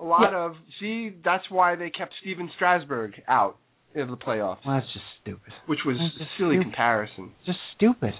[0.00, 0.38] A lot Yeah.
[0.46, 3.56] of see that's why they kept Stephen Strasburg out
[3.94, 5.52] of the playoffs, Well, that's just stupid.
[5.66, 6.62] which was a silly stupid.
[6.62, 7.32] comparison.
[7.46, 8.14] Just stupid.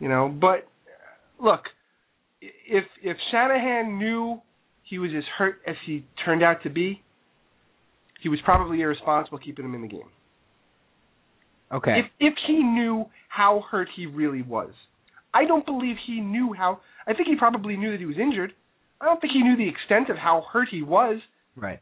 [0.00, 0.66] You know, but
[1.38, 1.64] look,
[2.40, 4.40] if if Shanahan knew
[4.84, 7.02] he was as hurt as he turned out to be,
[8.20, 10.08] he was probably irresponsible keeping him in the game.
[11.70, 11.98] Okay.
[12.00, 14.72] If if he knew how hurt he really was,
[15.34, 16.80] I don't believe he knew how.
[17.06, 18.54] I think he probably knew that he was injured.
[19.00, 21.20] I don't think he knew the extent of how hurt he was.
[21.56, 21.80] right.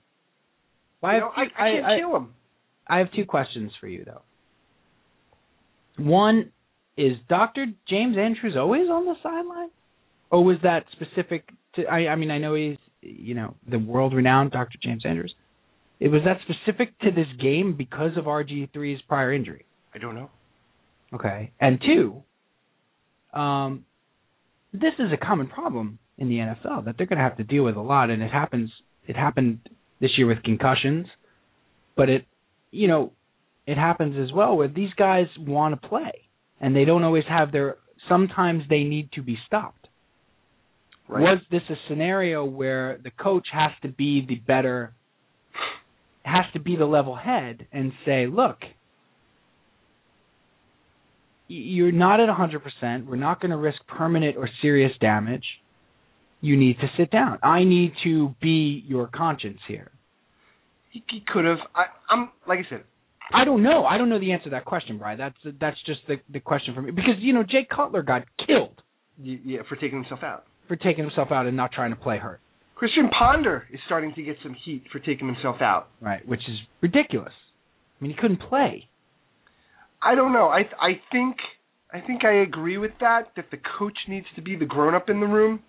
[1.03, 2.35] Well, You I, know, I, I two, can't I, kill him.
[2.89, 4.23] I have two questions for you though.
[5.99, 6.53] One
[6.97, 7.67] is Dr.
[7.89, 9.71] James Andrews always on the sideline,
[10.31, 11.85] or was that specific to?
[11.87, 14.79] I, I mean, I know he's you know the world-renowned Dr.
[14.83, 15.35] James Andrews.
[16.01, 19.65] It was that specific to this game because of RG3's prior injury.
[19.95, 20.29] I don't know.
[21.15, 21.53] Okay.
[21.59, 22.23] And two,
[23.39, 23.87] um,
[24.75, 27.65] this is a common problem in the NFL that they're going to have to deal
[27.65, 28.71] with a lot, and it happens.
[29.07, 29.61] It happened
[30.01, 31.07] this year with concussions,
[31.97, 32.25] but it,
[32.71, 33.13] you know,
[33.67, 36.13] it happens as well where these guys want to play,
[36.61, 37.77] and they don't always have their.
[38.09, 39.87] Sometimes they need to be stopped.
[41.09, 41.23] Right.
[41.23, 44.93] Was this a scenario where the coach has to be the better,
[46.25, 48.59] has to be the level head and say, look,
[51.49, 53.07] you're not at 100%.
[53.07, 55.45] We're not going to risk permanent or serious damage.
[56.41, 57.39] You need to sit down.
[57.43, 59.91] I need to be your conscience here.
[60.91, 61.59] he, he could have.
[61.75, 62.85] I, I'm like I said.
[63.35, 63.85] I don't know.
[63.85, 65.19] I don't know the answer to that question, Brian.
[65.19, 68.81] That's that's just the the question for me because you know Jay Cutler got killed
[69.21, 70.45] Yeah, for taking himself out.
[70.69, 72.41] for taking himself out and not trying to play hurt,
[72.77, 75.89] Christian Ponder is starting to get some heat for taking himself out.
[76.01, 76.27] right?
[76.29, 77.33] Which is ridiculous.
[77.99, 78.89] I mean, he couldn't play.
[80.03, 80.47] I don't know.
[80.49, 81.37] I I think
[81.93, 83.33] I think I agree with that.
[83.35, 85.61] That the coach needs to be the grown up in the room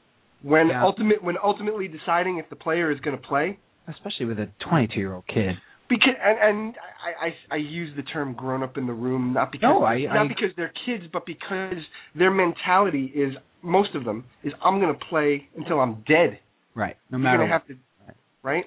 [0.41, 0.83] when Yeah.
[0.83, 3.57] ultimate when ultimately deciding if the player is going to play.
[3.89, 5.57] especially with a 22 year old kid.
[5.89, 9.51] Because and and I, I I use the term grown up in the room not
[9.51, 11.77] because No, I- not I- because they're kids, but because
[12.13, 16.39] their mentality is most of them is I'm going to play until I'm dead.
[16.75, 16.97] Right.
[17.09, 17.37] No matter.
[17.43, 17.79] You're going to what.
[18.05, 18.65] have to, right?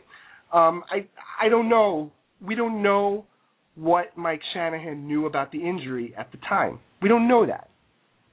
[0.53, 1.07] Um, I
[1.41, 2.11] I don't know.
[2.41, 3.27] We don't know
[3.77, 6.81] what Mike Shanahan knew about the injury at the time.
[7.03, 7.69] We don't know that.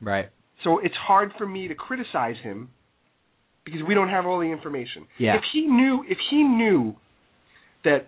[0.01, 0.30] Right.
[0.64, 2.69] So it's hard for me to criticize him
[3.68, 5.06] because we don't have all the information.
[5.19, 5.35] Yeah.
[5.35, 6.95] If he knew, if he knew
[7.84, 8.07] that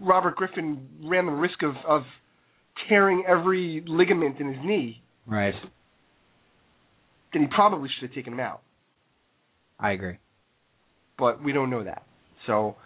[0.00, 2.02] Robert Griffin ran the risk of of
[2.88, 5.54] tearing every ligament in his knee, Right.
[7.32, 8.60] then he probably should have taken him out.
[9.78, 10.18] I agree.
[11.18, 12.02] But we don't know that.
[12.46, 12.76] So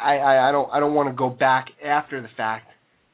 [0.00, 2.68] I I, I don't I don't want to go back after the fact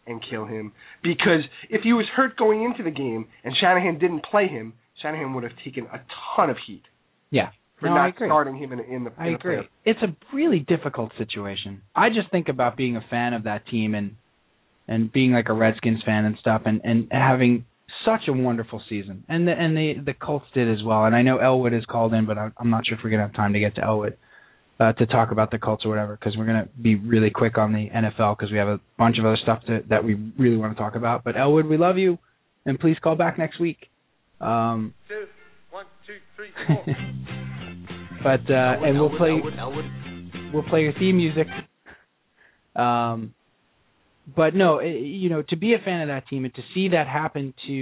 [0.07, 0.73] and kill him
[1.03, 4.73] because if he was hurt going into the game and Shanahan didn't play him,
[5.03, 6.01] Shanahan would have taken a
[6.37, 6.83] ton of heat.
[7.31, 7.51] Yeah.
[7.79, 9.13] for No, not starting him in, in the.
[9.19, 9.69] I in agree.
[9.85, 11.83] It's a really difficult situation.
[11.95, 14.17] I just think about being a fan of that team and
[14.89, 17.65] and being like a Redskins fan and stuff and and having
[18.05, 19.25] such a wonderful season.
[19.29, 21.05] And the and the the Colts did as well.
[21.05, 23.23] And I know Elwood is called in, but I, I'm not sure if we're gonna
[23.23, 24.17] have time to get to Elwood
[24.79, 27.73] uh, to talk about the Colts or whatever because we're gonna be really quick on
[27.73, 30.77] the NFL because we have a bunch of other stuff to, that we really want
[30.77, 31.25] to talk about.
[31.25, 32.19] But Elwood, we love you,
[32.65, 33.90] and please call back next week.
[34.41, 35.27] Um, Two,
[35.71, 36.85] one, two, three, four.
[38.23, 39.85] but uh, and we'll play Elwood, Elwood.
[40.53, 41.47] we'll play your theme music.
[42.77, 43.35] Um,
[44.35, 46.89] but no, eh, you know, to be a fan of that team and to see
[46.89, 47.73] that happen to,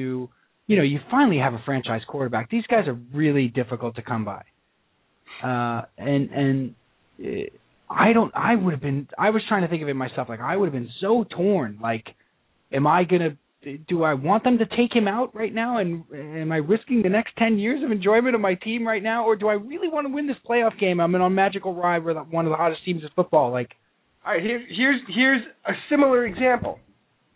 [0.66, 2.50] you know, you finally have a franchise quarterback.
[2.50, 4.42] These guys are really difficult to come by.
[5.42, 6.74] Uh, and and
[7.24, 7.44] eh,
[7.90, 8.32] I don't.
[8.34, 9.08] I would have been.
[9.18, 10.28] I was trying to think of it myself.
[10.28, 11.78] Like I would have been so torn.
[11.82, 12.04] Like,
[12.72, 13.36] am I gonna?
[13.88, 15.78] Do I want them to take him out right now?
[15.78, 19.24] And am I risking the next ten years of enjoyment of my team right now,
[19.24, 21.00] or do I really want to win this playoff game?
[21.00, 23.50] I'm in on magical ride with one of the hottest teams in football.
[23.50, 23.72] Like,
[24.24, 26.78] All right, here's here's here's a similar example.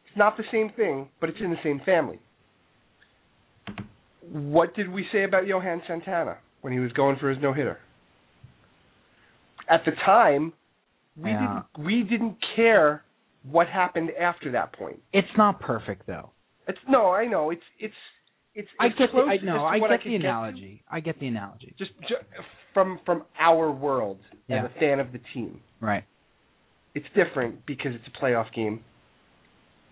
[0.06, 2.20] It's not the same thing, but it's in the same family.
[4.30, 7.78] What did we say about Johan Santana when he was going for his no hitter?
[9.68, 10.52] At the time,
[11.16, 11.62] we Yeah.
[11.74, 13.02] didn't we didn't care
[13.50, 15.00] what happened after that point.
[15.12, 16.30] it's not perfect though.
[16.68, 17.94] It's no, I know it's it's
[18.54, 18.68] it's.
[18.78, 19.32] I get the, I
[19.74, 20.82] I get could the analogy.
[20.90, 21.74] I get the analogy.
[21.78, 22.14] Just, ju
[22.74, 24.64] from from our world Yeah.
[24.64, 26.04] as a fan of the team, Right.
[26.94, 28.84] it's different because it's a playoff game.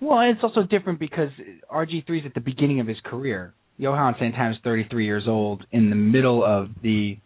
[0.00, 1.28] Well, and it's also different because
[1.70, 3.52] RG3 is at the beginning of his career.
[3.76, 7.18] Johan Santana is 33 years old in the middle of the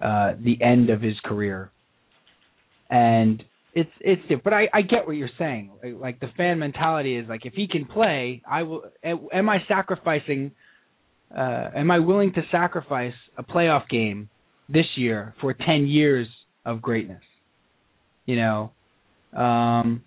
[0.00, 1.70] uh the end of his career.
[2.90, 3.42] And
[3.74, 4.44] it's it's different.
[4.44, 5.70] But I I get what you're saying.
[6.00, 10.52] Like, the fan mentality is like if he can play, I will am I sacrificing
[11.36, 14.28] uh am I willing to sacrifice a playoff game
[14.68, 16.26] this year for 10 years
[16.64, 17.22] of greatness?
[18.26, 18.72] You know,
[19.32, 20.02] um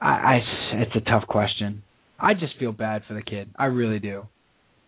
[0.00, 0.38] I, I
[0.74, 1.82] it's a tough question.
[2.18, 3.50] I just feel bad for the kid.
[3.56, 4.26] I really do.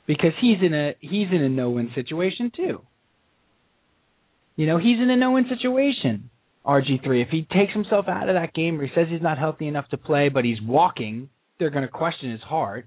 [0.06, 2.82] Because he's in a he's in a no win situation too.
[4.56, 6.30] You know, he's in a no win situation.
[6.66, 9.68] RG3 if he takes himself out of that game or he says he's not healthy
[9.68, 11.28] enough to play but he's walking,
[11.58, 12.86] they're going to question his heart.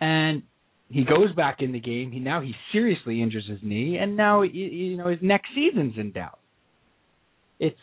[0.00, 0.42] And
[0.88, 2.10] he goes back in the game.
[2.12, 5.94] He now he seriously injures his knee and now you, you know his next season's
[5.98, 6.38] in doubt.
[7.60, 7.78] It's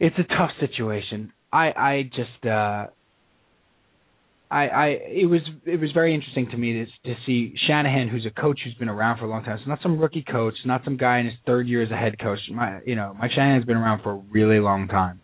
[0.00, 1.32] it's a tough situation.
[1.52, 2.86] I I just uh
[4.50, 8.26] I I it was it was very interesting to me to to see Shanahan who's
[8.26, 9.58] a coach who's been around for a long time.
[9.62, 12.18] So not some rookie coach, not some guy in his third year as a head
[12.18, 12.38] coach.
[12.52, 15.20] My you know, Mike Shanahan's been around for a really long time.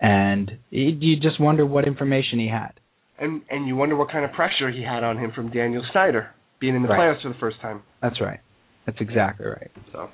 [0.00, 2.72] And it, you just wonder what information he had.
[3.18, 6.30] And and you wonder what kind of pressure he had on him from Daniel Snyder
[6.60, 7.00] being in the Right.
[7.00, 7.82] playoffs for the first time.
[8.00, 8.40] That's right.
[8.86, 9.70] That's exactly right.
[9.92, 10.08] So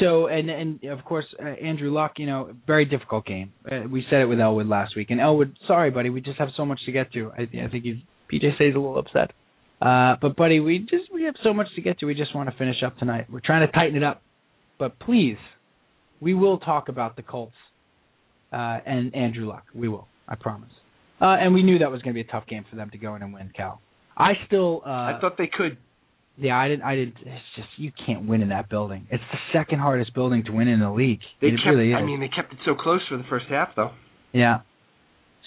[0.00, 3.52] So and and of course uh, Andrew Luck, you know, very difficult game.
[3.70, 6.48] Uh, we said it with Elwood last week, and Elwood, sorry, buddy, we just have
[6.56, 7.30] so much to get to.
[7.36, 7.96] I, I think he's
[8.32, 9.32] PJ stays a little upset.
[9.80, 12.06] Uh, but buddy, we just we have so much to get to.
[12.06, 13.26] We just want to finish up tonight.
[13.30, 14.22] We're trying to tighten it up,
[14.78, 15.36] but please,
[16.20, 17.54] we will talk about the Colts
[18.52, 19.64] uh, and Andrew Luck.
[19.74, 20.70] We will, I promise.
[21.20, 22.98] Uh, and we knew that was going to be a tough game for them to
[22.98, 23.80] go in and win, Cal.
[24.16, 25.76] I still, uh, I thought they could.
[26.36, 26.82] Yeah, I didn't.
[26.82, 27.14] I didn't.
[27.20, 29.06] It's just you can't win in that building.
[29.10, 31.20] It's the second hardest building to win in the league.
[31.40, 31.66] They it kept.
[31.66, 31.96] really is.
[31.96, 33.92] I mean, they kept it so close for the first half, though.
[34.32, 34.60] Yeah.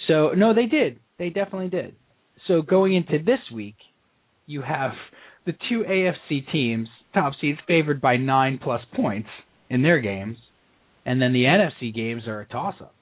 [0.08, 1.00] So no, they did.
[1.20, 1.96] They definitely did.
[2.48, 3.76] So going into this week,
[4.46, 4.92] you have
[5.46, 9.28] the two AFC teams, top seeds, favored by nine plus points
[9.70, 10.38] in their games,
[11.06, 12.94] and then the NFC games are a toss-up.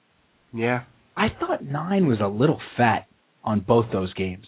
[0.52, 0.84] Yeah.
[1.16, 3.06] I thought nine was a little fat
[3.44, 4.46] on both those games.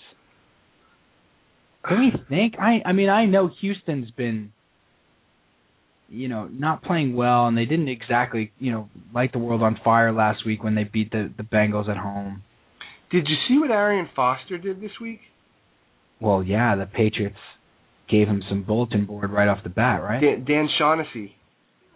[1.88, 2.54] Don't you think?
[2.60, 4.52] I I mean I know Houston's been
[6.08, 9.78] you know not playing well and they didn't exactly you know light the world on
[9.84, 12.42] fire last week when they beat the the Bengals at home.
[13.10, 15.20] Did you see what Arian Foster did this week?
[16.20, 17.38] Well, yeah, the Patriots
[18.10, 20.20] gave him some bulletin board right off the bat, right?
[20.20, 21.34] Dan, Dan Shaughnessy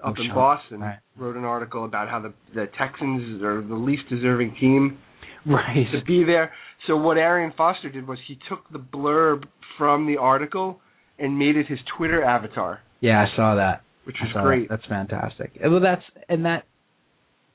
[0.05, 0.98] up Oh, in Boston right.
[1.16, 4.98] wrote an article about how the the Texans are the least deserving team
[5.47, 5.86] Right.
[5.93, 6.52] to be there.
[6.86, 9.44] So what Arian Foster did was he took the blurb
[9.78, 10.81] from the article
[11.19, 13.82] and made it his Twitter avatar, Yeah, I saw that.
[14.05, 14.69] which was great.
[14.69, 14.77] That.
[14.81, 15.52] That's fantastic.
[15.62, 16.64] Well, that's and that,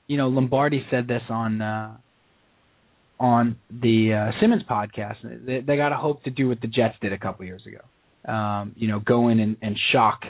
[0.06, 1.96] you know, Lombardi said this on uh
[3.20, 5.16] on the uh, Simmons podcast.
[5.44, 8.32] They, they got to hope to do what the Jets did a couple years ago.
[8.32, 10.20] Um, you know, go in and, and shock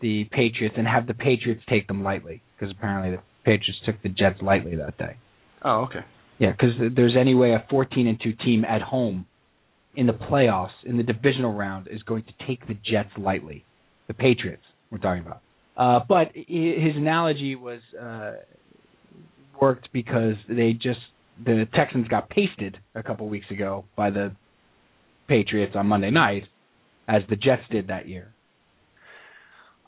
[0.00, 4.08] the Patriots and have the Patriots take them lightly because apparently the Patriots took the
[4.10, 5.16] Jets lightly that day.
[5.64, 6.00] Oh, okay.
[6.40, 9.26] Yeah, because there's any way a 14 and two team at home
[9.94, 13.64] in the playoffs in the divisional round is going to take the Jets lightly.
[14.08, 15.42] The Patriots we're talking about.
[15.76, 18.32] Uh, but his analogy was uh,
[19.60, 20.98] worked because they just
[21.44, 24.34] the Texans got pasted a couple weeks ago by the
[25.28, 26.44] Patriots on Monday night,
[27.06, 28.32] as the Jets did that year.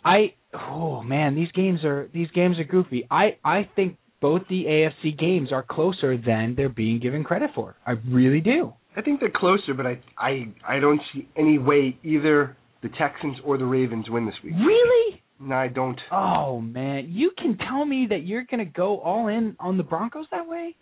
[0.05, 3.07] I oh man, these games are these games are goofy.
[3.11, 7.77] I I think both the AFC games are closer than they're being given credit for.
[7.85, 8.73] I really do.
[8.97, 13.36] I think they're closer, but I I I don't see any way either the Texans
[13.44, 14.55] or the Ravens win this week.
[14.55, 15.20] Really?
[15.40, 15.99] No, I don't.
[16.12, 19.82] Oh man, you can tell me that you're going to go all in on the
[19.82, 20.77] Broncos that way?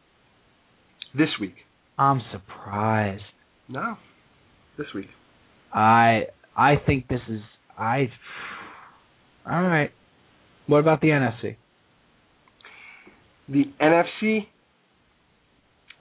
[1.16, 1.54] This week.
[1.98, 3.22] I'm surprised.
[3.68, 3.96] No.
[4.76, 5.08] This week.
[5.72, 6.24] I
[6.56, 7.40] I think this is
[7.78, 8.10] I
[9.50, 9.90] All right.
[10.66, 11.56] What about the NFC?
[13.50, 14.46] The NFC.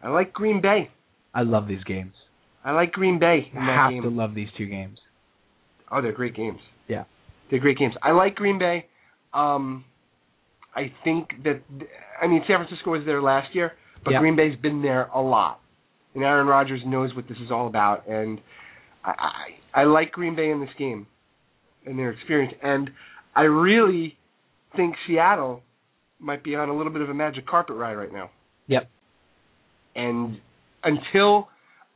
[0.04, 0.90] I like Green Bay.
[1.34, 2.14] I love these games.
[2.64, 4.04] I like Green Bay in I have game.
[4.04, 4.98] to love these two games.
[5.92, 6.60] Oh, they're great games.
[6.88, 7.04] Yeah.
[7.50, 7.96] They're great games.
[8.04, 8.86] I like Green Bay.
[9.34, 9.86] Um,
[10.76, 11.62] I think that
[12.22, 13.74] I mean San Francisco was there last year,
[14.04, 14.20] but Yeah.
[14.20, 15.60] Green Bay's been there a lot,
[16.16, 18.08] and Aaron Rodgers knows what this is all about.
[18.08, 18.40] And
[19.04, 19.12] I,
[19.74, 21.08] I I like Green Bay in this game,
[21.86, 22.54] and their experience.
[22.62, 22.92] And
[23.36, 24.18] I really
[24.76, 25.62] think Seattle
[26.20, 28.30] might be on a little bit of a magic carpet ride right now.
[28.68, 28.90] Yep.
[29.96, 30.38] And
[30.84, 31.48] until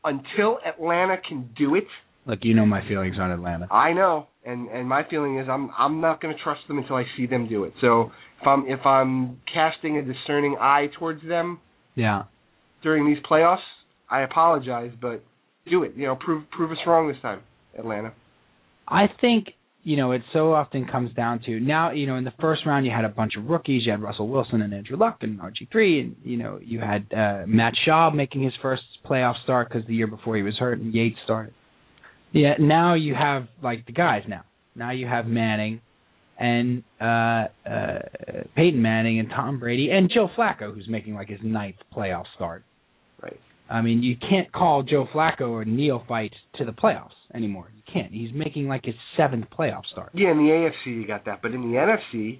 [0.03, 1.85] until Atlanta can do it,
[2.25, 3.67] Look, you know my feelings on Atlanta.
[3.71, 6.95] I know, and and my feeling is I'm I'm not going to trust them until
[6.95, 7.73] I see them do it.
[7.81, 11.59] So if I'm if I'm casting a discerning eye towards them
[11.95, 12.23] Yeah.
[12.81, 13.57] during these playoffs,
[14.09, 15.23] I apologize, but
[15.69, 15.93] do it.
[15.95, 17.41] You know, prove prove us wrong this time,
[17.77, 18.13] Atlanta.
[18.87, 19.47] I think
[19.83, 22.85] you know it so often comes down to now you know in the first round
[22.85, 25.71] you had a bunch of rookies you had Russell Wilson and Andrew Luck and RG
[25.71, 29.85] three and you know you had uh, Matt Schaub making his first playoff start because
[29.87, 31.53] the year before he was hurt and Yates started.
[32.31, 34.43] Yeah, now you have like the guys now.
[34.75, 35.81] Now you have Manning
[36.39, 37.99] and uh uh
[38.55, 42.63] Peyton Manning and Tom Brady and Joe Flacco who's making like his ninth playoff start.
[43.21, 43.39] Right.
[43.69, 47.71] I mean, you can't call Joe Flacco a neophyte to the playoffs anymore.
[47.75, 48.11] You can't.
[48.11, 50.11] He's making like his seventh playoff start.
[50.13, 52.39] Yeah, in the AFC you got that, but in the NFC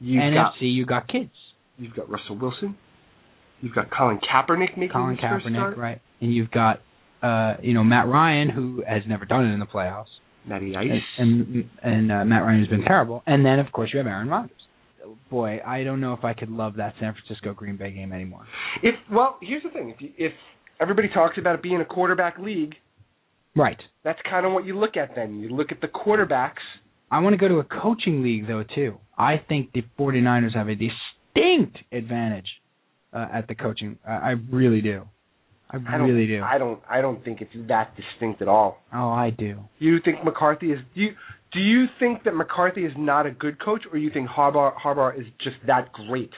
[0.00, 1.30] you've NFC, got you got kids.
[1.78, 2.76] you've got Russell Wilson,
[3.60, 6.00] you've got Colin Kaepernick making Colin his first Kaepernick, start, right?
[6.20, 6.80] And you've got
[7.22, 10.06] uh, you know, Matt Ryan who has never done it in the playoffs.
[10.46, 10.90] Matty Ice.
[11.18, 13.22] And and, and uh, Matt Ryan has been terrible.
[13.26, 14.50] And then of course you have Aaron Rodgers.
[15.30, 18.46] Boy, I don't know if I could love that San Francisco Green Bay game anymore.
[18.82, 20.32] If well, here's the thing: if you, if
[20.80, 22.74] everybody talks about it being a quarterback league,
[23.56, 23.80] Right.
[24.02, 25.14] that's kind of what you look at.
[25.14, 26.62] Then you look at the quarterbacks.
[27.10, 28.96] I want to go to a coaching league though too.
[29.16, 32.48] I think the 49ers have a distinct advantage
[33.12, 33.98] uh, at the coaching.
[34.06, 35.02] I, I really do.
[35.70, 36.42] I, I really do.
[36.42, 36.80] I don't.
[36.90, 38.78] I don't think it's that distinct at all.
[38.92, 39.58] oh, I do.
[39.78, 40.78] You think McCarthy is?
[40.94, 41.10] Do you
[41.52, 45.18] do you think that McCarthy is not a good coach, or you think Harbaugh Harbaugh
[45.18, 46.30] is just that great?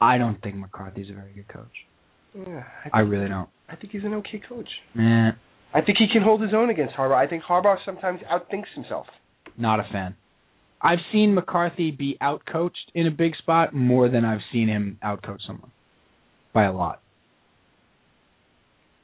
[0.00, 1.72] I don't think McCarthy's a very good coach.
[2.34, 2.62] Yeah,
[2.92, 3.48] I, I really don't.
[3.68, 4.68] I think he's an okay coach.
[4.98, 5.30] Eh,
[5.72, 7.16] I think he can hold his own against Harbaugh.
[7.16, 9.06] I think Harbaugh sometimes outthinks himself.
[9.56, 10.16] not a fan.
[10.82, 15.40] I've seen McCarthy be outcoached in a big spot more than I've seen him outcoach
[15.46, 15.70] someone
[16.54, 17.02] by a lot.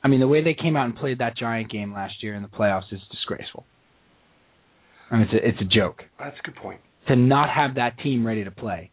[0.02, 2.42] I mean, the way they came out and played that giant game last year in
[2.42, 3.64] the playoffs is disgraceful.
[5.10, 6.02] I mean, it's a, it's a joke.
[6.18, 6.80] That's a good point.
[7.08, 8.90] To not have that team ready to play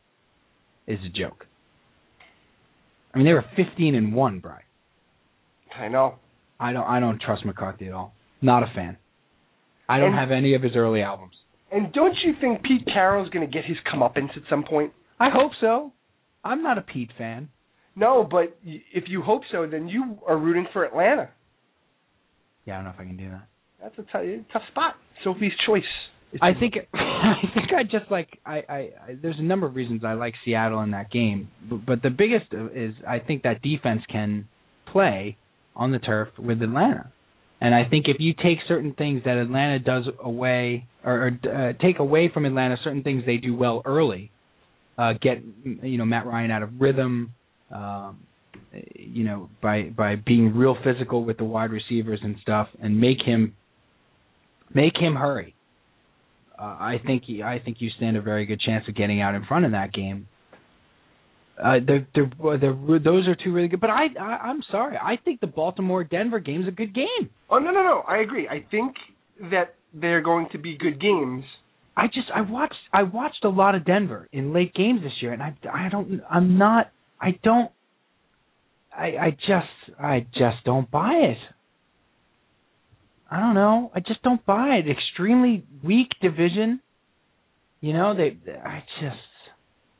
[0.85, 1.45] is a joke.
[3.13, 4.61] I mean, they were 15 and one, Bry.
[5.77, 6.15] I know.
[6.59, 8.13] I don't I don't trust McCarthy at all.
[8.41, 8.97] Not a fan.
[9.89, 11.35] I don't And- have any of his early albums.
[11.71, 14.93] And don't you think Pete Carroll's going to get his comeuppance at some point?
[15.19, 15.91] I hope so.
[16.43, 17.49] I'm not a Pete fan.
[17.95, 21.29] No, but if you hope so, then you are rooting for Atlanta.
[22.65, 23.47] Yeah, I don't know if I can do that.
[23.81, 24.95] That's a t- tough spot.
[25.23, 25.83] Sophie's choice.
[26.41, 30.03] I think I think I just like I, I, I there's a number of reasons
[30.05, 34.01] I like Seattle in that game, but, but the biggest is I think that defense
[34.11, 34.47] can
[34.91, 35.37] play
[35.75, 37.11] on the turf with Atlanta,
[37.61, 41.73] and I think if you take certain things that Atlanta does away or, or uh,
[41.81, 44.31] take away from Atlanta certain things they do well early,
[44.97, 47.33] uh, get you know Matt Ryan out of rhythm,
[47.71, 48.19] um,
[48.95, 53.21] you know by by being real physical with the wide receivers and stuff, and make
[53.23, 53.55] him
[54.73, 55.55] make him hurry
[56.63, 59.35] uh, I think he, I think you stand a very good chance of getting out
[59.35, 60.27] in front in that game.
[61.61, 63.81] Uh, they're, they're, they're, those are two really good.
[63.81, 64.95] But I, I, I'm sorry.
[64.97, 67.29] I think the Baltimore Denver game's a good game.
[67.49, 68.03] Oh no, no, no.
[68.07, 68.47] I agree.
[68.47, 68.95] I think
[69.51, 71.43] that they're going to be good games.
[71.97, 75.33] I just I watched I watched a lot of Denver in late games this year,
[75.33, 76.91] and I I don't I'm not
[77.21, 77.71] I don't
[78.97, 81.37] I I just I just don't buy it.
[83.33, 83.91] I don't know.
[83.95, 84.85] I just don't buy it.
[84.87, 86.79] Extremely weak division.
[87.81, 89.17] You know they I just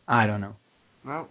[0.08, 0.56] I don't know.
[1.04, 1.28] Well,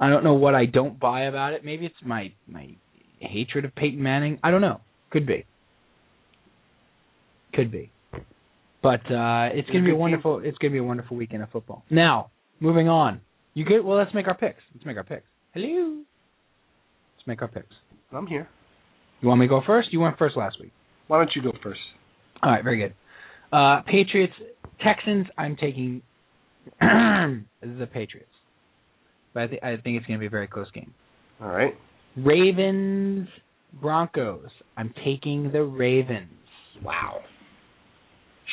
[0.00, 1.64] I don't know what I don't buy about it.
[1.64, 2.74] Maybe it's my my
[3.20, 4.40] hatred of Peyton Manning.
[4.42, 4.80] I don't know.
[5.12, 5.46] Could be.
[7.54, 7.92] Could be.
[8.82, 11.84] But uh it's gonna be a wonderful it's gonna be a wonderful weekend of football.
[11.88, 13.20] Now, moving on.
[13.54, 13.84] You good?
[13.84, 14.58] Well let's make our picks.
[14.74, 15.26] Let's make our picks.
[15.54, 15.98] Hello.
[17.16, 17.76] Let's make our picks.
[18.10, 18.48] I'm here.
[19.20, 19.92] You want me to go first?
[19.92, 20.72] You went first last week.
[21.08, 21.80] Why don't you go first?
[22.42, 22.94] All right, very good.
[23.52, 24.34] Uh Patriots,
[24.84, 26.02] Texans, I'm taking
[26.80, 28.28] the Patriots.
[29.34, 30.92] But I, th- I think it's going to be a very close game.
[31.40, 31.72] All right.
[32.16, 33.26] Ravens
[33.80, 34.50] Broncos.
[34.76, 36.28] I'm taking the Ravens.
[36.84, 37.20] Wow.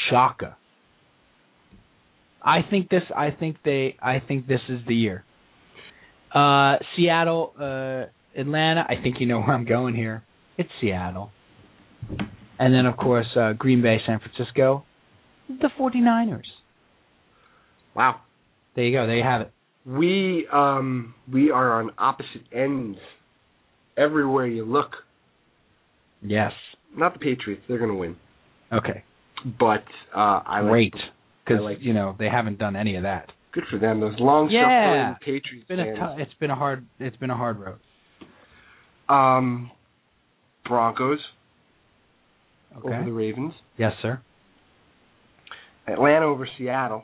[0.10, 0.56] Shaka.
[2.42, 5.24] I think this I think they I think this is the year.
[6.34, 8.06] Uh Seattle uh
[8.40, 10.24] Atlanta, I think you know where I'm going here.
[10.58, 11.32] It's Seattle.
[12.60, 14.84] And then of course uh Green Bay San Francisco.
[15.48, 16.44] The 49ers.
[17.96, 18.22] Wow.
[18.76, 19.08] There you go.
[19.08, 19.52] There you have it.
[19.86, 22.98] We um we are on opposite ends
[23.98, 24.92] everywhere you look.
[26.22, 26.52] Yes.
[26.96, 28.16] Not the Patriots; they're going to win.
[28.74, 29.04] Okay.
[29.60, 29.84] But
[30.16, 30.94] uh I like Great.
[31.48, 33.32] Cuz I like- you know, they haven't done any of that.
[33.52, 34.00] good for them.
[34.00, 35.16] Those long Yeah.
[35.16, 35.98] suffering Patriots It's been a fans.
[36.18, 37.80] tou- it's been a hard it's been a hard road.
[39.08, 39.72] um
[40.68, 41.20] Broncos
[42.78, 42.88] Okay.
[42.96, 43.54] over the Ravens.
[43.78, 44.22] Yes, sir.
[45.88, 47.04] Atlanta over Seattle.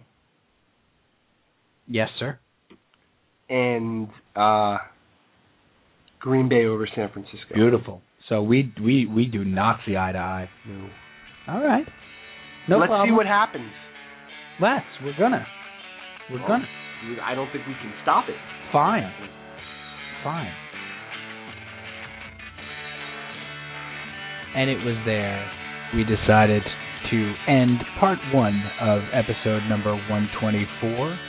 [1.88, 2.40] Yes, sir.
[3.50, 4.78] and uh
[6.20, 7.54] Green Bay over San Francisco.
[7.54, 8.02] Beautiful.
[8.30, 10.50] So we we we do not see eye to eye.
[10.68, 10.90] No.
[11.48, 11.86] All right.
[12.68, 13.10] No Let's problem.
[13.10, 13.70] see what happens.
[14.60, 14.86] Let's.
[15.04, 15.46] We're gonna.
[16.32, 16.66] We're Well, gonna.
[17.24, 18.36] I don't think we can stop it.
[18.74, 19.12] Fine.
[20.24, 20.52] Fine.
[24.56, 25.46] And it was there
[25.94, 26.64] we decided
[27.12, 31.20] to end part one of episode number 124.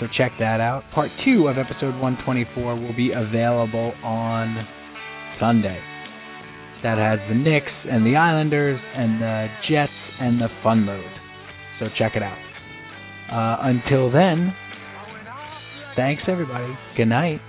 [0.00, 0.82] So check that out.
[0.94, 4.66] Part two of episode 124 will be available on
[5.40, 5.80] Sunday.
[6.82, 11.10] That has the Knicks and the Islanders and the Jets and the Fun Load.
[11.78, 12.38] So check it out.
[13.30, 14.54] Uh, until then,
[15.96, 16.72] thanks everybody.
[16.96, 17.40] Good night.